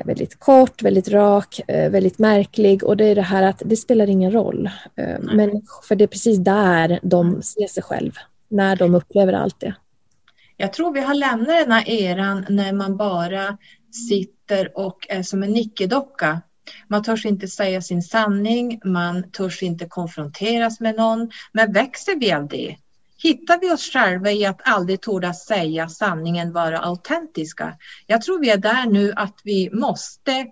väldigt 0.05 0.39
kort, 0.39 0.83
väldigt 0.83 1.09
rak, 1.09 1.61
eh, 1.69 1.91
väldigt 1.91 2.19
märklig 2.19 2.85
och 2.85 2.97
det 2.97 3.05
är 3.05 3.15
det 3.15 3.23
här 3.23 3.43
att 3.43 3.63
det 3.65 3.77
spelar 3.77 4.07
ingen 4.11 4.33
roll. 4.33 4.71
Eh, 4.97 5.19
Men 5.21 5.63
för 5.89 5.95
det 5.97 6.05
är 6.05 6.09
precis 6.09 6.39
där 6.39 7.01
de 7.03 7.43
ser 7.43 7.67
sig 7.67 7.83
själv, 7.83 8.13
när 8.49 8.77
de 8.77 8.95
upplever 8.95 9.33
allt 9.33 9.61
det. 9.61 9.75
Jag 10.57 10.73
tror 10.73 10.93
vi 10.93 11.01
har 11.01 11.15
lämnat 11.15 11.49
den 11.49 11.73
här 11.73 11.89
eran 11.89 12.47
när 12.49 12.73
man 12.73 12.97
bara 12.97 13.59
sitter 14.09 14.79
och 14.79 15.07
är 15.09 15.23
som 15.23 15.43
en 15.43 15.53
nickedocka. 15.53 16.41
Man 16.89 17.03
törs 17.03 17.27
inte 17.27 17.49
säga 17.49 17.83
sin 17.83 18.03
sanning, 18.03 18.81
man 18.85 19.31
törs 19.31 19.63
inte 19.63 19.87
konfronteras 19.87 20.81
med 20.81 20.97
någon. 20.97 21.31
Men 21.53 21.73
växer 21.73 22.17
vi 22.21 22.33
av 22.33 22.49
det? 22.49 22.77
Hittar 23.23 23.61
vi 23.61 23.73
oss 23.73 23.93
själva 23.93 24.31
i 24.31 24.47
att 24.47 24.61
aldrig 24.65 25.01
torda 25.01 25.35
säga 25.35 25.89
sanningen, 25.89 26.53
vara 26.53 26.79
autentiska? 26.79 27.77
Jag 28.07 28.23
tror 28.23 28.41
vi 28.41 28.51
är 28.51 28.57
där 28.57 28.87
nu 28.87 29.13
att 29.17 29.41
vi 29.45 29.71
måste 29.73 30.47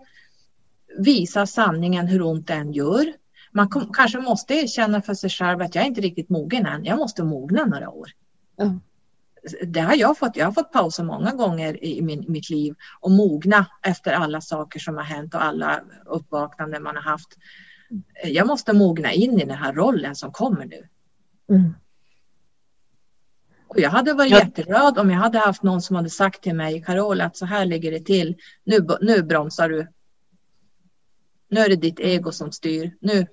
visa 0.98 1.46
sanningen 1.46 2.06
hur 2.06 2.22
ont 2.22 2.46
det 2.46 2.54
än 2.54 2.72
gör. 2.72 3.12
Man 3.52 3.68
kom, 3.68 3.92
kanske 3.92 4.18
måste 4.18 4.54
erkänna 4.54 5.02
för 5.02 5.14
sig 5.14 5.30
själv 5.30 5.60
att 5.60 5.74
jag 5.74 5.84
är 5.84 5.88
inte 5.88 6.00
riktigt 6.00 6.28
mogen 6.28 6.66
än. 6.66 6.84
Jag 6.84 6.98
måste 6.98 7.24
mogna 7.24 7.64
några 7.64 7.90
år 7.90 8.10
Ja. 8.56 8.80
det 9.66 9.80
har 9.80 9.94
jag 9.94 10.18
fått. 10.18 10.36
Jag 10.36 10.44
har 10.44 10.52
fått 10.52 10.72
pausa 10.72 11.02
många 11.02 11.32
gånger 11.32 11.84
i 11.84 12.02
min, 12.02 12.24
mitt 12.28 12.50
liv 12.50 12.74
och 13.00 13.10
mogna 13.10 13.66
efter 13.82 14.12
alla 14.12 14.40
saker 14.40 14.80
som 14.80 14.96
har 14.96 15.04
hänt 15.04 15.34
och 15.34 15.44
alla 15.44 15.80
uppvaknanden 16.06 16.82
man 16.82 16.96
har 16.96 17.02
haft. 17.02 17.28
Jag 18.24 18.46
måste 18.46 18.72
mogna 18.72 19.12
in 19.12 19.40
i 19.40 19.44
den 19.44 19.58
här 19.58 19.72
rollen 19.72 20.16
som 20.16 20.32
kommer 20.32 20.64
nu. 20.64 20.88
Mm. 21.48 21.74
Och 23.68 23.80
jag 23.80 23.90
hade 23.90 24.12
varit 24.14 24.30
Ja. 24.30 24.38
jätteglad 24.38 24.98
om 24.98 25.10
jag 25.10 25.18
hade 25.18 25.38
haft 25.38 25.62
någon 25.62 25.82
som 25.82 25.96
hade 25.96 26.10
sagt 26.10 26.42
till 26.42 26.54
mig, 26.54 26.82
Carola, 26.82 27.24
att 27.24 27.36
så 27.36 27.46
här 27.46 27.64
ligger 27.64 27.92
det 27.92 28.00
till. 28.00 28.36
Nu, 28.64 28.86
nu 29.00 29.22
bromsar 29.22 29.68
du. 29.68 29.88
Nu 31.48 31.60
är 31.60 31.68
det 31.68 31.76
ditt 31.76 32.00
ego 32.00 32.32
som 32.32 32.52
styr. 32.52 32.94
Nu, 33.00 33.26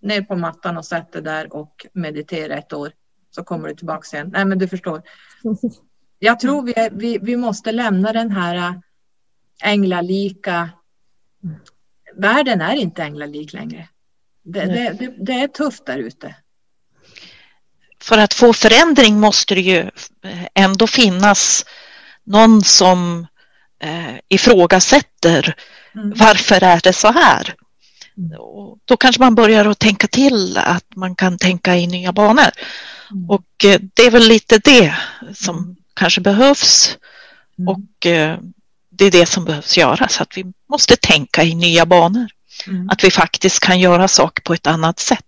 ner 0.00 0.22
på 0.22 0.36
mattan 0.36 0.76
och 0.76 0.84
sätt 0.84 1.12
dig 1.12 1.22
där 1.22 1.54
och 1.56 1.86
meditera 1.92 2.56
ett 2.56 2.72
år. 2.72 2.92
Så 3.30 3.44
kommer 3.44 3.68
du 3.68 3.74
tillbaka 3.74 4.02
sen. 4.02 4.28
Nej, 4.28 4.44
men 4.44 4.58
du 4.58 4.68
förstår. 4.68 5.02
Jag 6.18 6.40
tror 6.40 6.62
vi, 6.62 6.72
är, 6.78 6.90
vi, 6.90 7.18
vi 7.22 7.36
måste 7.36 7.72
lämna 7.72 8.12
den 8.12 8.30
här 8.30 8.54
äh, 8.54 8.74
änglalika... 9.62 10.70
Världen 12.16 12.60
är 12.60 12.74
inteänglalik 12.74 13.52
längre. 13.52 13.88
Det, 14.42 14.64
det, 14.64 14.96
det, 14.98 15.14
det 15.18 15.32
är 15.32 15.48
tufft 15.48 15.86
där 15.86 15.98
ute. 15.98 16.34
För 18.06 18.18
att 18.18 18.34
få 18.34 18.52
förändring 18.52 19.20
måste 19.20 19.54
det 19.54 19.60
ju 19.60 19.90
ändå 20.54 20.86
finnas 20.86 21.64
någon 22.24 22.64
som 22.64 23.26
eh, 23.82 24.14
ifrågasätter 24.28 25.56
Mm. 25.96 26.12
varför 26.16 26.64
är 26.64 26.80
det 26.82 26.92
så 26.92 27.12
här? 27.12 27.54
Och 28.38 28.78
då 28.84 28.96
kanske 28.96 29.22
man 29.22 29.34
börjar 29.34 29.64
att 29.64 29.78
tänka 29.78 30.06
till 30.06 30.58
att 30.58 30.96
man 30.96 31.14
kan 31.14 31.38
tänka 31.38 31.76
i 31.76 31.86
nya 31.86 32.12
banor. 32.12 32.50
Mm. 33.10 33.30
Och 33.30 33.64
eh, 33.64 33.80
det 33.94 34.02
är 34.02 34.10
väl 34.10 34.28
lite 34.28 34.58
det 34.58 34.94
som 35.34 35.76
kanske 35.94 36.20
behövs. 36.20 36.98
Mm. 37.58 37.68
Och 37.68 38.06
eh, 38.06 38.38
det 38.90 39.04
är 39.04 39.10
det 39.10 39.26
som 39.26 39.44
behövs 39.44 39.76
göras, 39.76 40.20
att 40.20 40.38
vi 40.38 40.44
måste 40.70 40.96
tänka 40.96 41.42
i 41.42 41.54
nya 41.54 41.86
banor. 41.86 42.26
Mm. 42.66 42.90
Att 42.90 43.04
vi 43.04 43.10
faktiskt 43.10 43.60
kan 43.60 43.80
göra 43.80 44.08
saker 44.08 44.42
på 44.42 44.54
ett 44.54 44.66
annat 44.66 44.98
sätt. 44.98 45.25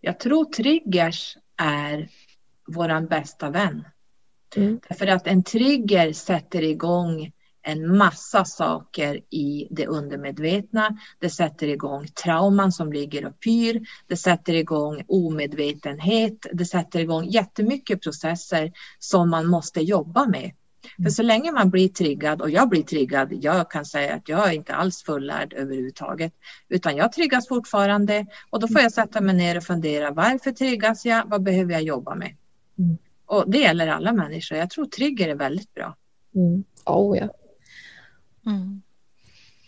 Jag 0.00 0.20
tror 0.20 0.44
triggers 0.44 1.36
är 1.56 2.08
våran 2.66 3.06
bästa 3.06 3.50
vän. 3.50 3.84
Mm. 4.56 4.80
Därför 4.88 5.06
att 5.06 5.26
en 5.26 5.42
trigger 5.42 6.12
sätter 6.12 6.62
igång 6.62 7.32
en 7.62 7.96
massa 7.96 8.44
saker 8.44 9.20
i 9.30 9.68
det 9.70 9.86
undermedvetna. 9.86 10.98
Det 11.18 11.30
sätter 11.30 11.68
igång 11.68 12.06
trauman 12.06 12.72
som 12.72 12.92
ligger 12.92 13.26
och 13.26 13.40
pyr. 13.40 13.80
Det 14.06 14.16
sätter 14.16 14.54
igång 14.54 15.04
omedvetenhet. 15.08 16.46
Det 16.52 16.64
sätter 16.64 17.00
igång 17.00 17.24
jättemycket 17.24 18.02
processer 18.02 18.72
som 18.98 19.30
man 19.30 19.46
måste 19.46 19.80
jobba 19.80 20.26
med. 20.26 20.52
För 21.02 21.10
så 21.10 21.22
länge 21.22 21.52
man 21.52 21.70
blir 21.70 21.88
triggad, 21.88 22.42
och 22.42 22.50
jag 22.50 22.68
blir 22.68 22.82
triggad, 22.82 23.28
jag 23.32 23.70
kan 23.70 23.84
säga 23.84 24.14
att 24.14 24.28
jag 24.28 24.48
är 24.48 24.52
inte 24.52 24.74
alls 24.74 25.02
fullärd 25.02 25.52
överhuvudtaget, 25.52 26.32
utan 26.68 26.96
jag 26.96 27.12
triggas 27.12 27.48
fortfarande 27.48 28.26
och 28.50 28.60
då 28.60 28.68
får 28.68 28.80
jag 28.80 28.92
sätta 28.92 29.20
mig 29.20 29.34
ner 29.34 29.56
och 29.56 29.64
fundera, 29.64 30.10
varför 30.10 30.52
triggas 30.52 31.06
jag? 31.06 31.22
Vad 31.26 31.42
behöver 31.42 31.72
jag 31.72 31.82
jobba 31.82 32.14
med? 32.14 32.36
Mm. 32.78 32.98
Och 33.26 33.50
det 33.50 33.58
gäller 33.58 33.88
alla 33.88 34.12
människor. 34.12 34.58
Jag 34.58 34.70
tror 34.70 34.86
trigger 34.86 35.28
är 35.28 35.34
väldigt 35.34 35.74
bra. 35.74 35.96
Mm. 36.34 36.64
Oh, 36.84 37.18
ja. 37.18 37.28
Mm. 38.46 38.82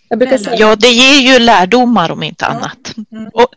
Jag 0.09 0.19
brukar 0.19 0.35
Eller- 0.35 0.45
säga, 0.45 0.57
Ja, 0.57 0.77
det 0.77 0.89
ger 0.89 1.33
ju 1.33 1.39
lärdomar 1.39 2.11
om 2.11 2.23
inte 2.23 2.47
annat. 2.47 2.95
Mm. 3.11 3.29
Och 3.35 3.49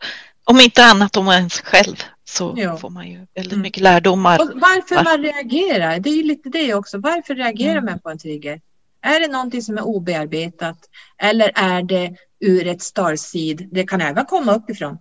om 0.43 0.59
inte 0.59 0.85
annat 0.85 1.17
om 1.17 1.27
en 1.29 1.49
själv 1.49 1.95
så 2.25 2.53
Ja. 2.57 2.77
får 2.77 2.89
man 2.89 3.07
ju 3.07 3.17
väldigt 3.35 3.53
Mm. 3.53 3.61
mycket 3.61 3.83
lärdomar. 3.83 4.39
Och 4.41 4.49
varför 4.55 4.95
Va? 4.95 5.03
man 5.03 5.21
reagerar, 5.23 5.99
det 5.99 6.09
är 6.09 6.15
ju 6.15 6.23
lite 6.23 6.49
det 6.49 6.73
också. 6.73 6.97
Varför 6.97 7.35
reagerar 7.35 7.71
Mm. 7.77 7.85
man 7.85 7.99
på 7.99 8.09
en 8.09 8.17
trigger? 8.17 8.61
Är 9.01 9.19
det 9.19 9.27
någonting 9.27 9.61
som 9.61 9.77
är 9.77 9.81
obearbetat 9.85 10.77
eller 11.17 11.51
är 11.55 11.83
det 11.83 12.15
ur 12.39 12.67
ett 12.67 12.81
starseed? 12.81 13.67
Det 13.71 13.83
kan 13.87 14.01
även 14.01 14.25
komma 14.25 14.55
uppifrån. 14.55 14.97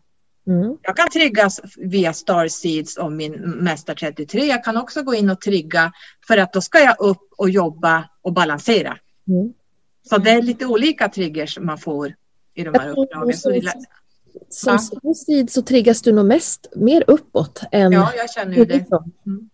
mm, 0.47 0.77
Jag 0.83 0.97
kan 0.97 1.09
triggas 1.09 1.61
via 1.77 2.13
starseeds 2.13 2.99
om 2.99 3.17
min 3.17 3.33
Mästar 3.41 3.95
33. 3.95 4.45
Jag 4.47 4.65
kan 4.65 4.77
också 4.77 5.03
gå 5.03 5.15
in 5.15 5.31
och 5.31 5.41
trigga 5.41 5.93
för 6.27 6.39
att 6.39 6.53
då 6.53 6.61
ska 6.61 6.79
jag 6.79 6.97
upp 7.01 7.29
och 7.37 7.51
jobba 7.51 8.09
och 8.23 8.33
balansera. 8.33 8.99
mm. 9.29 9.53
Så 10.09 10.19
det 10.19 10.31
är 10.31 10.43
lite 10.43 10.67
olika 10.67 11.09
triggers 11.09 11.59
man 11.59 11.79
får 11.79 12.15
i 12.55 12.65
de 12.65 12.75
här 12.81 12.89
uppdragen. 12.89 13.37
Så 13.37 13.51
det, 13.51 13.73
som- 14.49 14.79
Som 14.79 15.01
suicid 15.01 15.51
så 15.51 15.63
triggas 15.63 16.03
du 16.03 16.13
nog 16.13 16.27
mest 16.27 16.67
mer 16.77 17.05
uppåt 17.07 17.61
än 17.73 17.93
ja, 17.93 18.13
jag 18.17 18.31
känner 18.31 18.57
ju 18.57 18.65
det. 18.65 18.75
uppifrån. 18.75 19.13
Mm. 19.27 19.49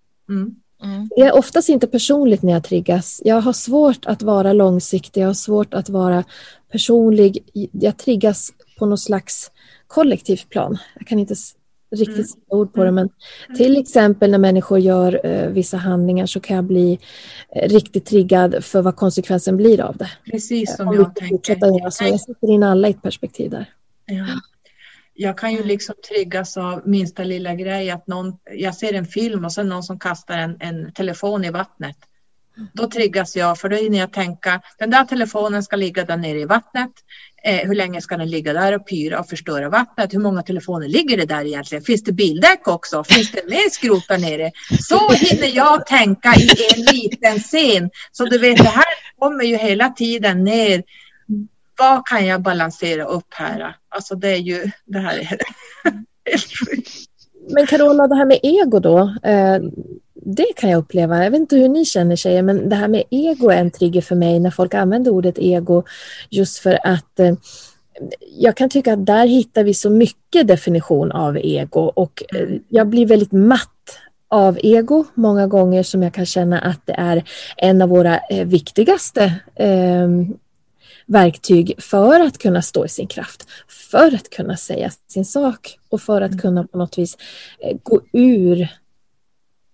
Mm. 0.82 1.08
Det 1.16 1.22
är 1.22 1.34
oftast 1.36 1.68
inte 1.68 1.86
personligt 1.86 2.42
när 2.42 2.52
jag 2.52 2.64
triggas. 2.64 3.22
Jag 3.24 3.40
har 3.40 3.52
svårt 3.52 4.06
att 4.06 4.22
vara 4.22 4.52
långsiktig, 4.52 5.20
jag 5.22 5.26
har 5.26 5.34
svårt 5.34 5.74
att 5.74 5.88
vara 5.88 6.24
personlig. 6.72 7.38
Jag 7.72 7.96
triggas 7.96 8.50
på 8.78 8.86
något 8.86 9.00
slags 9.00 9.50
kollektivt 9.86 10.48
plan. 10.48 10.78
Jag 10.98 11.06
kan 11.06 11.18
inte 11.18 11.34
riktigt 11.90 12.14
Mm. 12.16 12.26
sätta 12.26 12.56
ord 12.56 12.72
på 12.72 12.84
det, 12.84 12.90
men 12.90 13.08
till 13.56 13.76
exempel 13.76 14.30
när 14.30 14.38
människor 14.38 14.78
gör 14.78 15.26
eh, 15.26 15.48
vissa 15.48 15.76
handlingar 15.76 16.26
så 16.26 16.40
kan 16.40 16.56
jag 16.56 16.64
bli 16.64 16.98
eh, 17.56 17.68
riktigt 17.68 18.04
triggad 18.06 18.64
för 18.64 18.82
vad 18.82 18.96
konsekvensen 18.96 19.56
blir 19.56 19.80
av 19.80 19.96
det. 19.96 20.10
Precis 20.30 20.76
som 20.76 20.88
Om 20.88 20.92
vi 20.94 20.98
jag 21.02 21.14
tänker. 21.14 21.90
så. 21.90 22.04
Jag 22.04 22.20
sätter 22.20 22.50
in 22.50 22.62
alla 22.62 22.88
i 22.88 22.90
ett 22.90 23.02
perspektiv 23.02 23.50
där. 23.50 23.70
Ja. 24.06 24.26
Jag 25.20 25.38
kan 25.38 25.52
ju 25.52 25.62
liksom 25.62 25.94
triggas 26.08 26.56
av 26.56 26.82
minsta 26.88 27.24
lilla 27.24 27.54
grej 27.54 27.90
att 27.90 28.06
någon, 28.06 28.38
jag 28.50 28.74
ser 28.74 28.92
en 28.92 29.06
film 29.06 29.44
och 29.44 29.52
sen 29.52 29.68
någon 29.68 29.82
som 29.82 29.98
kastar 29.98 30.38
en, 30.38 30.56
en 30.60 30.92
telefon 30.92 31.44
i 31.44 31.50
vattnet. 31.50 31.96
Då 32.72 32.90
triggas 32.90 33.36
jag 33.36 33.58
för 33.58 33.68
då 33.68 33.76
hinner 33.76 33.98
jag 33.98 34.12
tänka, 34.12 34.60
den 34.78 34.90
där 34.90 35.04
telefonen 35.04 35.62
ska 35.62 35.76
ligga 35.76 36.04
där 36.04 36.16
nere 36.16 36.38
i 36.38 36.44
vattnet. 36.44 36.90
Eh, 37.44 37.68
hur 37.68 37.74
länge 37.74 38.00
ska 38.00 38.16
den 38.16 38.30
ligga 38.30 38.52
där 38.52 38.74
och 38.74 38.88
pyra 38.88 39.20
och 39.20 39.28
förstöra 39.28 39.68
vattnet? 39.68 40.14
Hur 40.14 40.18
många 40.18 40.42
telefoner 40.42 40.88
ligger 40.88 41.16
det 41.16 41.26
där 41.26 41.44
egentligen? 41.44 41.84
Finns 41.84 42.04
det 42.04 42.12
bildäck 42.12 42.68
också? 42.68 43.04
Finns 43.04 43.32
det 43.32 43.48
mer 43.48 43.70
skrot 43.70 44.08
där 44.08 44.18
nere? 44.18 44.50
Så 44.80 45.12
hinner 45.12 45.56
jag 45.56 45.86
tänka 45.86 46.34
i 46.34 46.48
en 46.74 46.82
liten 46.94 47.38
scen. 47.38 47.90
Så 48.12 48.24
du 48.24 48.38
vet, 48.38 48.58
det 48.58 48.68
här 48.68 49.18
kommer 49.18 49.44
ju 49.44 49.56
hela 49.56 49.88
tiden 49.88 50.44
ner 50.44 50.82
vad 51.78 52.06
kan 52.06 52.26
jag 52.26 52.42
balansera 52.42 53.04
upp 53.04 53.34
här? 53.34 53.76
Alltså 53.88 54.14
det 54.14 54.28
är 54.28 54.36
ju, 54.36 54.70
det 54.84 54.98
här 54.98 55.18
är 55.18 55.24
helt 55.24 56.52
sjukt. 56.66 56.90
Men 57.50 57.66
Carola, 57.66 58.06
det 58.06 58.14
här 58.14 58.24
med 58.24 58.38
ego 58.42 58.78
då, 58.78 58.98
eh, 59.22 59.58
det 60.14 60.46
kan 60.56 60.70
jag 60.70 60.78
uppleva. 60.78 61.24
Jag 61.24 61.30
vet 61.30 61.40
inte 61.40 61.56
hur 61.56 61.68
ni 61.68 61.84
känner 61.84 62.16
tjejer, 62.16 62.42
men 62.42 62.68
det 62.68 62.76
här 62.76 62.88
med 62.88 63.02
ego 63.10 63.50
är 63.50 63.56
en 63.56 63.70
trigger 63.70 64.00
för 64.00 64.14
mig 64.14 64.40
när 64.40 64.50
folk 64.50 64.74
använder 64.74 65.10
ordet 65.10 65.38
ego 65.38 65.84
just 66.30 66.58
för 66.58 66.78
att 66.84 67.20
eh, 67.20 67.34
jag 68.36 68.56
kan 68.56 68.70
tycka 68.70 68.92
att 68.92 69.06
där 69.06 69.26
hittar 69.26 69.64
vi 69.64 69.74
så 69.74 69.90
mycket 69.90 70.48
definition 70.48 71.12
av 71.12 71.38
ego 71.38 71.80
och 71.80 72.22
eh, 72.34 72.48
jag 72.68 72.88
blir 72.88 73.06
väldigt 73.06 73.32
matt 73.32 73.98
av 74.30 74.58
ego 74.62 75.04
många 75.14 75.46
gånger 75.46 75.82
som 75.82 76.02
jag 76.02 76.14
kan 76.14 76.26
känna 76.26 76.58
att 76.58 76.80
det 76.84 76.92
är 76.92 77.24
en 77.56 77.82
av 77.82 77.88
våra 77.88 78.20
viktigaste 78.44 79.32
verktyg 81.08 81.74
för 81.78 82.20
att 82.20 82.38
kunna 82.38 82.62
stå 82.62 82.84
i 82.84 82.88
sin 82.88 83.06
kraft, 83.06 83.48
för 83.90 84.14
att 84.14 84.30
kunna 84.30 84.56
säga 84.56 84.90
sin 85.08 85.24
sak 85.24 85.78
och 85.88 86.00
för 86.00 86.22
att 86.22 86.40
kunna 86.40 86.66
på 86.66 86.78
något 86.78 86.98
vis 86.98 87.16
eh, 87.60 87.76
gå 87.82 88.00
ur, 88.12 88.68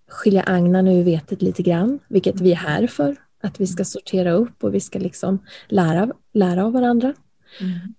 skilja 0.09 0.43
agnarna 0.43 0.93
ur 0.93 1.03
vetet 1.03 1.41
lite 1.41 1.63
grann, 1.63 1.99
vilket 2.07 2.41
vi 2.41 2.51
är 2.51 2.55
här 2.55 2.87
för. 2.87 3.15
Att 3.43 3.59
vi 3.59 3.67
ska 3.67 3.85
sortera 3.85 4.31
upp 4.31 4.63
och 4.63 4.73
vi 4.73 4.79
ska 4.79 4.99
liksom 4.99 5.39
lära, 5.67 6.11
lära 6.33 6.65
av 6.65 6.73
varandra. 6.73 7.13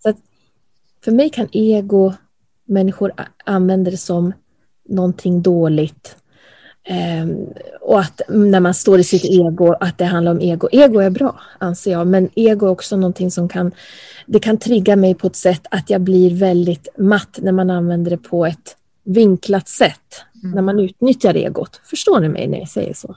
Så 0.03 0.09
att 0.09 0.17
för 1.05 1.13
mig 1.13 1.31
kan 1.31 1.49
ego, 1.53 2.13
människor 2.65 3.13
använder 3.45 3.91
det 3.91 3.97
som 3.97 4.33
någonting 4.89 5.43
dåligt. 5.43 6.17
Ehm, 6.89 7.47
och 7.81 8.01
att 8.01 8.21
när 8.29 8.61
man 8.61 8.75
står 8.75 8.99
i 8.99 9.05
sitt 9.05 9.25
ego, 9.25 9.73
att 9.81 9.99
det 9.99 10.05
handlar 10.05 10.33
om 10.33 10.41
ego. 10.41 10.69
Ego 10.73 10.99
är 10.99 11.11
bra, 11.11 11.41
anser 11.59 11.91
jag, 11.91 12.07
men 12.07 12.29
ego 12.35 12.67
är 12.67 12.71
också 12.71 12.97
någonting 12.97 13.31
som 13.31 13.49
kan, 13.49 13.73
det 14.27 14.39
kan 14.39 14.59
trigga 14.59 14.97
mig 14.97 15.15
på 15.15 15.27
ett 15.27 15.37
sätt 15.37 15.67
att 15.71 15.91
jag 15.91 16.01
blir 16.01 16.35
väldigt 16.35 16.89
matt 16.99 17.39
när 17.43 17.53
man 17.53 17.71
använder 17.71 18.11
det 18.11 18.19
på 18.19 18.47
ett 18.47 18.77
vinklat 19.05 19.69
sätt. 19.69 20.23
När 20.55 20.63
man 20.63 20.81
utnyttjar 20.81 21.35
egot. 21.35 21.81
Förstår 21.85 22.21
ni 22.21 22.29
mig 22.29 22.49
när 22.49 22.59
jag 22.59 22.69
säger 22.69 22.95
så? 22.95 23.15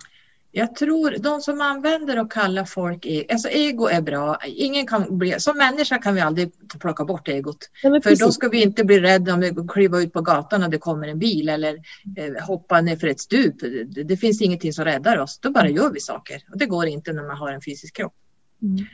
Jag 0.51 0.75
tror 0.75 1.15
de 1.19 1.41
som 1.41 1.61
använder 1.61 2.19
och 2.19 2.31
kallar 2.31 2.65
folk, 2.65 3.07
alltså 3.31 3.49
ego 3.49 3.87
är 3.87 4.01
bra. 4.01 4.39
Ingen 4.45 4.87
kan 4.87 5.17
bli, 5.17 5.39
som 5.39 5.57
människa 5.57 5.97
kan 5.97 6.15
vi 6.15 6.21
aldrig 6.21 6.51
plocka 6.79 7.05
bort 7.05 7.27
egot. 7.27 7.69
Ja, 7.83 8.01
För 8.03 8.15
då 8.15 8.31
ska 8.31 8.49
vi 8.49 8.63
inte 8.63 8.83
bli 8.83 8.99
rädda 8.99 9.33
om 9.33 9.39
vi 9.39 9.55
kliver 9.67 10.01
ut 10.01 10.13
på 10.13 10.21
gatan 10.21 10.63
och 10.63 10.69
det 10.69 10.77
kommer 10.77 11.07
en 11.07 11.19
bil 11.19 11.49
eller 11.49 11.75
eh, 12.17 12.45
hoppa 12.47 12.81
ner 12.81 12.95
för 12.95 13.07
ett 13.07 13.19
stup. 13.19 13.59
Det, 13.59 14.03
det 14.03 14.17
finns 14.17 14.41
ingenting 14.41 14.73
som 14.73 14.85
räddar 14.85 15.17
oss. 15.17 15.39
Då 15.39 15.51
bara 15.51 15.69
gör 15.69 15.91
vi 15.91 15.99
saker. 15.99 16.43
Och 16.51 16.57
det 16.57 16.65
går 16.65 16.87
inte 16.87 17.13
när 17.13 17.23
man 17.23 17.37
har 17.37 17.51
en 17.51 17.61
fysisk 17.61 17.95
kropp. 17.95 18.15
Mm. 18.61 18.85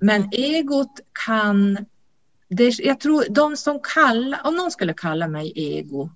Men 0.00 0.28
egot 0.32 1.00
kan... 1.26 1.86
Det, 2.48 2.78
jag 2.78 3.00
tror 3.00 3.24
de 3.30 3.56
som 3.56 3.80
kallar, 3.94 4.40
om 4.44 4.56
någon 4.56 4.70
skulle 4.70 4.94
kalla 4.94 5.28
mig 5.28 5.52
ego, 5.54 6.10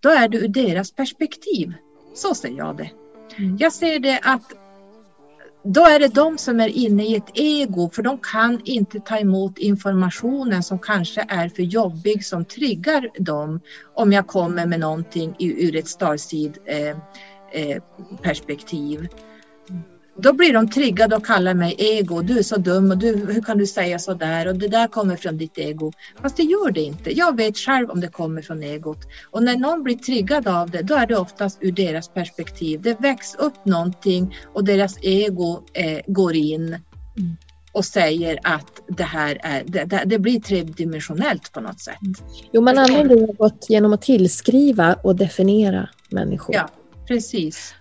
då 0.00 0.08
är 0.08 0.28
det 0.28 0.38
ur 0.38 0.48
deras 0.48 0.92
perspektiv. 0.92 1.72
Så 2.14 2.34
ser 2.34 2.48
jag 2.48 2.76
det. 2.76 2.90
Mm. 3.38 3.56
Jag 3.60 3.72
ser 3.72 3.98
det 3.98 4.20
att 4.22 4.52
då 5.68 5.84
är 5.84 5.98
det 5.98 6.14
de 6.14 6.38
som 6.38 6.60
är 6.60 6.68
inne 6.68 7.04
i 7.04 7.16
ett 7.16 7.30
ego 7.34 7.90
för 7.90 8.02
de 8.02 8.18
kan 8.18 8.60
inte 8.64 9.00
ta 9.00 9.18
emot 9.18 9.58
informationen 9.58 10.62
som 10.62 10.78
kanske 10.78 11.26
är 11.28 11.48
för 11.48 11.62
jobbig 11.62 12.24
som 12.24 12.44
triggar 12.44 13.10
dem 13.18 13.60
om 13.94 14.12
jag 14.12 14.26
kommer 14.26 14.66
med 14.66 14.80
någonting 14.80 15.36
ur 15.38 15.76
ett 15.76 15.88
starseed 15.88 16.58
eh, 16.66 16.96
eh, 17.52 17.82
perspektiv. 18.22 19.08
Då 20.18 20.32
blir 20.32 20.52
de 20.52 20.68
triggade 20.70 21.16
och 21.16 21.26
kallar 21.26 21.54
mig 21.54 21.74
ego. 21.78 22.22
Du 22.22 22.38
är 22.38 22.42
så 22.42 22.56
dum 22.56 22.90
och 22.90 22.98
du, 22.98 23.16
hur 23.16 23.42
kan 23.42 23.58
du 23.58 23.66
säga 23.66 23.98
så 23.98 24.14
där? 24.14 24.48
Och 24.48 24.56
det 24.56 24.68
där 24.68 24.88
kommer 24.88 25.16
från 25.16 25.38
ditt 25.38 25.58
ego. 25.58 25.92
Fast 26.22 26.36
det 26.36 26.42
gör 26.42 26.70
det 26.70 26.80
inte. 26.80 27.18
Jag 27.18 27.36
vet 27.36 27.58
själv 27.58 27.90
om 27.90 28.00
det 28.00 28.08
kommer 28.08 28.42
från 28.42 28.62
egot. 28.62 28.98
Och 29.30 29.42
när 29.42 29.56
någon 29.56 29.82
blir 29.82 29.96
triggad 29.96 30.48
av 30.48 30.70
det, 30.70 30.82
då 30.82 30.94
är 30.94 31.06
det 31.06 31.16
oftast 31.16 31.58
ur 31.60 31.72
deras 31.72 32.08
perspektiv. 32.08 32.82
Det 32.82 33.00
väcks 33.00 33.34
upp 33.34 33.64
någonting 33.64 34.36
och 34.52 34.64
deras 34.64 34.98
ego 35.02 35.62
eh, 35.72 36.00
går 36.06 36.36
in 36.36 36.78
och 37.76 37.84
säger 37.84 38.38
att 38.42 38.82
det 38.88 39.04
här 39.04 39.38
är, 39.42 39.64
det, 39.66 40.02
det, 40.06 40.18
blir 40.18 40.40
tredimensionellt 40.40 41.52
på 41.52 41.60
något 41.60 41.80
sätt. 41.80 41.98
Jo, 42.52 42.60
man 42.60 42.78
använder 42.78 43.16
något 43.16 43.66
genom 43.68 43.92
att 43.92 44.02
tillskriva 44.02 44.94
och 44.94 45.16
definiera 45.16 45.88
människor. 46.10 46.54
Ja, 46.54 46.68
precis. 47.08 47.74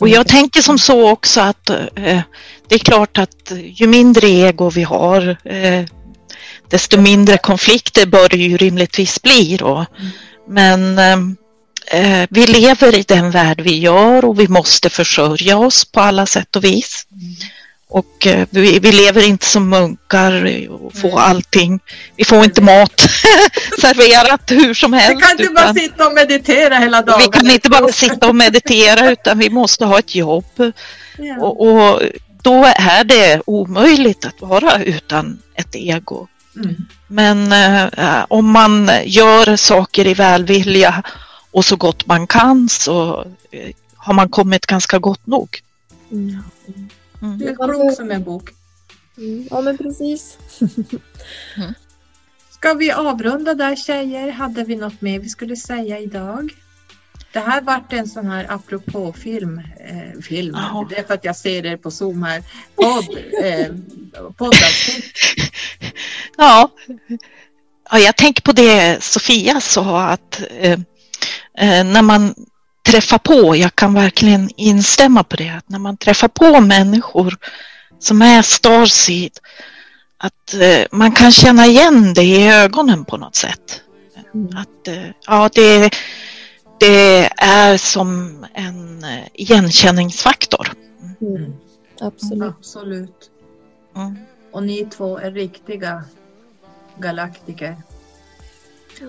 Och 0.00 0.08
jag 0.08 0.26
tänker 0.26 0.62
som 0.62 0.78
så 0.78 1.10
också 1.10 1.40
att 1.40 1.70
eh, 1.70 2.20
det 2.68 2.74
är 2.74 2.78
klart 2.78 3.18
att 3.18 3.52
ju 3.64 3.86
mindre 3.86 4.28
ego 4.28 4.70
vi 4.70 4.82
har 4.82 5.36
eh, 5.44 5.84
desto 6.70 7.00
mindre 7.00 7.38
konflikter 7.38 8.06
bör 8.06 8.28
det 8.28 8.36
ju 8.36 8.56
rimligtvis 8.56 9.22
bli 9.22 9.56
då. 9.56 9.86
Men 10.48 10.98
eh, 10.98 12.26
vi 12.30 12.46
lever 12.46 12.98
i 12.98 13.02
den 13.02 13.30
värld 13.30 13.60
vi 13.60 13.78
gör 13.78 14.24
och 14.24 14.40
vi 14.40 14.48
måste 14.48 14.90
försörja 14.90 15.58
oss 15.58 15.84
på 15.84 16.00
alla 16.00 16.26
sätt 16.26 16.56
och 16.56 16.64
vis. 16.64 17.06
Och 17.90 18.26
eh, 18.26 18.46
vi, 18.50 18.78
vi 18.78 18.92
lever 18.92 19.26
inte 19.26 19.46
som 19.46 19.68
munkar 19.68 20.66
och 20.70 20.94
får 20.94 21.20
allting. 21.20 21.80
Vi 22.16 22.24
får 22.24 22.44
inte 22.44 22.62
mat 22.62 23.00
serverat 23.80 24.50
hur 24.50 24.74
som 24.74 24.92
Vi 24.92 24.98
helst. 24.98 25.22
kan 25.22 25.40
inte 25.40 25.52
bara 25.52 25.74
sitta 25.74 26.06
och 26.06 26.14
meditera 26.14 26.78
hela 26.78 27.02
dagen. 27.02 27.20
vi 27.20 27.38
kan 27.38 27.50
inte 27.50 27.70
bara 27.70 27.92
sitta 27.92 28.28
och 28.28 28.34
meditera 28.36 29.10
utan 29.10 29.38
vi 29.38 29.50
måste 29.50 29.84
ha 29.84 29.98
ett 29.98 30.14
jobb. 30.14 30.72
Ja. 31.18 31.38
Och, 31.40 31.60
och 31.66 32.02
då 32.42 32.64
är 32.64 33.04
det 33.04 33.42
omöjligt 33.46 34.24
att 34.24 34.40
vara 34.40 34.82
utan 34.82 35.42
ett 35.54 35.74
ego. 35.74 36.26
Mm. 36.56 36.76
Men 37.06 37.52
eh, 37.52 38.24
om 38.28 38.50
man 38.50 38.90
gör 39.04 39.56
saker 39.56 40.06
i 40.06 40.14
välvilja 40.14 41.02
och 41.50 41.64
så 41.64 41.76
gott 41.76 42.06
man 42.06 42.26
kan 42.26 42.68
så 42.68 43.24
eh, 43.50 43.70
har 43.96 44.14
man 44.14 44.28
kommit 44.28 44.66
ganska 44.66 44.98
gott 44.98 45.26
nog. 45.26 45.60
Mm. 46.12 46.42
Mm. 47.22 47.38
Du 47.38 47.48
är 47.48 47.54
klok 47.54 47.96
som 47.96 48.10
en 48.10 48.24
bok. 48.24 48.50
Mm. 49.16 49.48
Ja, 49.50 49.60
men 49.60 49.78
precis. 49.78 50.38
Ska 52.50 52.74
vi 52.74 52.92
avrunda 52.92 53.54
där 53.54 53.76
tjejer? 53.76 54.30
Hade 54.30 54.64
vi 54.64 54.76
något 54.76 55.00
mer 55.00 55.18
vi 55.18 55.28
skulle 55.28 55.56
säga 55.56 55.98
idag? 55.98 56.52
Det 57.32 57.40
här 57.40 57.60
vart 57.60 57.92
en 57.92 58.08
sån 58.08 58.26
här 58.26 58.46
apropå-film. 58.52 59.58
Eh, 59.58 60.20
film. 60.22 60.54
Jaha. 60.54 60.86
Det 60.90 60.98
är 60.98 61.04
för 61.04 61.14
att 61.14 61.24
jag 61.24 61.36
ser 61.36 61.66
er 61.66 61.76
på 61.76 61.90
Zoom 61.90 62.22
här. 62.22 62.42
Podd, 62.74 63.18
eh, 63.42 63.66
poddavsnitt. 64.36 65.18
Ja. 66.40 66.70
ja, 67.90 67.98
jag 67.98 68.16
tänker 68.16 68.42
på 68.42 68.52
det 68.52 69.02
Sofia 69.02 69.60
sa 69.60 70.02
att 70.02 70.42
eh, 70.58 70.72
eh, 71.58 71.84
när 71.84 72.02
man 72.02 72.34
träffar 72.88 73.18
på, 73.18 73.56
jag 73.56 73.76
kan 73.76 73.94
verkligen 73.94 74.50
instämma 74.56 75.24
på 75.24 75.36
det, 75.36 75.48
att 75.48 75.68
när 75.68 75.78
man 75.78 75.96
träffar 75.96 76.28
på 76.28 76.60
människor 76.60 77.36
som 77.98 78.22
är 78.22 78.42
starseed, 78.42 79.38
att 80.18 80.54
eh, 80.54 80.86
man 80.92 81.12
kan 81.12 81.32
känna 81.32 81.66
igen 81.66 82.14
det 82.14 82.22
i 82.22 82.48
ögonen 82.48 83.04
på 83.04 83.16
något 83.16 83.36
sätt. 83.36 83.82
Att 84.54 84.88
eh, 84.88 85.04
ja, 85.26 85.50
det, 85.54 85.90
det 86.80 87.30
är 87.36 87.76
som 87.76 88.46
en 88.54 89.04
eh, 89.04 89.24
igenkänningsfaktor. 89.34 90.72
Mm. 91.20 91.52
Absolut. 92.00 92.54
Absolut. 92.58 93.30
Mm. 93.96 94.16
Och 94.52 94.62
ni 94.62 94.84
två 94.84 95.18
är 95.18 95.30
riktiga 95.30 96.04
galaktiker. 96.98 97.76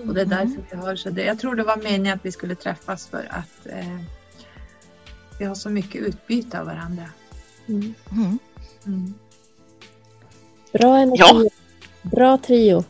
Och 0.06 0.14
det 0.14 0.20
är 0.20 0.26
därför 0.26 0.62
vi 0.70 0.76
har 0.76 0.96
så 0.96 1.10
det. 1.10 1.24
Jag 1.24 1.38
tror 1.38 1.54
det 1.54 1.62
var 1.62 1.76
meningen 1.76 2.14
att 2.14 2.24
vi 2.24 2.32
skulle 2.32 2.54
träffas 2.54 3.06
för 3.06 3.28
att 3.30 3.66
eh, 3.66 4.00
vi 5.38 5.44
har 5.44 5.54
så 5.54 5.70
mycket 5.70 6.02
utbyte 6.02 6.60
av 6.60 6.66
varandra. 6.66 7.04
Mm. 7.68 7.94
Mm. 8.12 8.38
Mm. 8.86 9.14
Bra 10.72 10.96
energi. 10.98 11.18
Ja. 11.18 11.44
Bra 12.02 12.38
trio. 12.38 12.84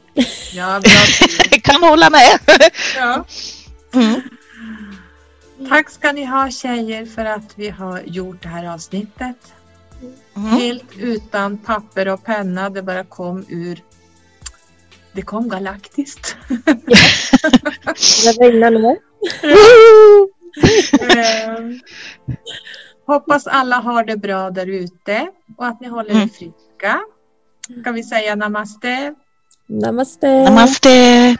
Ja, 0.52 0.80
bra. 0.80 0.92
Jag 1.50 1.62
kan 1.62 1.82
hålla 1.82 2.10
med. 2.10 2.38
ja. 2.96 3.24
Mm. 3.94 4.20
Tack 5.68 5.90
ska 5.90 6.12
ni 6.12 6.24
ha 6.24 6.50
tjejer 6.50 7.06
för 7.06 7.24
att 7.24 7.58
vi 7.58 7.68
har 7.68 8.00
gjort 8.00 8.42
det 8.42 8.48
här 8.48 8.74
avsnittet. 8.74 9.36
Mm. 10.36 10.48
Helt 10.48 10.98
utan 10.98 11.58
papper 11.58 12.08
och 12.08 12.24
penna. 12.24 12.70
Det 12.70 12.82
bara 12.82 13.04
kom 13.04 13.44
ur 13.48 13.82
det 15.12 15.22
kom 15.22 15.48
galaktiskt. 15.48 16.36
Det 18.24 18.32
regnar 18.40 18.70
ner. 18.70 18.96
Eh, 21.00 21.58
hoppas 23.06 23.46
alla 23.46 23.76
har 23.76 24.04
det 24.04 24.16
bra 24.16 24.50
där 24.50 24.66
ute 24.66 25.26
och 25.58 25.66
att 25.66 25.80
ni 25.80 25.88
håller 25.88 26.10
er 26.10 26.14
Mm. 26.14 26.28
friska. 26.28 27.00
Ska 27.80 27.92
vi 27.92 28.02
säga 28.04 28.34
namaste? 28.34 29.14
Namaste. 29.68 30.44
Namaste. 30.44 31.36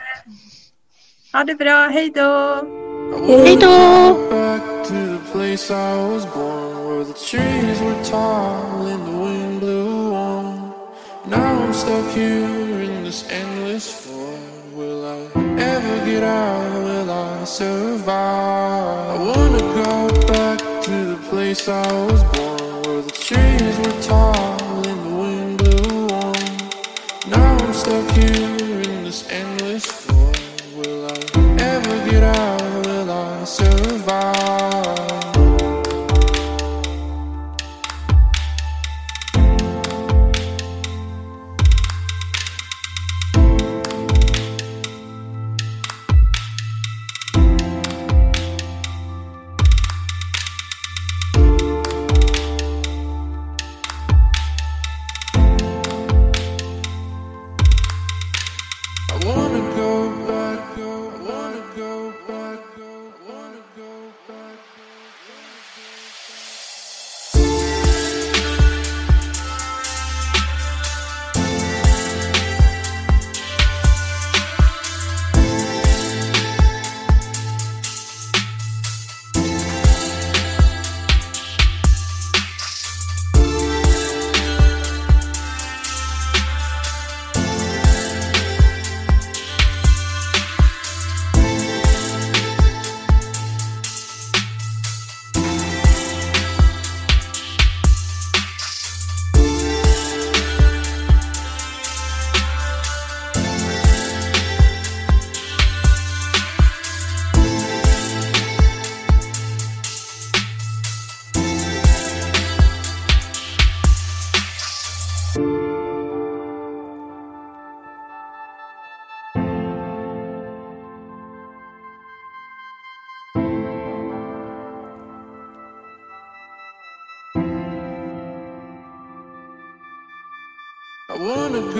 Ha 1.33 1.43
det 1.43 1.55
bra, 1.55 1.87
hej 1.87 2.09
då! 2.15 2.61
Hej 3.27 3.57
då. 3.61 3.67
Now 11.27 11.63
I'm 11.63 11.71
stuck 11.71 12.11
here 12.15 12.81
in 12.81 13.03
this 13.03 13.29
endless 13.29 14.07
void. 14.07 14.73
Will 14.73 15.05
I 15.05 15.19
ever 15.61 16.05
get 16.05 16.23
out? 16.23 16.83
Will 16.83 17.11
I 17.11 17.43
survive? 17.45 18.09
I 18.09 19.23
wanna 19.23 19.59
go 19.59 20.09
back 20.25 20.57
to 20.83 21.05
the 21.13 21.19
place 21.29 21.67
I 21.69 21.91
was 22.07 22.23
born, 22.23 22.81
where 22.83 23.01
the 23.03 23.11
trees 23.11 23.77
were 23.77 24.01
tall 24.01 24.87
and 24.87 24.99
the 25.05 25.15
wind 25.21 25.57
blew 25.59 26.07
warm. 26.07 26.57
Now 27.29 27.55
I'm 27.55 27.73
stuck 27.73 28.09
here 28.17 28.81
in 28.89 29.03
this 29.03 29.29
endless 29.29 29.50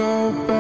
go 0.01 0.31
back 0.31 0.50